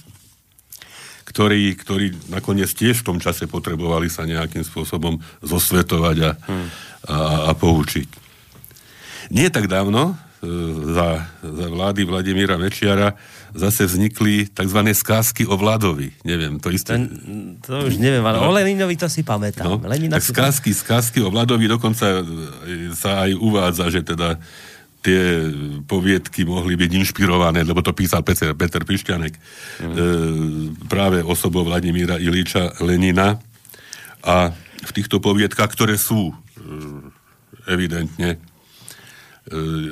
ktorí, 1.25 1.75
ktorí 1.81 2.31
nakoniec 2.31 2.71
tiež 2.71 3.01
v 3.03 3.07
tom 3.15 3.19
čase 3.19 3.49
potrebovali 3.49 4.13
sa 4.13 4.29
nejakým 4.29 4.63
spôsobom 4.63 5.19
zosvetovať 5.41 6.17
a, 6.21 6.31
hmm. 6.37 6.69
a, 7.09 7.17
a 7.49 7.53
poučiť. 7.57 8.09
Nie 9.33 9.49
tak 9.49 9.73
dávno, 9.73 10.13
e, 10.13 10.15
za, 10.93 11.25
za 11.41 11.67
vlády 11.73 12.05
Vladimíra 12.05 12.61
Mečiara 12.61 13.17
zase 13.57 13.89
vznikli 13.89 14.51
tzv. 14.51 14.81
skázky 14.93 15.49
o 15.49 15.57
Vladovi. 15.57 16.13
Neviem, 16.27 16.61
to 16.61 16.69
isté. 16.75 16.99
Ten, 16.99 17.09
to 17.63 17.89
už 17.89 17.97
neviem, 17.97 18.21
ale 18.21 18.43
no. 18.43 18.51
o 18.51 18.53
Leninovi 18.53 18.99
to 18.99 19.09
si 19.09 19.25
pamätám. 19.25 19.65
No, 19.65 19.81
Lenina 19.81 20.19
tak 20.21 20.27
skázky, 20.27 20.75
skázky 20.75 21.23
o 21.23 21.33
Vladovi 21.33 21.71
dokonca 21.71 22.21
sa 22.99 23.25
aj 23.25 23.31
uvádza, 23.39 23.95
že 23.95 24.03
teda 24.05 24.37
tie 25.05 25.53
poviedky 25.85 26.49
mohli 26.49 26.81
byť 26.81 26.91
inšpirované, 26.97 27.61
lebo 27.61 27.85
to 27.85 27.93
písal 27.93 28.25
Peter, 28.25 28.57
Peter 28.57 28.81
Pišťanek, 28.81 29.35
mm. 29.37 29.85
e, 29.85 29.95
práve 30.89 31.21
osobou 31.21 31.61
Vladimíra 31.69 32.17
Ilíča 32.17 32.81
Lenina. 32.81 33.37
A 34.25 34.57
v 34.57 34.91
týchto 34.97 35.21
poviedkách, 35.21 35.69
ktoré 35.77 36.01
sú 36.01 36.33
e, 36.33 36.35
evidentne 37.69 38.37
e, 38.37 38.39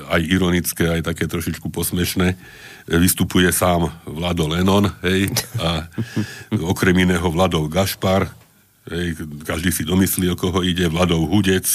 aj 0.09 0.20
ironické, 0.25 0.88
aj 0.88 1.12
také 1.12 1.29
trošičku 1.29 1.68
posmešné, 1.68 2.29
e, 2.33 2.37
vystupuje 2.96 3.53
sám 3.53 3.92
Vlado 4.09 4.48
Lenon, 4.48 4.88
hej, 5.05 5.29
a 5.61 5.92
okrem 6.72 6.96
iného 7.05 7.29
Vladov 7.29 7.68
Gašpar, 7.68 8.33
hej, 8.88 9.20
každý 9.44 9.68
si 9.77 9.85
domyslí, 9.85 10.33
o 10.33 10.40
koho 10.40 10.64
ide, 10.64 10.88
Vladov 10.88 11.29
Hudec, 11.29 11.68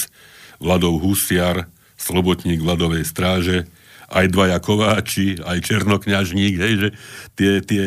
Vladov 0.58 0.98
Husiar, 0.98 1.70
slobotník 1.98 2.62
vladovej 2.62 3.04
stráže, 3.04 3.66
aj 4.08 4.26
dvaja 4.32 4.58
kováči, 4.62 5.36
aj 5.44 5.58
černokňažník, 5.68 6.54
hej, 6.56 6.74
že 6.80 6.88
tie, 7.36 7.52
tie 7.60 7.84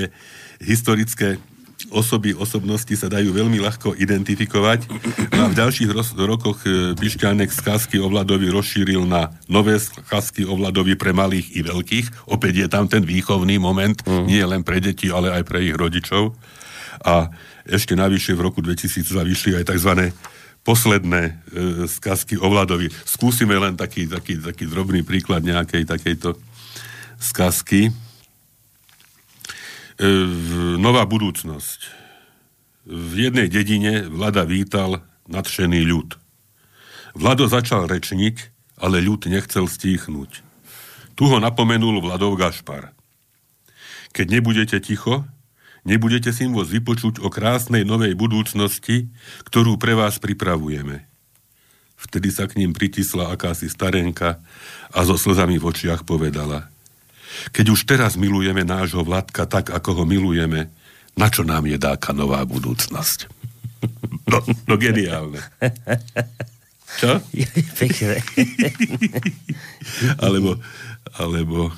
historické 0.61 1.41
osoby, 1.89 2.37
osobnosti 2.37 2.93
sa 2.93 3.09
dajú 3.09 3.33
veľmi 3.33 3.57
ľahko 3.57 3.97
identifikovať. 3.97 4.85
A 5.33 5.49
v 5.49 5.57
ďalších 5.57 5.89
roz, 5.89 6.13
rokoch 6.13 6.61
e, 6.63 6.93
Pišťanek 6.93 7.49
skázky 7.49 7.97
o 7.97 8.11
Vladovi 8.11 8.53
rozšíril 8.53 9.09
na 9.09 9.33
nové 9.49 9.81
skázky 9.81 10.45
o 10.45 10.53
Vladovi 10.53 10.93
pre 10.93 11.15
malých 11.15 11.57
i 11.57 11.61
veľkých. 11.65 12.29
Opäť 12.29 12.53
je 12.53 12.67
tam 12.69 12.85
ten 12.85 13.01
výchovný 13.01 13.57
moment, 13.57 13.97
mm. 14.05 14.29
nie 14.29 14.43
len 14.45 14.61
pre 14.61 14.77
deti, 14.77 15.09
ale 15.09 15.33
aj 15.33 15.43
pre 15.49 15.65
ich 15.65 15.73
rodičov. 15.73 16.37
A 17.01 17.33
ešte 17.65 17.97
navyše 17.97 18.37
v 18.37 18.45
roku 18.45 18.61
2002 18.61 19.09
vyšli 19.25 19.51
aj 19.57 19.73
tzv 19.73 20.13
posledné 20.61 21.21
e, 21.25 21.33
skazky 21.89 22.37
o 22.37 22.47
Vladovi. 22.49 22.89
Skúsime 23.05 23.57
len 23.57 23.73
taký, 23.73 24.05
taký, 24.05 24.37
taký 24.37 24.69
drobný 24.69 25.01
príklad 25.01 25.41
nejakej 25.41 25.89
takejto 25.89 26.37
skazky. 27.17 27.89
E, 27.89 27.91
nová 30.77 31.05
budúcnosť. 31.09 31.79
V 32.85 33.13
jednej 33.29 33.49
dedine 33.49 34.05
Vlada 34.09 34.45
vítal 34.45 35.05
nadšený 35.29 35.81
ľud. 35.85 36.17
Vlado 37.13 37.45
začal 37.45 37.85
rečniť, 37.85 38.49
ale 38.81 39.03
ľud 39.03 39.29
nechcel 39.29 39.69
stíchnuť. 39.69 40.41
Tu 41.13 41.23
ho 41.27 41.37
napomenul 41.37 42.01
Vladov 42.01 42.33
Gašpar. 42.39 42.95
Keď 44.11 44.27
nebudete 44.27 44.77
ticho, 44.81 45.27
nebudete 45.87 46.29
si 46.33 46.45
môcť 46.47 46.81
vypočuť 46.81 47.15
o 47.21 47.29
krásnej 47.31 47.85
novej 47.85 48.13
budúcnosti, 48.17 49.09
ktorú 49.47 49.77
pre 49.81 49.97
vás 49.97 50.21
pripravujeme. 50.21 51.05
Vtedy 52.01 52.33
sa 52.33 52.49
k 52.49 52.57
ním 52.57 52.73
pritisla 52.73 53.29
akási 53.29 53.69
starenka 53.69 54.41
a 54.89 54.99
so 55.05 55.13
slzami 55.13 55.61
v 55.61 55.69
očiach 55.69 56.01
povedala 56.01 56.65
Keď 57.53 57.65
už 57.69 57.85
teraz 57.85 58.17
milujeme 58.17 58.65
nášho 58.65 59.05
Vladka 59.05 59.45
tak, 59.45 59.69
ako 59.69 60.01
ho 60.01 60.03
milujeme, 60.09 60.73
na 61.13 61.27
čo 61.29 61.45
nám 61.45 61.69
je 61.69 61.77
dáka 61.77 62.11
nová 62.11 62.41
budúcnosť? 62.45 63.29
No, 64.31 64.37
no 64.69 64.77
geniálne. 64.77 65.41
Čo? 67.01 67.19
Pekne. 67.75 68.21
alebo, 70.23 70.61
alebo 71.17 71.73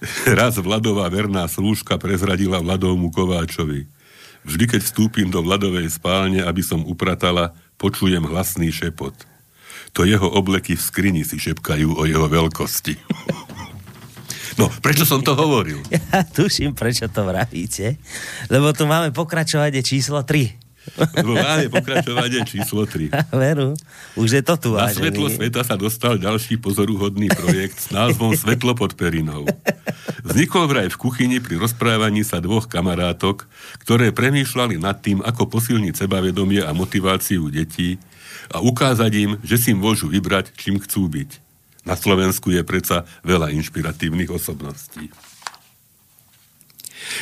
Raz 0.38 0.56
Vladová 0.56 1.08
verná 1.12 1.44
slúžka 1.46 2.00
prezradila 2.00 2.60
Vladovmu 2.60 3.12
Kováčovi. 3.12 3.86
Vždy, 4.40 4.64
keď 4.76 4.80
vstúpim 4.80 5.28
do 5.28 5.44
vladovej 5.44 5.92
spálne, 5.92 6.40
aby 6.40 6.64
som 6.64 6.80
upratala, 6.88 7.52
počujem 7.76 8.24
hlasný 8.24 8.72
šepot. 8.72 9.12
To 9.92 10.08
jeho 10.08 10.24
obleky 10.24 10.78
v 10.78 10.82
skrini 10.82 11.22
si 11.28 11.36
šepkajú 11.36 11.98
o 12.00 12.02
jeho 12.08 12.26
veľkosti. 12.28 12.94
No, 14.58 14.68
prečo 14.68 15.08
som 15.08 15.24
to 15.24 15.32
hovoril? 15.32 15.80
Ja 16.12 16.20
tuším, 16.20 16.76
prečo 16.76 17.08
to 17.08 17.24
vravíte. 17.24 17.96
Lebo 18.52 18.76
tu 18.76 18.84
máme 18.84 19.08
pokračovanie 19.08 19.80
číslo 19.80 20.20
3. 20.20 20.59
Lebo 20.96 21.36
máme 21.36 21.68
pokračovanie 21.68 22.40
číslo 22.48 22.88
3. 22.88 23.12
Veru, 23.40 23.76
už 24.16 24.40
je 24.40 24.42
to 24.42 24.54
tu. 24.56 24.70
Na 24.74 24.88
vážený. 24.88 24.96
svetlo 24.96 25.26
sveta 25.28 25.60
sa 25.62 25.76
dostal 25.76 26.16
ďalší 26.16 26.56
pozoruhodný 26.56 27.28
projekt 27.30 27.78
s 27.84 27.88
názvom 27.92 28.32
Svetlo 28.32 28.72
pod 28.72 28.96
perinou. 28.96 29.44
Vznikol 30.24 30.66
vraj 30.66 30.88
v 30.88 30.96
kuchyni 30.96 31.38
pri 31.38 31.60
rozprávaní 31.60 32.24
sa 32.24 32.40
dvoch 32.40 32.64
kamarátok, 32.64 33.44
ktoré 33.84 34.10
premýšľali 34.10 34.80
nad 34.80 34.98
tým, 35.04 35.20
ako 35.20 35.52
posilniť 35.52 36.00
sebavedomie 36.00 36.64
a 36.64 36.72
motiváciu 36.72 37.52
detí 37.52 38.00
a 38.50 38.64
ukázať 38.64 39.12
im, 39.20 39.32
že 39.44 39.60
si 39.60 39.70
môžu 39.76 40.08
vybrať, 40.08 40.56
čím 40.56 40.80
chcú 40.80 41.06
byť. 41.06 41.30
Na 41.84 41.96
Slovensku 41.96 42.52
je 42.52 42.60
predsa 42.64 43.08
veľa 43.24 43.52
inšpiratívnych 43.56 44.28
osobností. 44.28 45.08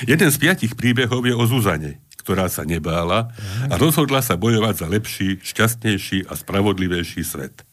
Jeden 0.06 0.30
z 0.30 0.36
piatich 0.36 0.74
príbehov 0.74 1.26
je 1.26 1.34
o 1.34 1.44
Zuzane, 1.46 2.02
ktorá 2.28 2.44
sa 2.52 2.68
nebála 2.68 3.32
a 3.72 3.74
rozhodla 3.80 4.20
sa 4.20 4.36
bojovať 4.36 4.84
za 4.84 4.86
lepší, 4.92 5.40
šťastnejší 5.40 6.28
a 6.28 6.36
spravodlivejší 6.36 7.24
svet. 7.24 7.64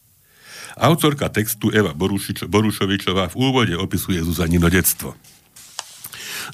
Autorka 0.79 1.27
textu 1.27 1.75
Eva 1.75 1.91
Borušovičová 2.47 3.27
v 3.27 3.35
úvode 3.35 3.75
opisuje 3.75 4.23
Zuzanino 4.23 4.71
detstvo. 4.71 5.11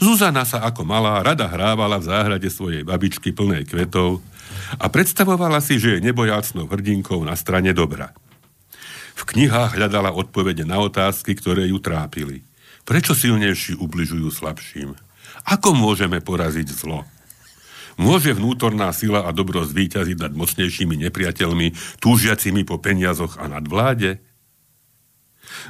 Zuzana 0.02 0.50
sa 0.50 0.66
ako 0.66 0.82
malá 0.82 1.22
rada 1.22 1.46
hrávala 1.46 2.02
v 2.02 2.10
záhrade 2.10 2.50
svojej 2.50 2.82
babičky 2.82 3.38
plnej 3.38 3.70
kvetov 3.70 4.26
a 4.82 4.90
predstavovala 4.90 5.62
si, 5.62 5.78
že 5.78 6.02
je 6.02 6.06
nebojácnou 6.10 6.66
hrdinkou 6.66 7.22
na 7.22 7.38
strane 7.38 7.70
dobra. 7.70 8.18
V 9.14 9.30
knihách 9.30 9.78
hľadala 9.78 10.10
odpovede 10.10 10.66
na 10.66 10.82
otázky, 10.82 11.38
ktoré 11.38 11.70
ju 11.70 11.78
trápili. 11.78 12.42
Prečo 12.82 13.14
silnejší 13.14 13.78
ubližujú 13.78 14.34
slabším? 14.34 14.98
Ako 15.46 15.78
môžeme 15.78 16.18
poraziť 16.18 16.66
zlo? 16.74 17.06
Môže 18.02 18.34
vnútorná 18.34 18.90
sila 18.98 19.30
a 19.30 19.32
dobro 19.32 19.62
zvýťaziť 19.62 20.18
nad 20.18 20.34
mocnejšími 20.34 21.06
nepriateľmi, 21.06 22.02
túžiacimi 22.02 22.66
po 22.66 22.82
peniazoch 22.82 23.38
a 23.38 23.46
nadvláde? 23.46 24.18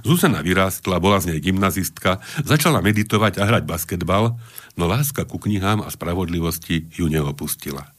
Zuzana 0.07 0.39
vyrástla, 0.39 1.03
bola 1.03 1.19
z 1.19 1.35
nej 1.35 1.39
gymnazistka, 1.43 2.23
začala 2.47 2.79
meditovať 2.79 3.35
a 3.35 3.43
hrať 3.51 3.63
basketbal, 3.67 4.39
no 4.79 4.83
láska 4.87 5.27
ku 5.27 5.43
knihám 5.43 5.83
a 5.83 5.91
spravodlivosti 5.91 6.87
ju 6.95 7.11
neopustila. 7.11 7.91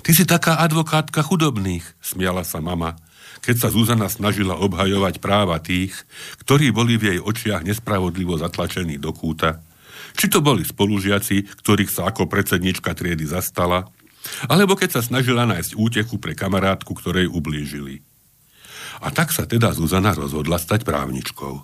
Ty 0.00 0.10
si 0.16 0.24
taká 0.24 0.64
advokátka 0.64 1.20
chudobných, 1.20 1.84
smiala 2.00 2.48
sa 2.48 2.64
mama, 2.64 2.96
keď 3.44 3.56
sa 3.60 3.68
Zuzana 3.68 4.08
snažila 4.08 4.56
obhajovať 4.56 5.20
práva 5.20 5.60
tých, 5.60 5.92
ktorí 6.40 6.72
boli 6.72 6.96
v 6.96 7.04
jej 7.12 7.18
očiach 7.20 7.68
nespravodlivo 7.68 8.40
zatlačení 8.40 8.96
do 8.96 9.12
kúta 9.12 9.60
či 10.18 10.26
to 10.26 10.42
boli 10.42 10.66
spolužiaci, 10.66 11.62
ktorých 11.62 11.94
sa 11.94 12.10
ako 12.10 12.26
predsednička 12.26 12.90
triedy 12.98 13.22
zastala, 13.22 13.86
alebo 14.50 14.74
keď 14.74 14.98
sa 14.98 15.02
snažila 15.06 15.46
nájsť 15.46 15.78
útechu 15.78 16.18
pre 16.18 16.34
kamarátku, 16.34 16.90
ktorej 16.98 17.30
ublížili. 17.30 18.02
A 18.98 19.14
tak 19.14 19.30
sa 19.30 19.46
teda 19.46 19.70
Zuzana 19.70 20.10
rozhodla 20.10 20.58
stať 20.58 20.82
právničkou. 20.82 21.62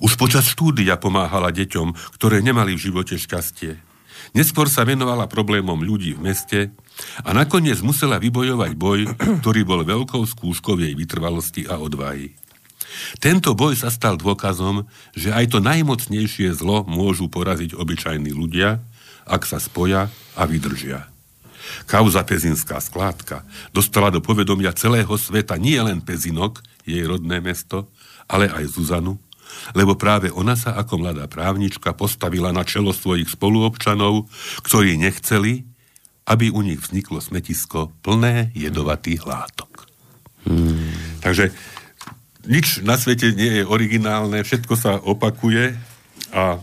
Už 0.00 0.16
počas 0.16 0.48
štúdia 0.48 0.96
pomáhala 0.96 1.52
deťom, 1.52 2.16
ktoré 2.16 2.40
nemali 2.40 2.72
v 2.72 2.84
živote 2.88 3.20
šťastie. 3.20 3.76
Neskôr 4.32 4.72
sa 4.72 4.88
venovala 4.88 5.28
problémom 5.28 5.76
ľudí 5.84 6.16
v 6.16 6.32
meste 6.32 6.60
a 7.20 7.30
nakoniec 7.36 7.76
musela 7.84 8.16
vybojovať 8.16 8.72
boj, 8.72 9.00
ktorý 9.44 9.62
bol 9.68 9.84
veľkou 9.84 10.24
skúškou 10.24 10.80
jej 10.80 10.96
vytrvalosti 10.96 11.68
a 11.68 11.76
odvahy. 11.76 12.32
Tento 13.18 13.52
boj 13.52 13.78
sa 13.78 13.92
stal 13.92 14.16
dôkazom, 14.16 14.86
že 15.16 15.32
aj 15.32 15.56
to 15.56 15.58
najmocnejšie 15.62 16.52
zlo 16.56 16.86
môžu 16.86 17.30
poraziť 17.30 17.76
obyčajní 17.76 18.30
ľudia, 18.32 18.80
ak 19.26 19.42
sa 19.44 19.58
spoja 19.58 20.08
a 20.38 20.42
vydržia. 20.46 21.10
Kauza 21.90 22.22
Pezinská 22.22 22.78
skládka 22.78 23.42
dostala 23.74 24.14
do 24.14 24.22
povedomia 24.22 24.70
celého 24.70 25.10
sveta 25.18 25.58
nie 25.58 25.78
len 25.82 25.98
Pezinok, 25.98 26.62
jej 26.86 27.02
rodné 27.02 27.42
mesto, 27.42 27.90
ale 28.30 28.46
aj 28.46 28.70
Zuzanu, 28.70 29.18
lebo 29.74 29.98
práve 29.98 30.30
ona 30.30 30.54
sa 30.54 30.78
ako 30.78 31.02
mladá 31.02 31.26
právnička 31.26 31.94
postavila 31.94 32.54
na 32.54 32.62
čelo 32.62 32.94
svojich 32.94 33.30
spoluobčanov, 33.34 34.30
ktorí 34.62 34.94
nechceli, 34.98 35.66
aby 36.26 36.50
u 36.50 36.62
nich 36.62 36.82
vzniklo 36.82 37.22
smetisko 37.22 37.94
plné 38.02 38.50
jedovatých 38.54 39.22
látok. 39.26 39.86
Hmm. 40.46 40.94
Takže 41.22 41.50
nič 42.46 42.82
na 42.86 42.98
svete 42.98 43.34
nie 43.34 43.60
je 43.60 43.64
originálne, 43.66 44.42
všetko 44.42 44.74
sa 44.78 44.98
opakuje 45.02 45.76
a 46.32 46.62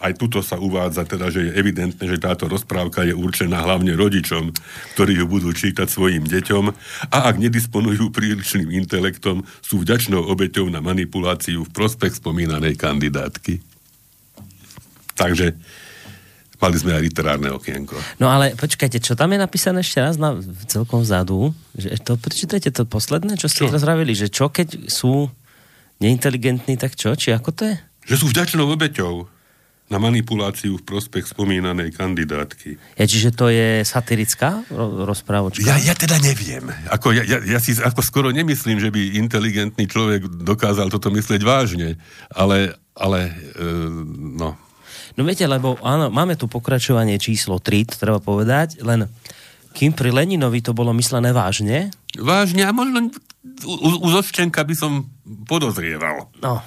aj 0.00 0.16
tuto 0.16 0.40
sa 0.40 0.56
uvádza 0.56 1.04
teda, 1.04 1.28
že 1.28 1.44
je 1.44 1.56
evidentné, 1.60 2.00
že 2.00 2.16
táto 2.16 2.48
rozprávka 2.48 3.04
je 3.04 3.12
určená 3.12 3.60
hlavne 3.60 3.92
rodičom, 3.92 4.48
ktorí 4.96 5.20
ju 5.20 5.26
budú 5.28 5.52
čítať 5.52 5.84
svojim 5.84 6.24
deťom 6.24 6.64
a 7.12 7.16
ak 7.28 7.36
nedisponujú 7.36 8.08
prílišným 8.08 8.72
intelektom, 8.80 9.44
sú 9.60 9.84
vďačnou 9.84 10.24
obeťou 10.24 10.72
na 10.72 10.80
manipuláciu 10.80 11.68
v 11.68 11.74
prospech 11.76 12.16
spomínanej 12.16 12.80
kandidátky. 12.80 13.60
Takže 15.20 15.52
Mali 16.60 16.76
sme 16.76 16.92
aj 16.92 17.02
literárne 17.02 17.48
okienko. 17.56 17.96
No 18.20 18.28
ale 18.28 18.52
počkajte, 18.52 19.00
čo 19.00 19.16
tam 19.16 19.32
je 19.32 19.40
napísané 19.40 19.80
ešte 19.80 20.04
raz 20.04 20.20
na 20.20 20.36
celkom 20.68 21.00
vzadu? 21.00 21.56
Že 21.72 21.88
to, 22.04 22.12
prečítajte 22.20 22.68
to 22.68 22.84
posledné, 22.84 23.40
čo 23.40 23.48
ste 23.48 23.64
čo? 23.64 23.68
teraz 23.72 23.80
vravili, 23.80 24.12
že 24.12 24.28
čo 24.28 24.52
keď 24.52 24.92
sú 24.92 25.32
neinteligentní, 26.04 26.76
tak 26.76 27.00
čo? 27.00 27.16
Či 27.16 27.32
ako 27.32 27.50
to 27.56 27.62
je? 27.64 27.76
Že 28.12 28.16
sú 28.20 28.26
vďačnou 28.28 28.68
obeťou 28.68 29.40
na 29.90 29.98
manipuláciu 29.98 30.78
v 30.78 30.86
prospech 30.86 31.34
spomínanej 31.34 31.90
kandidátky. 31.98 32.78
Ja, 32.94 33.10
čiže 33.10 33.34
to 33.34 33.50
je 33.50 33.82
satirická 33.82 34.62
rozprávočka? 35.02 35.66
Ja, 35.66 35.82
ja 35.82 35.98
teda 35.98 36.22
neviem. 36.22 36.70
Ako, 36.94 37.10
ja, 37.10 37.26
ja, 37.26 37.42
ja 37.42 37.58
si 37.58 37.74
ako 37.74 37.98
skoro 37.98 38.28
nemyslím, 38.30 38.78
že 38.78 38.94
by 38.94 39.18
inteligentný 39.18 39.90
človek 39.90 40.30
dokázal 40.46 40.94
toto 40.94 41.10
myslieť 41.10 41.42
vážne. 41.42 41.98
Ale, 42.30 42.78
ale 42.94 43.34
e, 43.58 43.66
no, 44.38 44.54
No 45.20 45.28
viete, 45.28 45.44
lebo 45.44 45.76
áno, 45.84 46.08
máme 46.08 46.32
tu 46.40 46.48
pokračovanie 46.48 47.20
číslo 47.20 47.60
3, 47.60 47.92
to 47.92 47.94
treba 48.00 48.24
povedať, 48.24 48.80
len 48.80 49.04
kým 49.76 49.92
pri 49.92 50.16
Leninovi 50.16 50.64
to 50.64 50.72
bolo 50.72 50.96
myslené 50.96 51.36
vážne? 51.36 51.92
Vážne 52.16 52.64
a 52.64 52.72
možno 52.72 53.12
u, 53.68 54.00
u 54.00 54.08
Zoščenka 54.08 54.64
by 54.64 54.72
som 54.72 55.12
podozrieval. 55.44 56.32
No. 56.40 56.64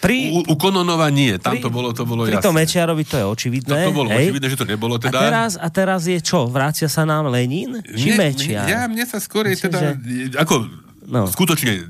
Pri, 0.00 0.32
u, 0.32 0.48
u 0.48 0.54
Kononova 0.56 1.12
nie, 1.12 1.36
tam 1.36 1.60
pri, 1.60 1.60
to 1.60 1.68
bolo, 1.68 1.92
to 1.92 2.08
bolo 2.08 2.24
pri 2.24 2.40
jasné. 2.40 2.40
Pri 2.40 2.48
tom 2.48 2.56
Mečiarovi 2.56 3.04
to 3.04 3.16
je 3.20 3.26
očividné. 3.28 3.76
To, 3.76 3.88
to 3.92 3.98
bolo 4.00 4.08
hej? 4.16 4.32
očividné, 4.32 4.46
že 4.48 4.58
to 4.58 4.66
nebolo 4.66 4.96
teda. 4.96 5.20
A 5.20 5.22
teraz, 5.28 5.52
a 5.60 5.68
teraz 5.68 6.00
je 6.08 6.18
čo? 6.24 6.48
Vrácia 6.48 6.88
sa 6.88 7.04
nám 7.04 7.28
Lenin? 7.28 7.84
Či 7.84 8.12
ne, 8.12 8.16
Mečiar? 8.16 8.64
Ja, 8.64 8.88
mne 8.88 9.04
sa 9.04 9.20
skôr 9.20 9.44
teda, 9.52 10.00
že... 10.00 10.32
ako, 10.40 10.72
no. 11.04 11.28
skutočne, 11.28 11.84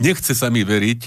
nechce 0.00 0.32
sa 0.32 0.48
mi 0.48 0.64
veriť, 0.64 1.00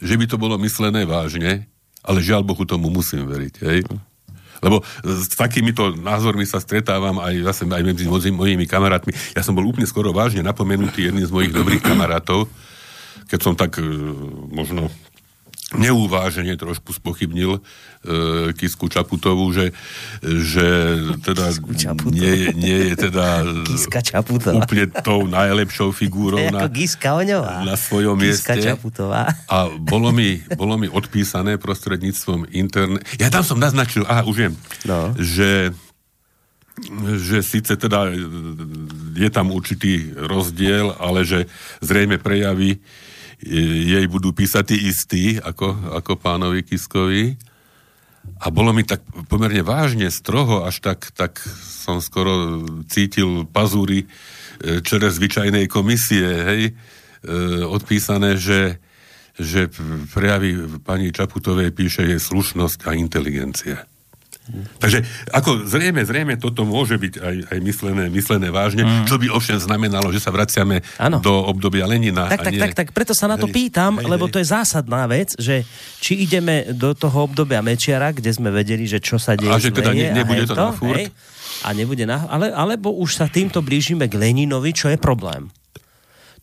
že 0.00 0.14
by 0.16 0.24
to 0.24 0.40
bolo 0.40 0.56
myslené 0.56 1.04
vážne, 1.04 1.68
ale 2.08 2.24
žiaľ 2.24 2.40
Bohu 2.40 2.64
tomu 2.64 2.88
musím 2.88 3.28
veriť. 3.28 3.54
Hej? 3.68 3.84
Lebo 4.58 4.82
s 5.06 5.30
takýmito 5.38 5.94
názormi 5.94 6.42
sa 6.42 6.58
stretávam 6.58 7.22
aj, 7.22 7.34
zase 7.52 7.62
aj 7.68 7.82
medzi 7.84 8.08
mojimi 8.08 8.66
kamarátmi. 8.66 9.14
Ja 9.36 9.44
som 9.46 9.54
bol 9.54 9.68
úplne 9.68 9.86
skoro 9.86 10.10
vážne 10.10 10.42
napomenutý 10.42 11.06
jedným 11.06 11.28
z 11.28 11.34
mojich 11.34 11.54
dobrých 11.54 11.84
kamarátov, 11.84 12.50
keď 13.30 13.38
som 13.38 13.54
tak 13.54 13.78
e, 13.78 13.86
možno 14.50 14.90
neúvážene 15.76 16.56
trošku 16.56 16.96
spochybnil 16.96 17.60
e, 17.60 17.60
Kisku 18.56 18.88
Čaputovú, 18.88 19.52
že, 19.52 19.76
že 20.24 20.96
teda 21.20 21.52
nie, 22.08 22.56
nie 22.56 22.78
je 22.92 22.94
teda 22.96 23.44
Kiska 23.68 24.00
Čaputová. 24.00 24.64
úplne 24.64 24.88
tou 25.04 25.28
najlepšou 25.28 25.92
figúrou 25.92 26.40
na, 26.48 26.72
Giska 26.72 27.20
na 27.68 27.76
svojom 27.76 28.16
Kiska 28.16 28.56
mieste. 28.56 28.72
Čaputová. 28.72 29.28
A 29.44 29.68
bolo 29.76 30.08
mi, 30.08 30.40
bolo 30.56 30.80
mi 30.80 30.88
odpísané 30.88 31.60
prostredníctvom 31.60 32.48
internet. 32.48 33.04
Ja 33.20 33.28
tam 33.28 33.44
som 33.44 33.60
naznačil, 33.60 34.08
aha, 34.08 34.24
už 34.24 34.36
viem, 34.48 34.54
no. 34.88 35.12
že 35.20 35.76
že 37.18 37.42
síce 37.42 37.74
teda 37.74 38.06
je 39.18 39.28
tam 39.34 39.50
určitý 39.50 40.14
rozdiel, 40.14 40.94
ale 41.02 41.26
že 41.26 41.50
zrejme 41.82 42.22
prejavy 42.22 42.78
jej 43.42 44.06
budú 44.10 44.34
písať 44.34 44.64
tí 44.74 44.76
istí, 44.90 45.24
ako, 45.38 45.98
ako 46.02 46.12
pánovi 46.18 46.66
Kiskovi. 46.66 47.38
A 48.42 48.50
bolo 48.52 48.74
mi 48.76 48.84
tak 48.84 49.00
pomerne 49.30 49.64
vážne, 49.64 50.12
stroho, 50.12 50.66
až 50.66 50.84
tak, 50.84 51.10
tak 51.16 51.40
som 51.88 52.02
skoro 52.02 52.66
cítil 52.90 53.48
pazúry 53.48 54.04
e, 54.04 54.06
čere 54.84 55.08
zvyčajnej 55.08 55.64
komisie, 55.70 56.28
hej, 56.28 56.62
e, 56.68 56.72
odpísané, 57.64 58.36
že, 58.36 58.82
že 59.38 59.72
prejavy 60.12 60.80
pani 60.84 61.08
Čaputovej 61.08 61.72
píše 61.72 62.04
je 62.04 62.18
slušnosť 62.20 62.84
a 62.84 62.90
inteligencia. 62.98 63.88
Takže 64.80 65.04
ako 65.30 65.68
zrejme, 65.68 66.00
zrejme 66.02 66.34
toto 66.40 66.64
môže 66.64 66.96
byť 66.96 67.14
aj, 67.20 67.36
aj 67.52 67.58
myslené, 67.60 68.04
myslené 68.08 68.48
vážne, 68.48 68.82
mm. 68.82 69.04
čo 69.04 69.20
by 69.20 69.28
ovšem 69.28 69.60
znamenalo, 69.60 70.08
že 70.08 70.24
sa 70.24 70.32
vraciame 70.32 70.80
ano. 70.96 71.20
do 71.20 71.32
obdobia 71.48 71.84
Lenina. 71.84 72.26
Tak, 72.32 72.48
tak, 72.48 72.54
nie... 72.56 72.60
tak, 72.60 72.72
tak, 72.72 72.88
preto 72.96 73.12
sa 73.12 73.28
na 73.28 73.36
to 73.36 73.46
hej, 73.48 73.54
pýtam, 73.54 74.00
hej, 74.00 74.08
lebo 74.08 74.26
hej. 74.26 74.32
to 74.32 74.38
je 74.40 74.46
zásadná 74.48 75.04
vec, 75.04 75.36
že 75.36 75.68
či 76.00 76.24
ideme 76.24 76.72
do 76.72 76.96
toho 76.96 77.28
obdobia 77.28 77.60
Mečiara, 77.60 78.12
kde 78.16 78.32
sme 78.32 78.48
vedeli, 78.48 78.88
že 78.88 78.98
čo 78.98 79.20
sa 79.20 79.36
deje 79.36 79.52
A 79.52 79.60
že 79.60 79.68
teda 79.68 79.92
ne, 79.92 80.16
nebude 80.16 80.48
to, 80.48 80.56
to 80.56 80.64
na 80.64 80.72
furt. 80.72 80.96
Hej, 80.96 81.12
a 81.66 81.68
nebude 81.74 82.04
na, 82.06 82.24
ale, 82.30 82.54
alebo 82.54 82.94
už 82.94 83.18
sa 83.18 83.26
týmto 83.26 83.60
blížime 83.60 84.06
k 84.06 84.14
Leninovi, 84.14 84.70
čo 84.70 84.88
je 84.88 84.98
problém. 85.00 85.50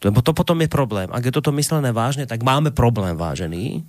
Lebo 0.03 0.22
to 0.22 0.36
potom 0.36 0.60
je 0.62 0.70
problém. 0.70 1.10
Ak 1.10 1.24
je 1.26 1.34
toto 1.34 1.56
myslené 1.56 1.89
vážne, 1.89 2.30
tak 2.30 2.45
máme 2.45 2.70
problém 2.70 3.18
vážený, 3.18 3.82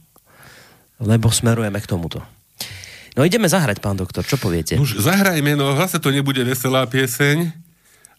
lebo 1.02 1.28
smerujeme 1.28 1.76
k 1.82 1.90
tomuto. 1.90 2.24
No 3.16 3.24
ideme 3.24 3.48
zahrať, 3.48 3.80
pán 3.80 3.96
doktor, 3.96 4.28
čo 4.28 4.36
poviete? 4.36 4.76
Už 4.76 5.00
zahrajme, 5.00 5.56
no 5.56 5.72
zase 5.80 5.96
to 5.96 6.12
nebude 6.12 6.44
veselá 6.44 6.84
pieseň, 6.84 7.48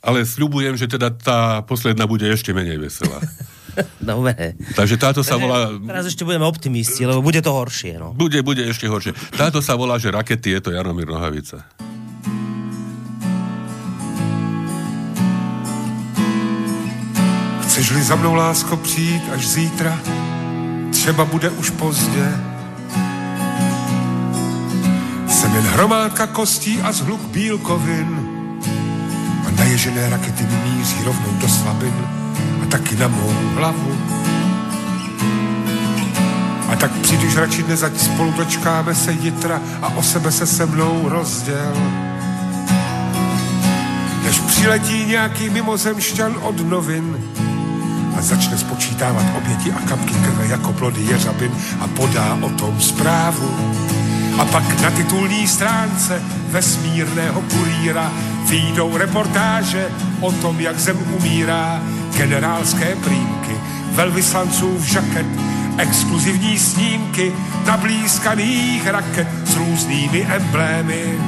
ale 0.01 0.25
sľubujem, 0.25 0.73
že 0.73 0.89
teda 0.89 1.13
tá 1.13 1.61
posledná 1.69 2.09
bude 2.09 2.25
ešte 2.25 2.49
menej 2.49 2.81
veselá. 2.81 3.21
Dobre. 4.01 4.57
Takže 4.73 4.97
táto 4.97 5.21
sa 5.21 5.37
volá... 5.37 5.69
Teraz 5.69 6.09
ešte 6.09 6.25
budeme 6.25 6.49
optimisti, 6.49 7.05
lebo 7.05 7.21
bude 7.21 7.45
to 7.45 7.53
horšie. 7.53 8.01
No. 8.01 8.17
Bude, 8.17 8.41
bude 8.41 8.65
ešte 8.65 8.89
horšie. 8.89 9.13
Táto 9.37 9.61
sa 9.61 9.77
volá, 9.77 10.01
že 10.01 10.09
rakety 10.09 10.57
je 10.57 10.61
to 10.65 10.69
Jaromír 10.73 11.05
Nohavica. 11.05 11.61
Chceš-li 17.69 18.01
za 18.01 18.17
mnou, 18.17 18.33
lásko, 18.33 18.77
přijít 18.81 19.23
až 19.29 19.47
zítra, 19.47 19.93
třeba 20.89 21.25
bude 21.25 21.49
už 21.49 21.69
pozdě. 21.69 22.56
Jsem 25.29 25.55
jen 25.55 25.63
hromádka 25.63 26.27
kostí 26.27 26.81
a 26.81 26.91
zhluk 26.91 27.21
bílkovin 27.21 28.27
a 29.47 29.51
naježené 29.51 30.09
rakety 30.09 30.43
mi 30.43 30.69
míří 30.69 31.03
rovnou 31.03 31.31
do 31.31 31.47
slabin 31.47 31.93
a 32.63 32.65
taky 32.65 32.95
na 32.95 33.07
mou 33.07 33.33
hlavu. 33.55 33.97
A 36.69 36.75
tak 36.75 36.91
přijdeš 36.91 37.35
radši 37.35 37.63
dnes, 37.63 37.83
ať 37.83 37.99
spolu 37.99 38.31
dočkáme 38.31 38.95
se 38.95 39.11
jitra 39.11 39.61
a 39.81 39.87
o 39.87 40.03
sebe 40.03 40.31
se 40.31 40.45
se 40.45 40.65
mnou 40.65 41.09
rozděl. 41.09 41.73
Než 44.23 44.39
přiletí 44.39 45.05
nějaký 45.05 45.49
mimozemšťan 45.49 46.35
od 46.41 46.69
novin, 46.69 47.17
a 48.17 48.21
začne 48.21 48.57
spočítávat 48.57 49.25
oběti 49.37 49.71
a 49.71 49.79
kapky 49.79 50.13
krve 50.13 50.47
jako 50.47 50.73
plody 50.73 51.01
jeřabin 51.01 51.51
a 51.79 51.87
podá 51.87 52.37
o 52.41 52.49
tom 52.49 52.81
zprávu. 52.81 53.77
A 54.37 54.45
pak 54.45 54.81
na 54.81 54.91
titulní 54.91 55.47
stránce 55.47 56.21
vesmírného 56.47 57.41
kurýra 57.41 58.11
výjdou 58.49 58.97
reportáže 58.97 59.87
o 60.21 60.31
tom, 60.31 60.59
jak 60.59 60.79
zem 60.79 60.97
umírá, 61.17 61.81
generálské 62.17 62.95
prýmky, 62.95 63.57
velvyslanců 63.91 64.77
v 64.77 64.83
žaket, 64.83 65.25
exkluzivní 65.77 66.59
snímky 66.59 67.33
nablízkaných 67.65 68.87
raket 68.87 69.27
s 69.45 69.55
různými 69.55 70.21
emblémy. 70.21 71.19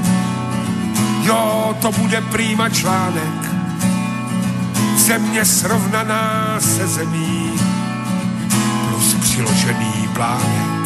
Jo, 1.23 1.75
to 1.81 1.91
bude 1.91 2.21
prýma 2.21 2.69
článek, 2.69 3.49
země 4.97 5.45
srovnaná 5.45 6.55
se 6.59 6.87
zemí 6.87 7.51
plus 8.89 9.13
přiložený 9.13 10.09
plánek. 10.13 10.78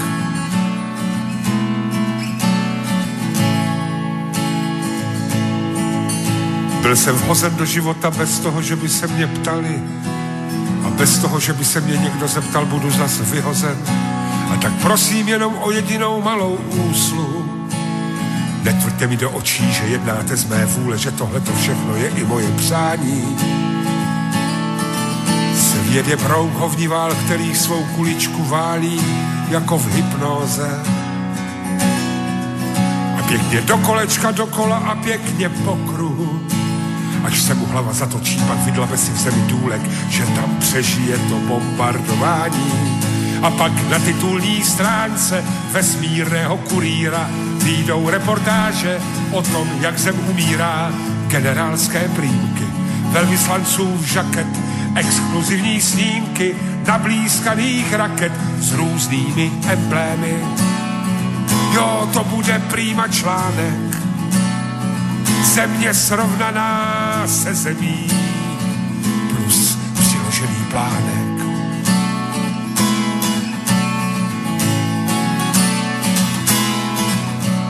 Byl 6.84 6.96
jsem 6.96 7.16
vhozen 7.16 7.56
do 7.56 7.66
života 7.66 8.12
bez 8.12 8.40
toho, 8.40 8.62
že 8.62 8.76
by 8.76 8.90
se 8.90 9.08
mě 9.08 9.28
ptali 9.28 9.84
a 10.86 10.90
bez 10.90 11.18
toho, 11.18 11.40
že 11.40 11.54
by 11.54 11.66
se 11.66 11.82
mě 11.82 11.98
někdo 11.98 12.28
zeptal, 12.28 12.66
budu 12.66 12.92
zase 12.92 13.24
vyhozen. 13.24 13.78
A 14.54 14.56
tak 14.56 14.74
prosím 14.74 15.28
jenom 15.28 15.56
o 15.62 15.72
jedinou 15.72 16.22
malou 16.22 16.56
úsluhu. 16.92 17.68
Netvrďte 18.64 19.08
mi 19.08 19.18
do 19.18 19.32
očí, 19.32 19.74
že 19.74 19.84
jednáte 19.84 20.38
z 20.38 20.46
mé 20.46 20.66
vůle, 20.66 20.98
že 20.98 21.12
tohle 21.12 21.40
to 21.40 21.52
všechno 21.54 21.96
je 21.96 22.10
i 22.10 22.24
moje 22.24 22.52
přání 22.52 23.38
Svět 25.56 26.08
je 26.08 26.16
brouchovní 26.16 26.88
který 27.26 27.56
svou 27.56 27.84
kuličku 27.96 28.44
válí 28.44 29.02
jako 29.50 29.78
v 29.78 29.96
hypnoze. 29.96 30.80
A 33.20 33.24
pěkně 33.28 33.62
do 33.62 33.78
kolečka 33.78 34.32
dokola 34.32 34.78
a 34.78 34.96
pěkně 34.96 35.50
po 35.50 35.76
kruhu. 35.76 36.33
Až 37.34 37.42
se 37.42 37.54
mu 37.54 37.66
hlava 37.66 37.94
zatočí, 37.94 38.38
pak 38.48 38.58
vydlabe 38.58 38.98
si 38.98 39.12
v 39.12 39.18
zemi 39.18 39.42
důlek, 39.48 39.82
že 40.10 40.26
tam 40.26 40.56
přežije 40.60 41.18
to 41.18 41.36
bombardování. 41.36 43.02
A 43.42 43.52
pak 43.52 43.90
na 43.90 44.00
titulní 44.00 44.64
stránce 44.64 45.44
vesmírného 45.72 46.58
kurýra 46.58 47.30
výjdou 47.64 48.10
reportáže 48.10 49.00
o 49.32 49.42
tom, 49.42 49.68
jak 49.82 50.00
zem 50.00 50.16
umírá, 50.30 50.92
generálské 51.28 52.08
prýmky, 52.08 52.66
velvyslanců 53.12 53.98
v 53.98 54.06
žaket, 54.06 54.48
exkluzivní 54.96 55.82
snímky 55.82 56.56
nablízkaných 56.88 57.94
raket 57.94 58.34
s 58.60 58.74
různými 58.74 59.52
emblémy. 59.68 60.36
Jo, 61.74 62.10
to 62.14 62.24
bude 62.24 62.60
prýma 62.60 63.08
článek, 63.08 64.03
země 65.54 65.94
srovnaná 65.94 67.24
se 67.28 67.54
zemí, 67.56 68.08
plus 69.30 69.78
přiložený 69.94 70.66
plánek. 70.72 71.46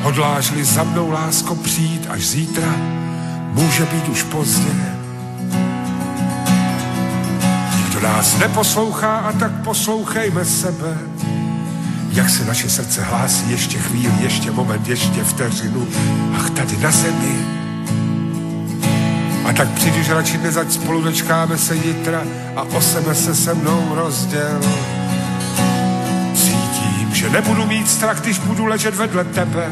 Hodláš-li 0.01 0.63
za 0.65 0.83
mnou, 0.83 1.11
lásko, 1.11 1.55
přijít 1.55 2.07
až 2.09 2.25
zítra, 2.25 2.75
může 3.53 3.85
být 3.85 4.07
už 4.07 4.23
pozdě 4.23 4.93
nás 8.03 8.37
neposlouchá 8.37 9.17
a 9.17 9.31
tak 9.31 9.51
poslouchejme 9.63 10.45
sebe. 10.45 10.97
Jak 12.11 12.29
se 12.29 12.45
naše 12.45 12.69
srdce 12.69 13.03
hlásí 13.03 13.51
ještě 13.51 13.77
chvíli, 13.77 14.13
ještě 14.19 14.51
moment, 14.51 14.87
ještě 14.87 15.23
vteřinu. 15.23 15.87
Ach, 16.35 16.49
tady 16.49 16.77
na 16.77 16.91
zemi. 16.91 17.62
A 19.45 19.53
tak 19.53 19.69
přijdeš 19.69 20.09
radši 20.09 20.37
dnes, 20.37 20.57
ať 20.57 20.71
spolu 20.71 21.01
dočkáme 21.01 21.57
se 21.57 21.75
jitra 21.75 22.21
a 22.55 22.61
o 22.61 22.81
sebe 22.81 23.15
se 23.15 23.35
se 23.35 23.53
mnou 23.53 23.95
rozděl. 23.95 24.61
Cítím, 26.35 27.09
že 27.13 27.29
nebudu 27.29 27.65
mít 27.65 27.89
strach, 27.89 28.21
když 28.21 28.39
budu 28.39 28.65
ležet 28.65 28.95
vedle 28.95 29.23
tebe 29.23 29.71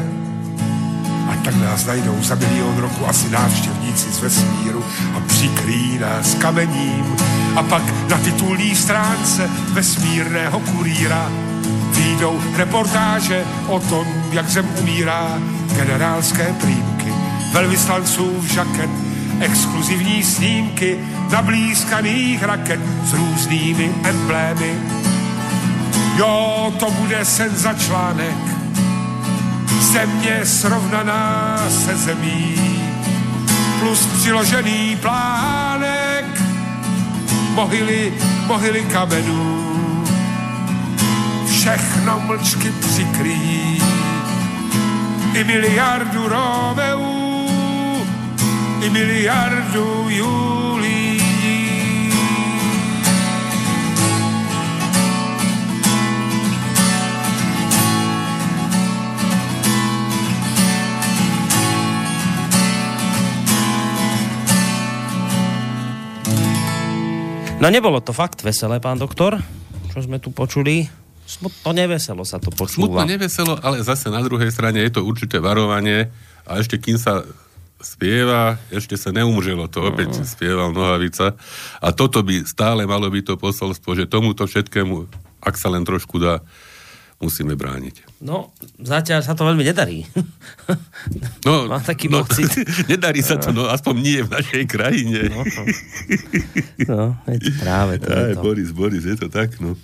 tak 1.44 1.54
nás 1.54 1.86
najdou 1.86 2.16
za 2.22 2.34
milion 2.34 2.76
roku 2.76 3.08
asi 3.08 3.30
návštěvníci 3.30 4.12
z 4.12 4.20
vesmíru 4.20 4.84
a 5.16 5.20
přikrý 5.20 5.98
nás 5.98 6.34
kamením. 6.34 7.16
A 7.56 7.62
pak 7.62 7.82
na 8.08 8.18
titulní 8.18 8.76
stránce 8.76 9.50
vesmírného 9.72 10.60
kurýra 10.60 11.32
výjdou 11.92 12.40
reportáže 12.56 13.44
o 13.66 13.80
tom, 13.80 14.06
jak 14.32 14.48
zem 14.48 14.68
umírá, 14.80 15.38
generálské 15.76 16.54
prýmky, 16.60 17.12
velvyslanců 17.52 18.40
v 18.40 18.44
žaket, 18.44 18.90
exkluzivní 19.42 20.22
snímky 20.22 20.98
nablízkaných 21.30 22.42
raket 22.42 22.80
s 23.04 23.12
různými 23.12 23.94
emblémy. 24.04 24.74
Jo, 26.16 26.72
to 26.78 26.90
bude 26.90 27.24
senzačlánek, 27.24 28.36
země 29.80 30.40
srovnaná 30.44 31.58
se 31.68 31.96
zemí, 31.96 32.54
plus 33.80 34.06
přiložený 34.06 34.96
plánek, 34.96 36.24
mohyly, 37.54 38.12
mohyly 38.46 38.84
kamenů, 38.84 40.04
všechno 41.46 42.20
mlčky 42.20 42.72
přikrý, 42.80 43.82
i 45.34 45.44
miliardu 45.44 46.28
Romeů, 46.28 47.21
i 48.82 48.90
miliardu 48.90 50.10
Julí. 50.10 51.22
No 67.62 67.70
nebolo 67.70 68.02
to 68.02 68.10
fakt 68.10 68.42
veselé, 68.42 68.82
pán 68.82 68.98
doktor, 68.98 69.38
čo 69.94 70.02
sme 70.02 70.18
tu 70.18 70.34
počuli. 70.34 70.90
Smutno 71.22 71.70
neveselo 71.70 72.26
sa 72.26 72.42
to 72.42 72.50
počúva. 72.50 73.06
Smutno 73.06 73.06
neveselo, 73.06 73.54
ale 73.62 73.86
zase 73.86 74.10
na 74.10 74.18
druhej 74.18 74.50
strane 74.50 74.82
je 74.82 74.90
to 74.90 75.06
určité 75.06 75.38
varovanie 75.38 76.10
a 76.42 76.58
ešte 76.58 76.82
kým 76.82 76.98
sa 76.98 77.22
spieva, 77.82 78.56
ešte 78.70 78.94
sa 78.96 79.10
neumřelo, 79.10 79.68
to 79.68 79.82
opäť 79.84 80.22
uh-huh. 80.22 80.26
spieval 80.26 80.70
Nohavica. 80.70 81.34
A 81.82 81.88
toto 81.90 82.22
by 82.22 82.46
stále 82.46 82.86
malo 82.86 83.10
byť 83.10 83.24
to 83.28 83.34
posolstvo, 83.36 83.98
že 83.98 84.08
tomuto 84.08 84.46
všetkému, 84.46 85.10
ak 85.42 85.54
sa 85.58 85.68
len 85.68 85.82
trošku 85.82 86.22
dá, 86.22 86.40
musíme 87.22 87.54
brániť. 87.54 88.18
No, 88.18 88.50
zatiaľ 88.82 89.22
sa 89.22 89.38
to 89.38 89.46
veľmi 89.46 89.62
nedarí. 89.62 90.02
No, 91.46 91.66
Mám 91.70 91.86
taký 91.86 92.10
no, 92.10 92.26
pocit. 92.26 92.50
nedarí 92.92 93.22
sa 93.22 93.38
to, 93.38 93.54
no 93.54 93.70
aspoň 93.70 93.94
nie 94.02 94.20
v 94.26 94.30
našej 94.34 94.62
krajine. 94.66 95.30
No, 95.30 95.40
no 96.90 97.00
veď 97.30 97.42
práve 97.62 97.94
to 98.02 98.10
je 98.10 98.18
Aj, 98.18 98.34
to. 98.34 98.42
Boris, 98.42 98.70
Boris, 98.74 99.06
je 99.06 99.14
to 99.14 99.30
tak, 99.30 99.54
no. 99.62 99.78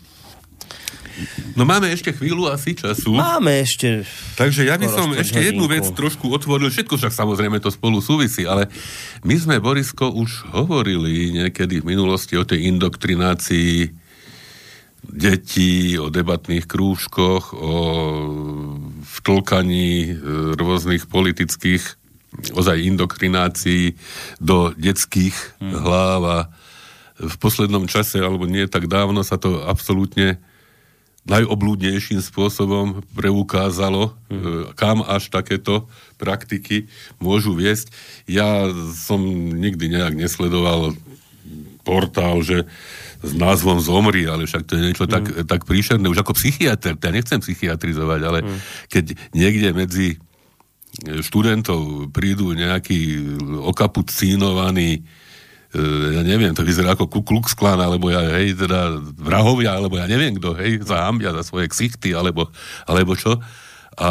No 1.58 1.66
máme 1.66 1.90
ešte 1.90 2.14
chvíľu 2.14 2.50
asi 2.50 2.74
času. 2.78 3.14
Máme 3.14 3.62
ešte... 3.62 4.06
Takže 4.38 4.66
ja 4.66 4.78
by 4.78 4.86
som 4.86 5.10
ešte 5.14 5.42
jednu 5.42 5.66
hodinku. 5.66 5.90
vec 5.90 5.96
trošku 5.96 6.26
otvoril, 6.30 6.70
všetko 6.70 6.94
však 6.94 7.12
samozrejme 7.14 7.58
to 7.58 7.74
spolu 7.74 7.98
súvisí, 7.98 8.46
ale 8.46 8.70
my 9.26 9.34
sme, 9.34 9.56
Borisko, 9.58 10.14
už 10.14 10.50
hovorili 10.54 11.34
niekedy 11.34 11.82
v 11.82 11.88
minulosti 11.94 12.38
o 12.38 12.46
tej 12.46 12.70
indoktrinácii 12.70 13.90
detí, 15.08 15.96
o 15.96 16.12
debatných 16.12 16.66
krúžkoch, 16.68 17.54
o 17.54 17.74
vtlkaní 19.22 19.90
e, 20.04 20.10
rôznych 20.58 21.08
politických 21.08 21.82
ozaj 22.52 22.76
indoktrinácií 22.84 23.96
do 24.36 24.76
detských 24.76 25.34
hmm. 25.58 25.74
hlav 25.80 26.20
a 26.28 26.38
v 27.18 27.34
poslednom 27.42 27.90
čase, 27.90 28.22
alebo 28.22 28.46
nie 28.46 28.70
tak 28.70 28.86
dávno, 28.86 29.26
sa 29.26 29.40
to 29.40 29.66
absolútne 29.66 30.38
najoblúdnejším 31.28 32.24
spôsobom 32.24 33.04
preukázalo, 33.12 34.16
hmm. 34.32 34.72
kam 34.74 35.04
až 35.04 35.28
takéto 35.28 35.86
praktiky 36.16 36.88
môžu 37.20 37.52
viesť. 37.54 37.92
Ja 38.24 38.66
som 38.96 39.20
nikdy 39.54 39.92
nejak 39.92 40.16
nesledoval 40.16 40.96
portál, 41.86 42.40
že 42.44 42.68
s 43.18 43.32
názvom 43.34 43.82
Zomri, 43.82 44.28
ale 44.28 44.46
však 44.46 44.62
to 44.68 44.78
je 44.78 44.82
niečo 44.84 45.04
mm. 45.08 45.10
tak, 45.10 45.24
tak 45.48 45.60
príšerné, 45.66 46.06
už 46.06 46.22
ako 46.22 46.38
psychiatr, 46.38 46.94
ja 46.94 47.10
nechcem 47.10 47.42
psychiatrizovať, 47.42 48.20
ale 48.22 48.38
mm. 48.46 48.58
keď 48.86 49.04
niekde 49.34 49.68
medzi 49.74 50.08
študentov 51.02 52.10
prídu 52.10 52.54
nejakí 52.54 53.22
okapucínovaní 53.66 55.02
ja 56.16 56.24
neviem, 56.24 56.56
to 56.56 56.64
vyzerá 56.64 56.96
ako 56.96 57.12
Ku 57.12 57.20
Klux 57.20 57.52
Klan, 57.52 57.76
alebo 57.76 58.08
ja, 58.08 58.24
hej, 58.40 58.56
teda 58.56 58.96
vrahovia, 59.20 59.76
alebo 59.76 60.00
ja 60.00 60.08
neviem 60.08 60.32
kto, 60.40 60.56
hej, 60.56 60.80
zahambia 60.80 61.36
za 61.36 61.44
svoje 61.44 61.68
ksichty, 61.68 62.16
alebo, 62.16 62.48
alebo 62.88 63.12
čo. 63.12 63.36
A, 63.36 63.44
a 64.00 64.10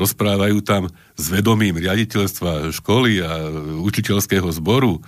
rozprávajú 0.00 0.64
tam 0.64 0.88
s 1.20 1.26
vedomím 1.28 1.76
riaditeľstva 1.76 2.72
školy 2.72 3.20
a 3.20 3.44
učiteľského 3.84 4.48
zboru 4.56 4.96
e, 4.96 5.00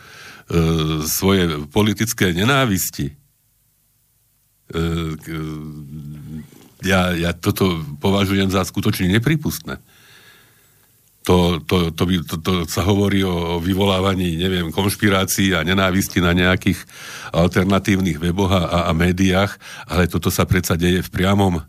svoje 1.08 1.56
politické 1.72 2.36
nenávisti. 2.36 3.08
E, 3.08 3.14
ja, 6.84 7.16
ja 7.16 7.32
toto 7.32 7.80
považujem 7.96 8.52
za 8.52 8.60
skutočne 8.60 9.08
nepripustné 9.08 9.80
to, 11.24 11.58
to, 11.64 11.90
to, 11.96 12.02
by, 12.04 12.14
to, 12.20 12.36
to 12.38 12.52
sa 12.68 12.84
hovorí 12.84 13.24
o 13.24 13.56
vyvolávaní, 13.56 14.36
neviem, 14.36 14.68
konšpirácií 14.68 15.56
a 15.56 15.64
nenávisti 15.64 16.20
na 16.20 16.36
nejakých 16.36 16.84
alternatívnych 17.32 18.20
weboch 18.20 18.52
a, 18.52 18.88
a 18.88 18.92
médiách, 18.92 19.56
ale 19.88 20.04
toto 20.04 20.28
sa 20.28 20.44
predsa 20.44 20.76
deje 20.76 21.00
v 21.00 21.12
priamom 21.12 21.64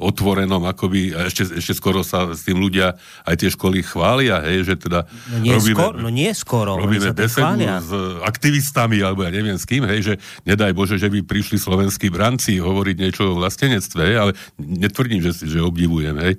otvorenom, 0.00 0.64
akoby, 0.64 1.12
a 1.12 1.28
ešte, 1.28 1.60
ešte 1.60 1.76
skoro 1.76 2.00
sa 2.00 2.32
s 2.32 2.48
tým 2.48 2.56
ľudia 2.56 2.96
aj 3.28 3.36
tie 3.36 3.50
školy 3.52 3.84
chvália, 3.84 4.40
hej, 4.48 4.64
že 4.64 4.74
teda 4.80 5.04
no 5.28 5.38
nie 5.44 5.52
robíme, 5.52 5.76
skoro, 5.76 5.96
no 6.00 6.08
nie 6.08 6.30
skoro, 6.32 6.70
robíme 6.80 7.12
besedu 7.12 7.60
s 7.60 7.90
aktivistami, 8.24 9.04
alebo 9.04 9.28
ja 9.28 9.30
neviem 9.30 9.60
s 9.60 9.68
kým, 9.68 9.84
hej, 9.84 10.00
že 10.00 10.14
nedaj 10.48 10.72
Bože, 10.72 10.96
že 10.96 11.12
by 11.12 11.20
prišli 11.20 11.60
slovenskí 11.60 12.08
branci 12.08 12.56
hovoriť 12.56 12.96
niečo 12.96 13.28
o 13.28 13.38
vlastenectve, 13.38 14.00
hej, 14.00 14.16
ale 14.16 14.32
netvrdím, 14.56 15.20
že, 15.20 15.36
že 15.36 15.60
obdivujem, 15.60 16.16
hej, 16.24 16.34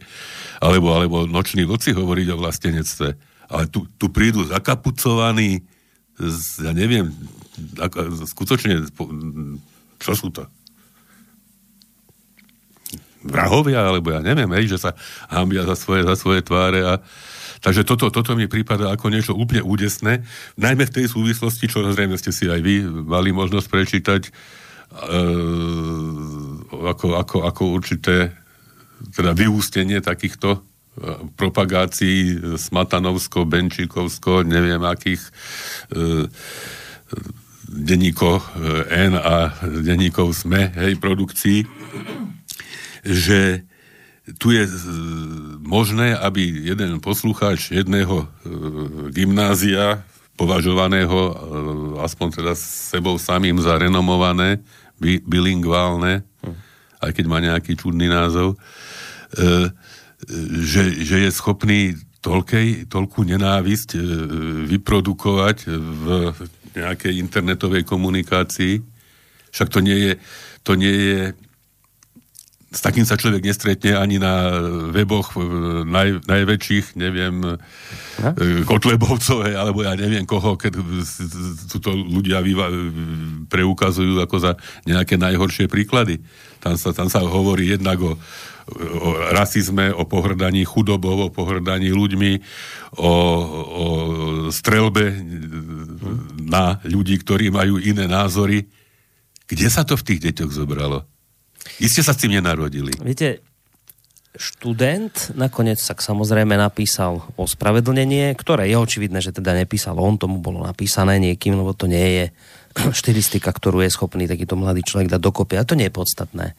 alebo, 0.58 0.98
alebo 0.98 1.18
noční 1.30 1.70
vlci 1.70 1.94
hovoriť 1.94 2.28
o 2.34 2.40
vlastenectve, 2.42 3.08
ale 3.54 3.64
tu, 3.70 3.86
tu 4.02 4.10
prídu 4.10 4.42
zakapucovaní, 4.50 5.62
z, 6.18 6.66
ja 6.66 6.74
neviem, 6.74 7.14
skutočne, 8.26 8.90
čo 10.02 10.14
sú 10.18 10.34
to? 10.34 10.50
Vrahovia, 13.22 13.86
alebo 13.86 14.14
ja 14.14 14.20
neviem, 14.22 14.50
hej, 14.58 14.78
že 14.78 14.90
sa 14.90 14.92
hambia 15.30 15.66
za 15.66 15.78
svoje, 15.78 16.06
za 16.06 16.16
svoje 16.18 16.42
tváre 16.46 16.82
a 16.86 16.94
Takže 17.62 17.86
toto, 17.86 18.10
toto 18.10 18.34
mi 18.34 18.50
prípada 18.50 18.90
ako 18.90 19.14
niečo 19.14 19.38
úplne 19.38 19.62
údesné, 19.62 20.26
najmä 20.58 20.90
v 20.90 20.96
tej 20.98 21.14
súvislosti, 21.14 21.70
čo 21.70 21.86
zrejme 21.86 22.18
ste 22.18 22.34
si 22.34 22.50
aj 22.50 22.58
vy 22.58 22.82
mali 22.90 23.30
možnosť 23.30 23.68
prečítať, 23.70 24.22
e, 24.26 24.32
ako, 26.74 27.22
ako, 27.22 27.38
ako 27.46 27.62
určité 27.70 28.34
teda 29.14 29.38
vyústenie 29.38 30.02
takýchto 30.02 30.66
propagácií 31.38 32.42
Smatanovsko, 32.58 33.46
Benčíkovsko, 33.46 34.42
neviem 34.42 34.82
akých 34.82 35.22
e, 35.22 35.30
denníkov 37.72 38.42
N 38.90 39.16
a 39.16 39.54
denníkov 39.64 40.34
SME, 40.34 40.74
hej, 40.76 40.98
produkcií 40.98 41.64
že 43.06 43.66
tu 44.38 44.54
je 44.54 44.70
možné, 45.66 46.14
aby 46.14 46.46
jeden 46.46 47.02
poslucháč 47.02 47.74
jedného 47.74 48.22
e, 48.22 48.28
gymnázia, 49.10 50.06
považovaného 50.38 51.18
e, 51.18 51.34
aspoň 52.06 52.28
teda 52.42 52.54
sebou 52.56 53.18
samým 53.18 53.58
za 53.58 53.82
renomované, 53.82 54.62
bi, 55.02 55.18
bilingválne, 55.26 56.22
hm. 56.46 56.56
aj 57.02 57.12
keď 57.18 57.26
má 57.26 57.38
nejaký 57.42 57.74
čudný 57.74 58.06
názov, 58.06 58.56
e, 58.56 59.70
že, 60.62 60.84
že 61.02 61.18
je 61.26 61.30
schopný 61.34 61.98
toľkej, 62.22 62.86
toľkú 62.94 63.26
nenávisť 63.26 63.98
vyprodukovať 64.70 65.66
v 65.74 66.06
nejakej 66.78 67.18
internetovej 67.18 67.82
komunikácii. 67.82 68.78
Však 69.50 69.68
to 69.74 69.82
nie 69.82 69.98
je, 69.98 70.14
to 70.62 70.78
nie 70.78 70.94
je 70.94 71.20
s 72.72 72.80
takým 72.80 73.04
sa 73.04 73.20
človek 73.20 73.44
nestretne 73.44 74.00
ani 74.00 74.16
na 74.16 74.48
weboch 74.96 75.36
naj, 75.84 76.24
najväčších, 76.24 76.96
neviem, 76.96 77.36
no? 77.44 77.60
Kotlebovcové, 78.64 79.60
alebo 79.60 79.84
ja 79.84 79.92
neviem 80.00 80.24
koho, 80.24 80.56
keď 80.56 80.80
túto 81.68 81.92
ľudia 81.92 82.40
vyva, 82.40 82.72
preukazujú 83.52 84.24
ako 84.24 84.36
za 84.40 84.52
nejaké 84.88 85.20
najhoršie 85.20 85.68
príklady. 85.68 86.24
Tam 86.64 86.80
sa, 86.80 86.96
tam 86.96 87.12
sa 87.12 87.20
hovorí 87.28 87.76
jednak 87.76 88.00
o, 88.00 88.16
o 88.16 89.08
rasizme, 89.36 89.92
o 89.92 90.08
pohrdaní 90.08 90.64
chudobou, 90.64 91.28
o 91.28 91.34
pohrdaní 91.34 91.92
ľuďmi, 91.92 92.40
o, 93.04 93.14
o 93.68 93.86
strelbe 94.48 95.12
na 96.40 96.80
ľudí, 96.88 97.20
ktorí 97.20 97.52
majú 97.52 97.84
iné 97.84 98.08
názory. 98.08 98.64
Kde 99.44 99.68
sa 99.68 99.84
to 99.84 100.00
v 100.00 100.08
tých 100.08 100.32
deťoch 100.32 100.56
zobralo? 100.56 101.11
Iste 101.82 102.06
sa 102.06 102.14
s 102.14 102.22
tým 102.22 102.38
nenarodili. 102.38 102.94
Viete, 103.02 103.42
študent 104.38 105.34
nakoniec 105.34 105.82
sa 105.82 105.98
samozrejme 105.98 106.54
napísal 106.54 107.26
ospravedlnenie, 107.42 108.32
ktoré 108.38 108.70
je 108.70 108.78
očividné, 108.78 109.20
že 109.20 109.34
teda 109.34 109.58
nepísal 109.58 109.98
on, 109.98 110.22
tomu 110.22 110.38
bolo 110.38 110.62
napísané 110.62 111.18
niekým, 111.18 111.58
lebo 111.58 111.74
to 111.74 111.90
nie 111.90 112.22
je 112.22 112.26
štilistika, 113.02 113.50
ktorú 113.50 113.82
je 113.82 113.90
schopný 113.90 114.30
takýto 114.30 114.54
mladý 114.54 114.86
človek 114.86 115.10
dať 115.10 115.22
dokopy. 115.22 115.58
A 115.58 115.66
to 115.66 115.74
nie 115.74 115.90
je 115.90 115.98
podstatné. 115.98 116.54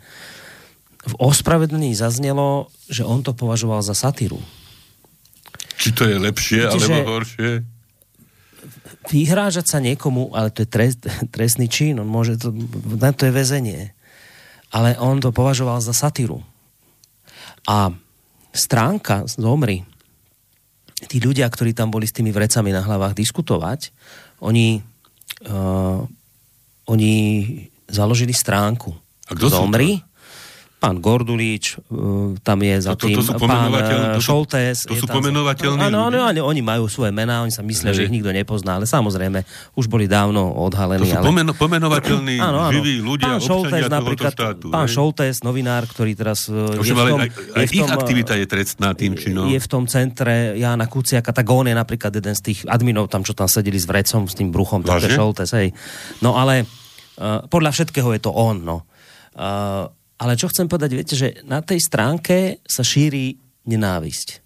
V 1.03 1.14
ospravedlnení 1.18 1.95
zaznelo, 1.95 2.70
že 2.91 3.07
on 3.07 3.23
to 3.23 3.31
považoval 3.31 3.83
za 3.83 3.95
satíru. 3.95 4.43
Či 5.79 5.95
to 5.95 6.07
je 6.07 6.18
lepšie, 6.18 6.66
Viete, 6.66 6.79
alebo 6.79 7.18
horšie? 7.18 7.51
Vyhrážať 9.11 9.66
sa 9.66 9.79
niekomu, 9.83 10.31
ale 10.35 10.55
to 10.55 10.62
je 10.62 10.68
trest, 10.70 11.03
trestný 11.35 11.66
čin, 11.66 11.99
on 11.99 12.07
môže 12.07 12.39
to, 12.39 12.55
na 12.99 13.11
to 13.11 13.27
je 13.27 13.33
väzenie 13.35 13.95
ale 14.73 14.97
on 14.97 15.20
to 15.20 15.31
považoval 15.31 15.79
za 15.85 15.93
satíru. 15.93 16.41
A 17.68 17.93
stránka 18.51 19.29
zomri, 19.29 19.85
tí 21.07 21.20
ľudia, 21.20 21.47
ktorí 21.47 21.77
tam 21.77 21.93
boli 21.93 22.09
s 22.09 22.16
tými 22.16 22.33
vrecami 22.33 22.73
na 22.73 22.81
hlavách 22.83 23.14
diskutovať, 23.14 23.93
oni, 24.43 24.81
uh, 25.47 26.03
oni 26.89 27.12
založili 27.87 28.35
stránku 28.35 28.91
A 29.29 29.33
kto 29.37 29.53
zomri. 29.53 30.03
Pán 30.83 30.99
Gordulíč, 30.99 31.78
uh, 31.78 32.35
tam 32.43 32.59
je 32.59 32.74
za 32.83 32.99
to, 32.99 33.07
to, 33.07 33.22
to 33.22 33.39
tým 33.39 33.47
pán 33.47 33.70
uh, 33.70 34.18
Šoltés. 34.18 34.83
To 34.91 34.99
sú 34.99 35.07
pomenovateľní 35.07 35.78
Áno, 35.78 36.11
áno, 36.11 36.26
áno, 36.26 36.43
oni 36.43 36.59
majú 36.59 36.91
svoje 36.91 37.14
mená, 37.14 37.47
oni 37.47 37.55
sa 37.55 37.62
myslia, 37.62 37.95
že 37.95 38.11
ich 38.11 38.11
nikto 38.11 38.35
nepozná, 38.35 38.83
ale 38.83 38.91
samozrejme, 38.91 39.47
už 39.78 39.87
boli 39.87 40.11
dávno 40.11 40.43
odhalení. 40.59 41.07
To 41.07 41.14
sú 41.14 41.18
ale... 41.22 41.26
pomeno, 41.30 41.53
pomenovateľní, 41.55 42.35
áno, 42.51 42.66
áno. 42.66 42.74
živí 42.74 42.99
ľudia, 42.99 43.39
pán 43.39 43.47
Šoltés, 43.47 43.87
napríklad, 43.87 44.35
štátu. 44.35 44.66
Pán 44.74 44.91
hej? 44.91 44.95
Šoltés, 44.99 45.37
novinár, 45.47 45.87
ktorý 45.87 46.18
teraz 46.18 46.51
uh, 46.51 46.74
je 46.83 46.91
v 46.91 46.99
tom... 46.99 47.18
Aj, 47.22 47.30
aj 47.30 47.62
je 47.62 47.68
v 47.70 47.72
tom, 47.78 47.87
ich 47.87 47.93
aktivita 47.95 48.33
je 48.35 48.47
trestná 48.51 48.91
tým 48.99 49.14
činom. 49.14 49.47
Je 49.47 49.61
v 49.62 49.68
tom 49.70 49.87
centre 49.87 50.59
Jana 50.59 50.91
Kuciaka, 50.91 51.30
tak 51.30 51.47
on 51.47 51.70
je 51.70 51.78
napríklad 51.78 52.11
jeden 52.11 52.35
z 52.35 52.43
tých 52.43 52.59
adminov 52.66 53.07
tam, 53.07 53.22
čo 53.22 53.39
tam 53.39 53.47
sedeli 53.47 53.78
s 53.78 53.87
vrecom, 53.87 54.26
s 54.26 54.35
tým 54.35 54.51
bruchom, 54.51 54.83
to 54.83 54.91
je 54.99 55.14
Šoltés, 55.14 55.55
hej. 55.55 55.70
No 56.26 56.35
ale 56.35 56.66
uh, 57.22 57.47
podľa 57.47 57.70
všetkého 57.70 58.11
je 58.18 58.20
to 58.26 58.35
on, 58.35 58.66
no. 58.66 58.83
Uh, 59.39 59.87
ale 60.23 60.39
čo 60.39 60.47
chcem 60.47 60.70
povedať, 60.70 60.91
viete, 60.95 61.18
že 61.18 61.43
na 61.43 61.59
tej 61.59 61.83
stránke 61.83 62.62
sa 62.62 62.87
šíri 62.87 63.35
nenávisť. 63.66 64.39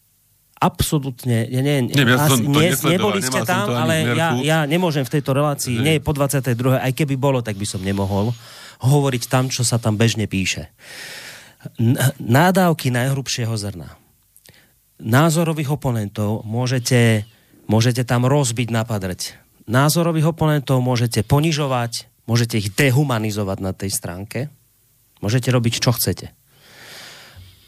Absolutne, 0.56 1.44
ja 1.52 1.60
nie, 1.60 1.84
nie, 1.84 2.00
ja 2.00 2.32
som 2.32 2.40
nie, 2.40 2.72
neboli 2.72 3.20
ste 3.20 3.44
tam, 3.44 3.68
ale 3.76 4.16
ja, 4.16 4.32
ja 4.40 4.58
nemôžem 4.64 5.04
v 5.04 5.20
tejto 5.20 5.36
relácii, 5.36 5.84
nie 5.84 6.00
po 6.00 6.16
22. 6.16 6.80
aj 6.80 6.92
keby 6.96 7.20
bolo, 7.20 7.44
tak 7.44 7.60
by 7.60 7.68
som 7.68 7.84
nemohol 7.84 8.32
hovoriť 8.80 9.28
tam, 9.28 9.52
čo 9.52 9.68
sa 9.68 9.76
tam 9.76 10.00
bežne 10.00 10.24
píše. 10.24 10.72
Nádávky 12.16 12.88
najhrubšieho 12.88 13.52
zrna. 13.52 14.00
Názorových 14.96 15.76
oponentov 15.76 16.40
môžete, 16.48 17.28
môžete 17.68 18.08
tam 18.08 18.24
rozbiť, 18.24 18.72
napadrť. 18.72 19.36
Názorových 19.68 20.32
oponentov 20.32 20.80
môžete 20.80 21.20
ponižovať, 21.20 22.08
môžete 22.24 22.64
ich 22.64 22.72
dehumanizovať 22.72 23.58
na 23.60 23.76
tej 23.76 23.92
stránke 23.92 24.48
Môžete 25.24 25.48
robiť, 25.48 25.80
čo 25.80 25.92
chcete. 25.96 26.36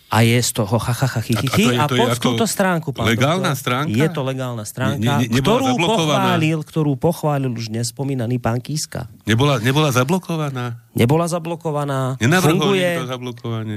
A 0.09 0.24
je 0.24 0.40
z 0.40 0.57
toho 0.57 0.72
ha, 0.80 0.92
ha, 0.96 1.05
ha, 1.05 1.20
hi, 1.20 1.36
hi, 1.36 1.49
hi, 1.53 1.64
a, 1.76 1.84
a, 1.84 1.88
to 1.88 1.92
je, 1.92 2.01
pod 2.01 2.16
túto 2.16 2.49
stránku, 2.49 2.96
pán 2.96 3.05
Legálna 3.12 3.53
doktor, 3.53 3.61
stránka? 3.61 3.92
Je 3.92 4.09
to 4.09 4.20
legálna 4.24 4.64
stránka, 4.64 5.05
ne, 5.05 5.28
ne, 5.28 5.36
ktorú, 5.36 5.76
pochválil, 5.76 6.59
ktorú 6.64 6.92
pochválil 6.96 7.53
už 7.53 7.68
nespomínaný 7.68 8.40
pán 8.40 8.57
Kíska. 8.64 9.05
Nebola, 9.28 9.61
nebola 9.61 9.92
zablokovaná? 9.92 10.80
Nebola 10.96 11.28
zablokovaná. 11.28 12.16
funguje. 12.16 13.05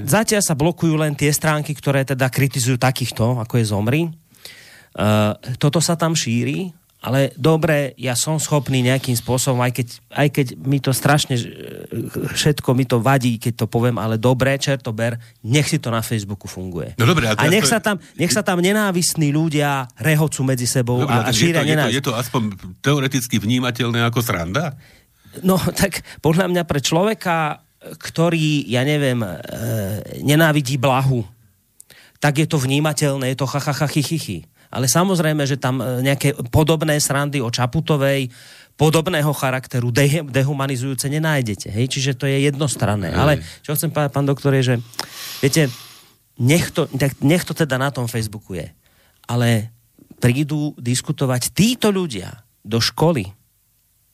Zatiaľ 0.08 0.40
sa 0.40 0.56
blokujú 0.56 0.96
len 0.96 1.20
tie 1.20 1.36
stránky, 1.36 1.76
ktoré 1.76 2.08
teda 2.08 2.32
kritizujú 2.32 2.80
takýchto, 2.80 3.44
ako 3.44 3.60
je 3.60 3.66
Zomri. 3.68 4.02
Uh, 4.96 5.36
toto 5.60 5.84
sa 5.84 6.00
tam 6.00 6.16
šíri 6.16 6.72
ale 7.02 7.34
dobre, 7.34 7.98
ja 7.98 8.14
som 8.14 8.38
schopný 8.38 8.86
nejakým 8.86 9.18
spôsobom, 9.18 9.58
aj 9.66 9.74
keď, 9.74 9.88
aj 10.14 10.28
keď 10.38 10.48
mi 10.62 10.78
to 10.78 10.94
strašne, 10.94 11.34
e, 11.34 11.46
všetko 12.38 12.78
mi 12.78 12.86
to 12.86 13.02
vadí, 13.02 13.42
keď 13.42 13.66
to 13.66 13.66
poviem, 13.66 13.98
ale 13.98 14.22
dobre, 14.22 14.54
čertober, 14.62 15.18
nech 15.42 15.66
si 15.66 15.82
to 15.82 15.90
na 15.90 16.06
Facebooku 16.06 16.46
funguje. 16.46 16.94
No 17.02 17.10
dobre, 17.10 17.26
a, 17.26 17.34
a 17.34 17.50
nech, 17.50 17.66
to... 17.66 17.74
sa 17.74 17.82
tam, 17.82 17.98
nech 17.98 18.30
sa 18.30 18.46
tam 18.46 18.62
nenávistní 18.62 19.34
ľudia 19.34 19.90
rehocú 19.98 20.46
medzi 20.46 20.70
sebou 20.70 21.02
dobre, 21.02 21.18
a, 21.18 21.26
a 21.26 21.34
šíria 21.34 21.66
je 21.66 21.74
to, 21.74 21.74
je, 21.74 21.74
to, 21.74 21.90
je 21.90 22.04
to 22.06 22.14
aspoň 22.14 22.42
teoreticky 22.86 23.42
vnímateľné 23.42 24.06
ako 24.06 24.22
sranda? 24.22 24.78
No 25.42 25.58
tak 25.82 26.06
podľa 26.22 26.54
mňa 26.54 26.64
pre 26.70 26.86
človeka, 26.86 27.66
ktorý, 27.98 28.70
ja 28.70 28.86
neviem, 28.86 29.26
e, 29.26 29.34
nenávidí 30.22 30.78
blahu, 30.78 31.26
tak 32.22 32.38
je 32.38 32.46
to 32.46 32.62
vnímateľné, 32.62 33.34
je 33.34 33.42
to 33.42 33.50
chachachachichychy 33.50 34.46
ale 34.72 34.88
samozrejme, 34.88 35.44
že 35.44 35.60
tam 35.60 35.84
e, 35.84 36.00
nejaké 36.00 36.34
podobné 36.48 36.96
srandy 37.04 37.44
o 37.44 37.52
Čaputovej, 37.52 38.32
podobného 38.80 39.30
charakteru, 39.36 39.92
de- 39.92 40.26
dehumanizujúce 40.26 41.12
nenájdete. 41.12 41.70
Hej? 41.70 41.86
Čiže 41.92 42.12
to 42.16 42.26
je 42.26 42.48
jednostranné. 42.48 43.12
Hej. 43.12 43.20
Ale 43.20 43.34
čo 43.62 43.76
chcem 43.76 43.92
povedať, 43.92 44.16
pán 44.16 44.26
doktor, 44.26 44.56
je, 44.56 44.74
že 44.74 44.76
viete, 45.44 45.68
nech 46.40 46.72
to, 46.72 46.88
tak 46.90 47.20
nech 47.22 47.44
to 47.44 47.52
teda 47.52 47.76
na 47.76 47.92
tom 47.92 48.08
Facebooku 48.08 48.56
je. 48.58 48.72
Ale 49.28 49.70
prídu 50.18 50.74
diskutovať 50.80 51.54
títo 51.54 51.92
ľudia 51.92 52.42
do 52.66 52.82
školy. 52.82 53.30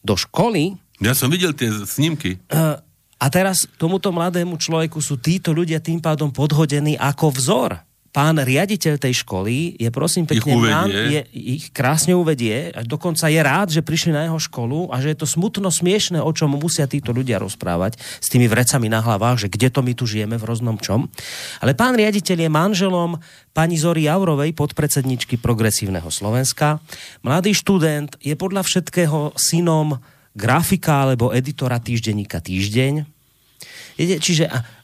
Do 0.03 0.20
školy. 0.20 0.76
Ja 0.99 1.14
som 1.14 1.32
videl 1.32 1.53
tie 1.53 1.70
snímky. 1.72 2.41
Uh, 2.49 2.82
a 3.18 3.26
teraz 3.32 3.70
tomuto 3.78 4.10
mladému 4.12 4.60
človeku 4.60 4.99
sú 4.99 5.16
títo 5.22 5.55
ľudia 5.55 5.80
tým 5.80 6.03
pádom 6.03 6.30
podhodení 6.34 6.99
ako 6.99 7.32
vzor 7.34 7.86
pán 8.18 8.41
riaditeľ 8.41 8.97
tej 8.97 9.22
školy 9.22 9.78
je 9.78 9.93
prosím 9.93 10.26
pekne, 10.26 10.57
ich, 10.57 10.65
nám, 10.65 10.89
je, 10.89 11.22
ich 11.38 11.65
krásne 11.70 12.18
uvedie, 12.18 12.74
a 12.74 12.82
dokonca 12.82 13.30
je 13.30 13.38
rád, 13.38 13.70
že 13.70 13.86
prišli 13.86 14.09
na 14.09 14.26
jeho 14.26 14.41
školu 14.41 14.89
a 14.89 14.97
že 14.97 15.13
je 15.13 15.22
to 15.22 15.30
smutno 15.30 15.70
smiešné, 15.70 16.18
o 16.18 16.32
čom 16.34 16.57
musia 16.57 16.89
títo 16.89 17.13
ľudia 17.13 17.38
rozprávať 17.38 18.01
s 18.01 18.28
tými 18.34 18.49
vrecami 18.49 18.89
na 18.89 19.05
hlavách, 19.05 19.45
že 19.45 19.53
kde 19.53 19.70
to 19.70 19.86
my 19.86 19.93
tu 19.93 20.09
žijeme 20.09 20.34
v 20.34 20.47
roznom 20.49 20.82
čom. 20.82 21.05
Ale 21.61 21.78
pán 21.78 21.93
riaditeľ 21.93 22.38
je 22.41 22.49
manželom 22.49 23.22
pani 23.53 23.78
Zory 23.78 24.09
Jaurovej, 24.09 24.57
podpredsedničky 24.57 25.38
Progresívneho 25.38 26.09
Slovenska. 26.09 26.82
Mladý 27.22 27.53
študent 27.53 28.18
je 28.18 28.34
podľa 28.34 28.65
všetkého 28.65 29.38
synom 29.38 29.93
grafika 30.34 31.05
alebo 31.05 31.30
editora 31.30 31.78
týždenníka 31.78 32.41
Týždeň. 32.41 33.05
Čiže 33.97 34.76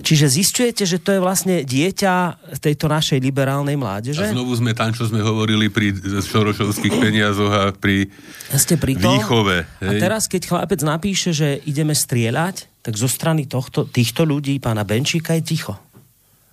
Čiže 0.00 0.30
zistujete, 0.30 0.86
že 0.86 1.02
to 1.02 1.10
je 1.10 1.20
vlastne 1.20 1.66
dieťa 1.66 2.14
tejto 2.62 2.86
našej 2.86 3.18
liberálnej 3.18 3.74
mládeže? 3.74 4.22
A 4.22 4.30
znovu 4.30 4.54
sme 4.54 4.70
tam, 4.78 4.94
čo 4.94 5.10
sme 5.10 5.18
hovorili 5.26 5.66
pri 5.66 5.90
šorošovských 6.22 6.94
peniazoch 7.02 7.50
a 7.50 7.62
pri, 7.74 8.06
Ste 8.54 8.78
pri 8.78 8.94
tom? 8.94 9.18
výchove. 9.18 9.66
Hej? 9.82 9.88
A 9.90 9.92
teraz, 9.98 10.30
keď 10.30 10.54
chlapec 10.54 10.80
napíše, 10.86 11.34
že 11.34 11.58
ideme 11.66 11.98
strieľať, 11.98 12.70
tak 12.86 12.94
zo 12.94 13.10
strany 13.10 13.50
tohto, 13.50 13.90
týchto 13.90 14.22
ľudí, 14.22 14.62
pána 14.62 14.86
Benčíka, 14.86 15.34
je 15.34 15.42
ticho. 15.42 15.74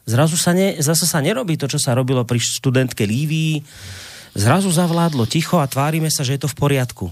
Zrazu 0.09 0.33
sa, 0.33 0.57
ne, 0.57 0.81
zase 0.81 1.05
sa 1.05 1.21
nerobí 1.21 1.53
to, 1.53 1.69
čo 1.69 1.77
sa 1.77 1.93
robilo 1.93 2.25
pri 2.25 2.41
študentke 2.41 3.05
Lívii. 3.05 3.61
Zrazu 4.33 4.73
zavládlo 4.73 5.29
ticho 5.29 5.61
a 5.61 5.69
tvárime 5.69 6.09
sa, 6.09 6.25
že 6.25 6.35
je 6.35 6.41
to 6.47 6.49
v 6.49 6.57
poriadku. 6.57 7.05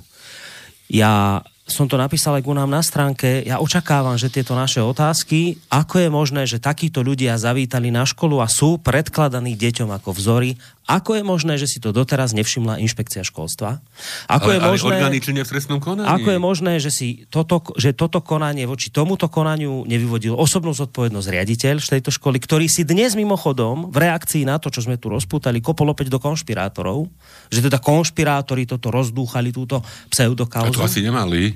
Ja 0.90 1.46
som 1.66 1.90
to 1.90 1.98
napísal 1.98 2.38
aj 2.38 2.46
ku 2.46 2.54
nám 2.54 2.70
na 2.70 2.86
stránke, 2.86 3.42
ja 3.42 3.58
očakávam, 3.58 4.14
že 4.22 4.30
tieto 4.30 4.54
naše 4.54 4.86
otázky, 4.86 5.58
ako 5.74 5.98
je 5.98 6.10
možné, 6.14 6.42
že 6.46 6.62
takíto 6.62 7.02
ľudia 7.02 7.42
zavítali 7.42 7.90
na 7.90 8.06
školu 8.06 8.38
a 8.38 8.46
sú 8.46 8.78
predkladaní 8.78 9.58
deťom 9.58 9.90
ako 9.90 10.14
vzory, 10.14 10.62
ako 10.86 11.18
je 11.18 11.24
možné, 11.26 11.58
že 11.58 11.66
si 11.66 11.82
to 11.82 11.90
doteraz 11.90 12.38
nevšimla 12.38 12.78
inšpekcia 12.78 13.26
školstva? 13.26 13.82
Ako 14.30 14.54
ale, 14.54 14.56
je 14.56 14.60
možné, 14.62 14.86
ale 14.86 15.18
orgány 15.18 15.18
v 15.18 15.50
trestnom 15.50 15.82
konaní. 15.82 16.06
Ako 16.06 16.30
je 16.30 16.40
možné, 16.40 16.74
že, 16.78 16.94
si 16.94 17.26
toto, 17.34 17.66
že 17.74 17.98
toto 17.98 18.22
konanie 18.22 18.70
voči 18.70 18.94
tomuto 18.94 19.26
konaniu 19.26 19.82
nevyvodil 19.90 20.38
osobnú 20.38 20.78
zodpovednosť 20.78 21.28
riaditeľ 21.34 21.76
z 21.82 21.90
tejto 21.98 22.14
školy, 22.14 22.38
ktorý 22.38 22.70
si 22.70 22.86
dnes 22.86 23.18
mimochodom 23.18 23.90
v 23.90 23.98
reakcii 23.98 24.46
na 24.46 24.62
to, 24.62 24.70
čo 24.70 24.86
sme 24.86 25.02
tu 25.02 25.10
rozputali, 25.10 25.58
kopol 25.58 25.90
opäť 25.90 26.14
do 26.14 26.22
konšpirátorov, 26.22 27.10
že 27.50 27.66
teda 27.66 27.82
konšpirátori 27.82 28.70
toto 28.70 28.94
rozdúchali, 28.94 29.50
túto 29.50 29.82
pseudokauzu. 30.14 30.70
A 30.70 30.78
to 30.78 30.86
asi 30.86 31.02
nemali. 31.02 31.50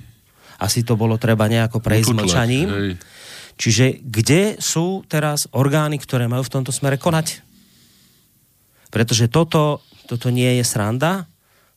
Asi 0.57 0.81
to 0.81 0.97
bolo 0.97 1.21
treba 1.21 1.45
nejako 1.45 1.77
prejsť 1.77 2.17
mlčaním. 2.17 2.67
Čiže 3.59 3.99
kde 4.01 4.57
sú 4.57 5.03
teraz 5.05 5.45
orgány, 5.51 5.99
ktoré 5.99 6.31
majú 6.31 6.47
v 6.47 6.53
tomto 6.57 6.71
smere 6.71 6.95
konať? 6.95 7.48
Pretože 8.89 9.29
toto, 9.29 9.85
toto 10.09 10.33
nie 10.33 10.59
je 10.59 10.65
sranda, 10.65 11.29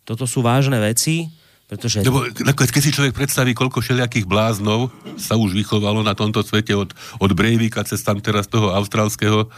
toto 0.03 0.27
sú 0.27 0.43
vážne 0.43 0.81
veci, 0.83 1.31
pretože... 1.73 2.05
Lebo 2.05 2.29
keď 2.53 2.83
si 2.85 2.93
človek 2.93 3.17
predstaví, 3.17 3.57
koľko 3.57 3.81
všelijakých 3.81 4.29
bláznov 4.29 4.93
sa 5.17 5.41
už 5.41 5.57
vychovalo 5.57 6.05
na 6.05 6.13
tomto 6.13 6.45
svete 6.45 6.77
od, 6.77 6.93
od 7.17 7.31
Breivika 7.33 7.81
cez 7.81 8.05
tam 8.05 8.21
teraz 8.21 8.45
toho 8.45 8.77
austrálskeho 8.77 9.45
e, 9.45 9.49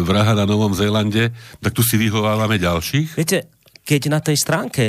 vraha 0.00 0.32
na 0.32 0.48
Novom 0.48 0.72
Zélande, 0.72 1.36
tak 1.60 1.76
tu 1.76 1.84
si 1.84 2.00
vyhovávame 2.00 2.56
ďalších. 2.56 3.20
Viete, 3.20 3.52
keď 3.84 4.00
na 4.08 4.20
tej 4.24 4.36
stránke 4.40 4.84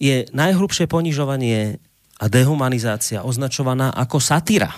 je 0.00 0.24
najhrubšie 0.32 0.88
ponižovanie 0.88 1.76
a 2.16 2.24
dehumanizácia 2.32 3.20
označovaná 3.20 3.92
ako 3.92 4.22
satyra, 4.22 4.72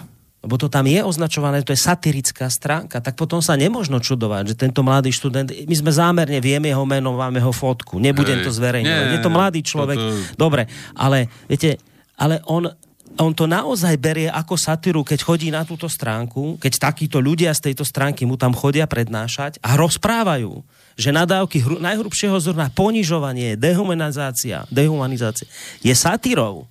lebo 0.47 0.55
to 0.63 0.71
tam 0.71 0.87
je 0.87 1.03
označované, 1.03 1.67
to 1.67 1.75
je 1.75 1.83
satirická 1.83 2.47
stránka, 2.47 3.03
tak 3.03 3.19
potom 3.19 3.43
sa 3.43 3.59
nemožno 3.59 3.99
čudovať, 3.99 4.55
že 4.55 4.55
tento 4.55 4.87
mladý 4.87 5.11
študent, 5.11 5.51
my 5.51 5.75
sme 5.75 5.91
zámerne, 5.91 6.39
vieme 6.39 6.71
jeho 6.71 6.87
meno, 6.87 7.19
máme 7.19 7.43
ho 7.43 7.51
fotku, 7.51 7.99
nebudem 7.99 8.39
Hej. 8.39 8.47
to 8.47 8.51
zverejňovať, 8.55 9.07
je 9.11 9.21
to 9.27 9.31
mladý 9.35 9.61
človek, 9.67 9.99
toto... 9.99 10.39
dobre, 10.39 10.71
ale 10.95 11.27
viete, 11.51 11.83
ale 12.15 12.39
on, 12.47 12.71
on 13.19 13.35
to 13.35 13.51
naozaj 13.51 13.99
berie 13.99 14.31
ako 14.31 14.55
satyru, 14.55 15.03
keď 15.03 15.19
chodí 15.27 15.51
na 15.51 15.67
túto 15.67 15.91
stránku, 15.91 16.63
keď 16.63 16.95
takíto 16.95 17.19
ľudia 17.19 17.51
z 17.51 17.67
tejto 17.67 17.83
stránky 17.83 18.23
mu 18.23 18.39
tam 18.39 18.55
chodia 18.55 18.87
prednášať 18.87 19.59
a 19.67 19.75
rozprávajú, 19.75 20.63
že 20.95 21.11
nadávky 21.11 21.59
hru, 21.59 21.83
najhrubšieho 21.83 22.39
zrna, 22.39 22.71
ponižovanie, 22.71 23.59
dehumanizácia, 23.59 24.63
dehumanizácia 24.71 25.51
je 25.83 25.91
satyrou 25.91 26.71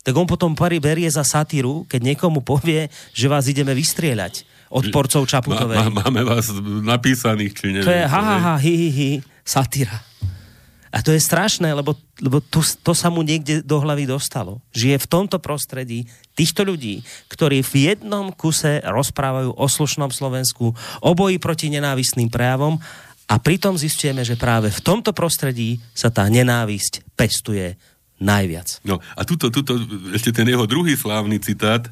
tak 0.00 0.16
on 0.16 0.24
potom 0.24 0.56
berie 0.56 1.08
za 1.12 1.22
satíru, 1.22 1.84
keď 1.84 2.00
niekomu 2.14 2.40
povie, 2.40 2.88
že 3.12 3.28
vás 3.28 3.44
ideme 3.48 3.76
vystrieľať 3.76 4.48
odporcov 4.70 5.26
Čaputovej. 5.26 5.76
Má, 5.76 5.90
má, 5.90 6.08
máme 6.08 6.22
vás 6.24 6.48
napísaných, 6.86 7.52
či 7.52 7.66
neviem. 7.74 7.88
To 7.90 7.92
je 7.92 8.04
ha, 8.06 8.20
ha, 8.22 8.36
ha, 8.38 8.54
hi, 8.56 8.72
hi, 8.72 8.90
hi, 8.90 9.10
satíra. 9.42 9.98
A 10.90 11.06
to 11.06 11.14
je 11.14 11.22
strašné, 11.22 11.70
lebo, 11.70 11.94
lebo 12.18 12.42
to, 12.42 12.66
to 12.82 12.98
sa 12.98 13.14
mu 13.14 13.22
niekde 13.22 13.62
do 13.62 13.78
hlavy 13.78 14.10
dostalo. 14.10 14.58
Žije 14.74 15.06
v 15.06 15.10
tomto 15.10 15.38
prostredí 15.38 16.10
týchto 16.34 16.66
ľudí, 16.66 17.06
ktorí 17.30 17.62
v 17.62 17.94
jednom 17.94 18.34
kuse 18.34 18.82
rozprávajú 18.82 19.54
o 19.54 19.66
slušnom 19.70 20.10
Slovensku, 20.10 20.74
o 20.98 21.10
boji 21.14 21.38
proti 21.38 21.70
nenávistným 21.70 22.26
prejavom 22.26 22.82
a 23.30 23.38
pritom 23.38 23.78
zistujeme, 23.78 24.26
že 24.26 24.34
práve 24.34 24.74
v 24.74 24.82
tomto 24.82 25.14
prostredí 25.14 25.78
sa 25.94 26.10
tá 26.10 26.26
nenávisť 26.26 27.14
pestuje 27.14 27.78
najviac. 28.20 28.84
No 28.84 29.00
a 29.16 29.24
tuto, 29.24 29.48
tuto 29.48 29.80
ešte 30.12 30.30
ten 30.30 30.46
jeho 30.46 30.68
druhý 30.68 30.94
slávny 30.94 31.40
citát, 31.40 31.88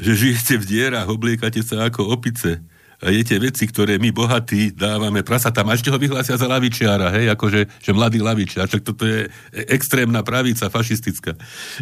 že 0.00 0.16
žijete 0.16 0.56
v 0.62 0.64
dierach, 0.64 1.10
obliekate 1.10 1.60
sa 1.60 1.90
ako 1.90 2.08
opice 2.14 2.62
a 3.00 3.08
jete 3.08 3.36
veci, 3.40 3.64
ktoré 3.64 3.96
my 3.96 4.12
bohatí 4.12 4.76
dávame 4.76 5.24
prasatám. 5.24 5.72
A 5.72 5.76
ešte 5.76 5.88
ho 5.88 5.96
vyhlásia 5.96 6.36
za 6.36 6.44
lavičiara, 6.44 7.08
hej, 7.16 7.32
akože 7.32 7.60
že 7.80 7.90
mladý 7.96 8.20
lavičiar. 8.20 8.68
Čak 8.68 8.84
toto 8.84 9.08
je 9.08 9.28
extrémna 9.72 10.20
pravica, 10.20 10.68
fašistická. 10.68 11.32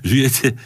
Žijete, 0.07 0.55
e, 0.55 0.57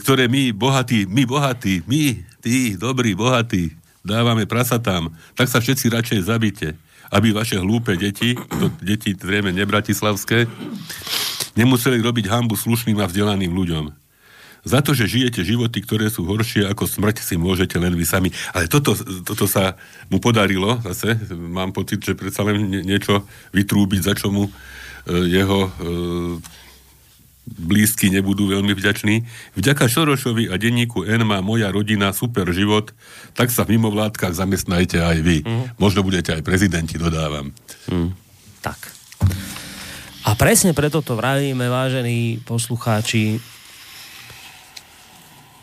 ktoré 0.00 0.32
my 0.32 0.56
bohatí, 0.56 1.04
my 1.04 1.22
bohatí, 1.28 1.84
my, 1.84 2.24
tí, 2.40 2.72
dobrí, 2.80 3.12
bohatí, 3.12 3.76
dávame 4.00 4.48
prasatám, 4.48 5.12
tak 5.36 5.52
sa 5.52 5.60
všetci 5.60 5.86
radšej 5.92 6.20
zabite 6.24 6.68
aby 7.12 7.28
vaše 7.36 7.60
hlúpe 7.60 7.92
deti, 8.00 8.32
to 8.32 8.72
deti 8.80 9.12
zrejme 9.12 9.52
nebratislavské, 9.52 10.48
nemuseli 11.58 11.98
robiť 12.00 12.28
hambu 12.28 12.56
slušným 12.56 12.98
a 13.00 13.08
vzdelaným 13.08 13.52
ľuďom. 13.52 13.84
Za 14.62 14.78
to, 14.78 14.94
že 14.94 15.10
žijete 15.10 15.42
životy, 15.42 15.82
ktoré 15.82 16.06
sú 16.06 16.22
horšie 16.22 16.70
ako 16.70 16.86
smrť, 16.86 17.18
si 17.18 17.34
môžete 17.34 17.82
len 17.82 17.98
vy 17.98 18.06
sami. 18.06 18.30
Ale 18.54 18.70
toto, 18.70 18.94
toto 19.26 19.50
sa 19.50 19.74
mu 20.06 20.22
podarilo, 20.22 20.78
zase 20.86 21.18
mám 21.34 21.74
pocit, 21.74 21.98
že 21.98 22.14
predsa 22.14 22.46
len 22.46 22.70
niečo 22.70 23.26
vytrúbiť, 23.50 24.00
za 24.06 24.14
čo 24.14 24.30
mu 24.30 24.46
e, 24.46 24.50
jeho 25.26 25.66
e, 25.66 25.70
blízky 27.42 28.14
nebudú 28.14 28.54
veľmi 28.54 28.70
vďační. 28.70 29.26
Vďaka 29.58 29.90
Šorošovi 29.90 30.46
a 30.46 30.54
denníku 30.54 31.02
N 31.10 31.26
má 31.26 31.42
moja 31.42 31.66
rodina 31.74 32.14
super 32.14 32.46
život, 32.54 32.94
tak 33.34 33.50
sa 33.50 33.66
v 33.66 33.74
mimovládkach 33.74 34.30
zamestnajte 34.30 35.02
aj 35.02 35.18
vy. 35.26 35.42
Mm. 35.42 35.74
Možno 35.82 36.06
budete 36.06 36.38
aj 36.38 36.46
prezidenti, 36.46 37.02
dodávam. 37.02 37.50
Mm. 37.90 38.14
Tak. 38.62 39.01
A 40.22 40.38
presne 40.38 40.70
preto 40.70 41.02
to 41.02 41.18
vravíme, 41.18 41.66
vážení 41.66 42.38
poslucháči, 42.46 43.42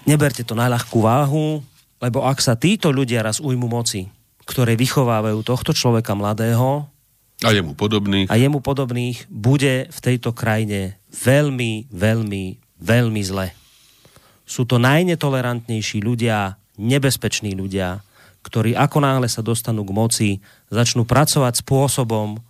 neberte 0.03 0.43
to 0.43 0.51
na 0.51 0.67
ľahkú 0.67 0.99
váhu, 0.99 1.63
lebo 2.03 2.27
ak 2.27 2.43
sa 2.43 2.59
títo 2.59 2.91
ľudia 2.91 3.23
raz 3.23 3.39
ujmu 3.39 3.71
moci, 3.71 4.11
ktoré 4.43 4.75
vychovávajú 4.75 5.39
tohto 5.47 5.71
človeka 5.71 6.11
mladého, 6.11 6.87
a 7.39 7.55
jemu 7.55 7.71
podobných. 7.71 8.27
A 8.27 8.35
jemu 8.35 8.59
podobných 8.59 9.23
bude 9.31 9.87
v 9.87 9.99
tejto 10.03 10.35
krajine 10.35 10.99
veľmi, 11.15 11.87
veľmi, 11.87 12.43
veľmi 12.83 13.21
zle. 13.23 13.55
Sú 14.43 14.67
to 14.67 14.75
najnetolerantnejší 14.75 16.03
ľudia, 16.03 16.59
nebezpeční 16.75 17.55
ľudia, 17.55 18.03
ktorí 18.43 18.75
ako 18.75 18.97
náhle 18.99 19.31
sa 19.31 19.39
dostanú 19.39 19.87
k 19.87 19.95
moci, 19.95 20.29
začnú 20.67 21.07
pracovať 21.07 21.63
spôsobom, 21.63 22.43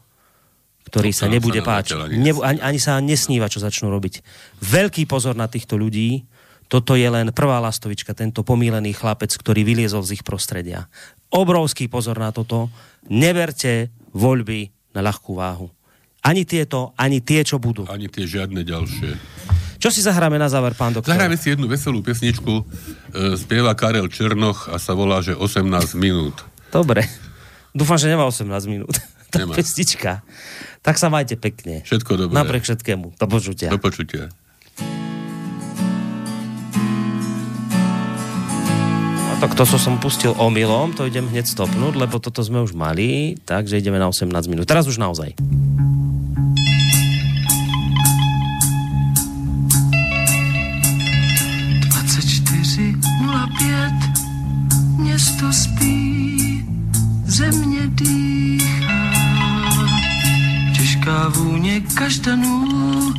ktorý 0.89 1.13
to 1.13 1.19
sa 1.21 1.25
nebude 1.29 1.61
páčiť. 1.61 2.17
Ne, 2.17 2.33
ani, 2.33 2.59
ani 2.59 2.79
sa 2.81 2.97
nesníva, 2.97 3.45
čo 3.45 3.61
začnú 3.61 3.93
robiť. 3.93 4.25
Veľký 4.65 5.05
pozor 5.05 5.37
na 5.37 5.45
týchto 5.45 5.77
ľudí. 5.77 6.25
Toto 6.69 6.93
je 6.97 7.05
len 7.05 7.29
prvá 7.33 7.61
lastovička, 7.61 8.17
tento 8.17 8.41
pomílený 8.41 8.93
chlapec, 8.93 9.29
ktorý 9.33 9.65
vyliezol 9.65 10.05
z 10.05 10.21
ich 10.21 10.23
prostredia. 10.25 10.89
Obrovský 11.29 11.89
pozor 11.89 12.17
na 12.17 12.33
toto. 12.33 12.73
Neberte 13.09 13.93
voľby 14.13 14.69
na 14.93 15.01
ľahkú 15.05 15.37
váhu. 15.37 15.69
Ani 16.25 16.43
tieto, 16.43 16.91
ani 16.99 17.21
tie, 17.21 17.45
čo 17.45 17.61
budú. 17.61 17.87
Ani 17.87 18.09
tie 18.11 18.27
žiadne 18.27 18.65
ďalšie. 18.65 19.11
Čo 19.79 19.95
si 19.95 20.03
zahráme 20.03 20.35
na 20.35 20.51
záver, 20.51 20.75
pán 20.75 20.91
doktor? 20.91 21.15
Zahráme 21.15 21.39
si 21.39 21.55
jednu 21.55 21.71
veselú 21.71 22.03
pesničku. 22.03 22.51
E, 22.51 22.63
spieva 23.39 23.71
Karel 23.71 24.11
Černoch 24.11 24.67
a 24.67 24.75
sa 24.75 24.91
volá, 24.91 25.23
že 25.23 25.31
18 25.31 25.63
minút. 25.95 26.43
Dobre. 26.67 27.07
Dúfam, 27.71 27.95
že 27.95 28.11
nemá 28.11 28.27
18 28.27 28.45
minút. 28.67 28.91
Tá 29.29 29.45
nemá. 29.45 29.53
pesnička. 29.53 30.25
Tak 30.81 30.97
sa 30.97 31.13
majte 31.13 31.37
pekne. 31.37 31.85
Všetko 31.85 32.27
dobré. 32.27 32.33
Napriek 32.33 32.65
všetkému. 32.65 33.17
Do 33.17 33.27
počutia. 33.29 33.69
Do 33.69 33.77
počutia. 33.77 34.33
Tak 39.39 39.55
to, 39.55 39.63
čo 39.63 39.79
som 39.79 39.95
pustil 40.03 40.35
omylom, 40.35 40.91
to 40.91 41.07
idem 41.07 41.23
hneď 41.31 41.47
stopnúť, 41.47 41.95
lebo 41.95 42.19
toto 42.19 42.43
sme 42.43 42.59
už 42.59 42.75
mali, 42.75 43.39
takže 43.47 43.79
ideme 43.79 43.95
na 43.95 44.11
18 44.11 44.27
minút. 44.51 44.67
Teraz 44.67 44.83
už 44.83 44.99
naozaj. 44.99 45.31
Město 54.99 55.53
spí, 55.53 55.98
těžká 61.09 61.29
vůně 61.29 61.81
kaštanů 61.81 63.13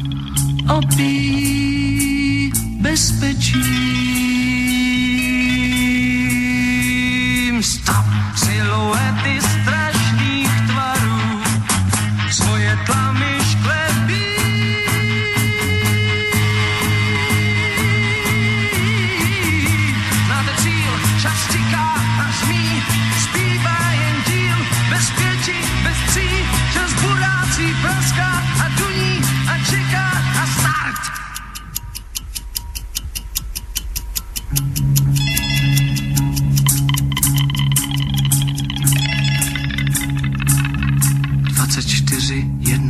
opí 0.77 2.53
bezpečí. 2.81 3.91
stop 7.63 8.07
siluety 8.37 9.41
strašných 9.41 10.51
tvarů, 10.71 11.43
svoje 12.31 12.79
tlamy 12.87 13.40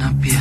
země 0.01 0.40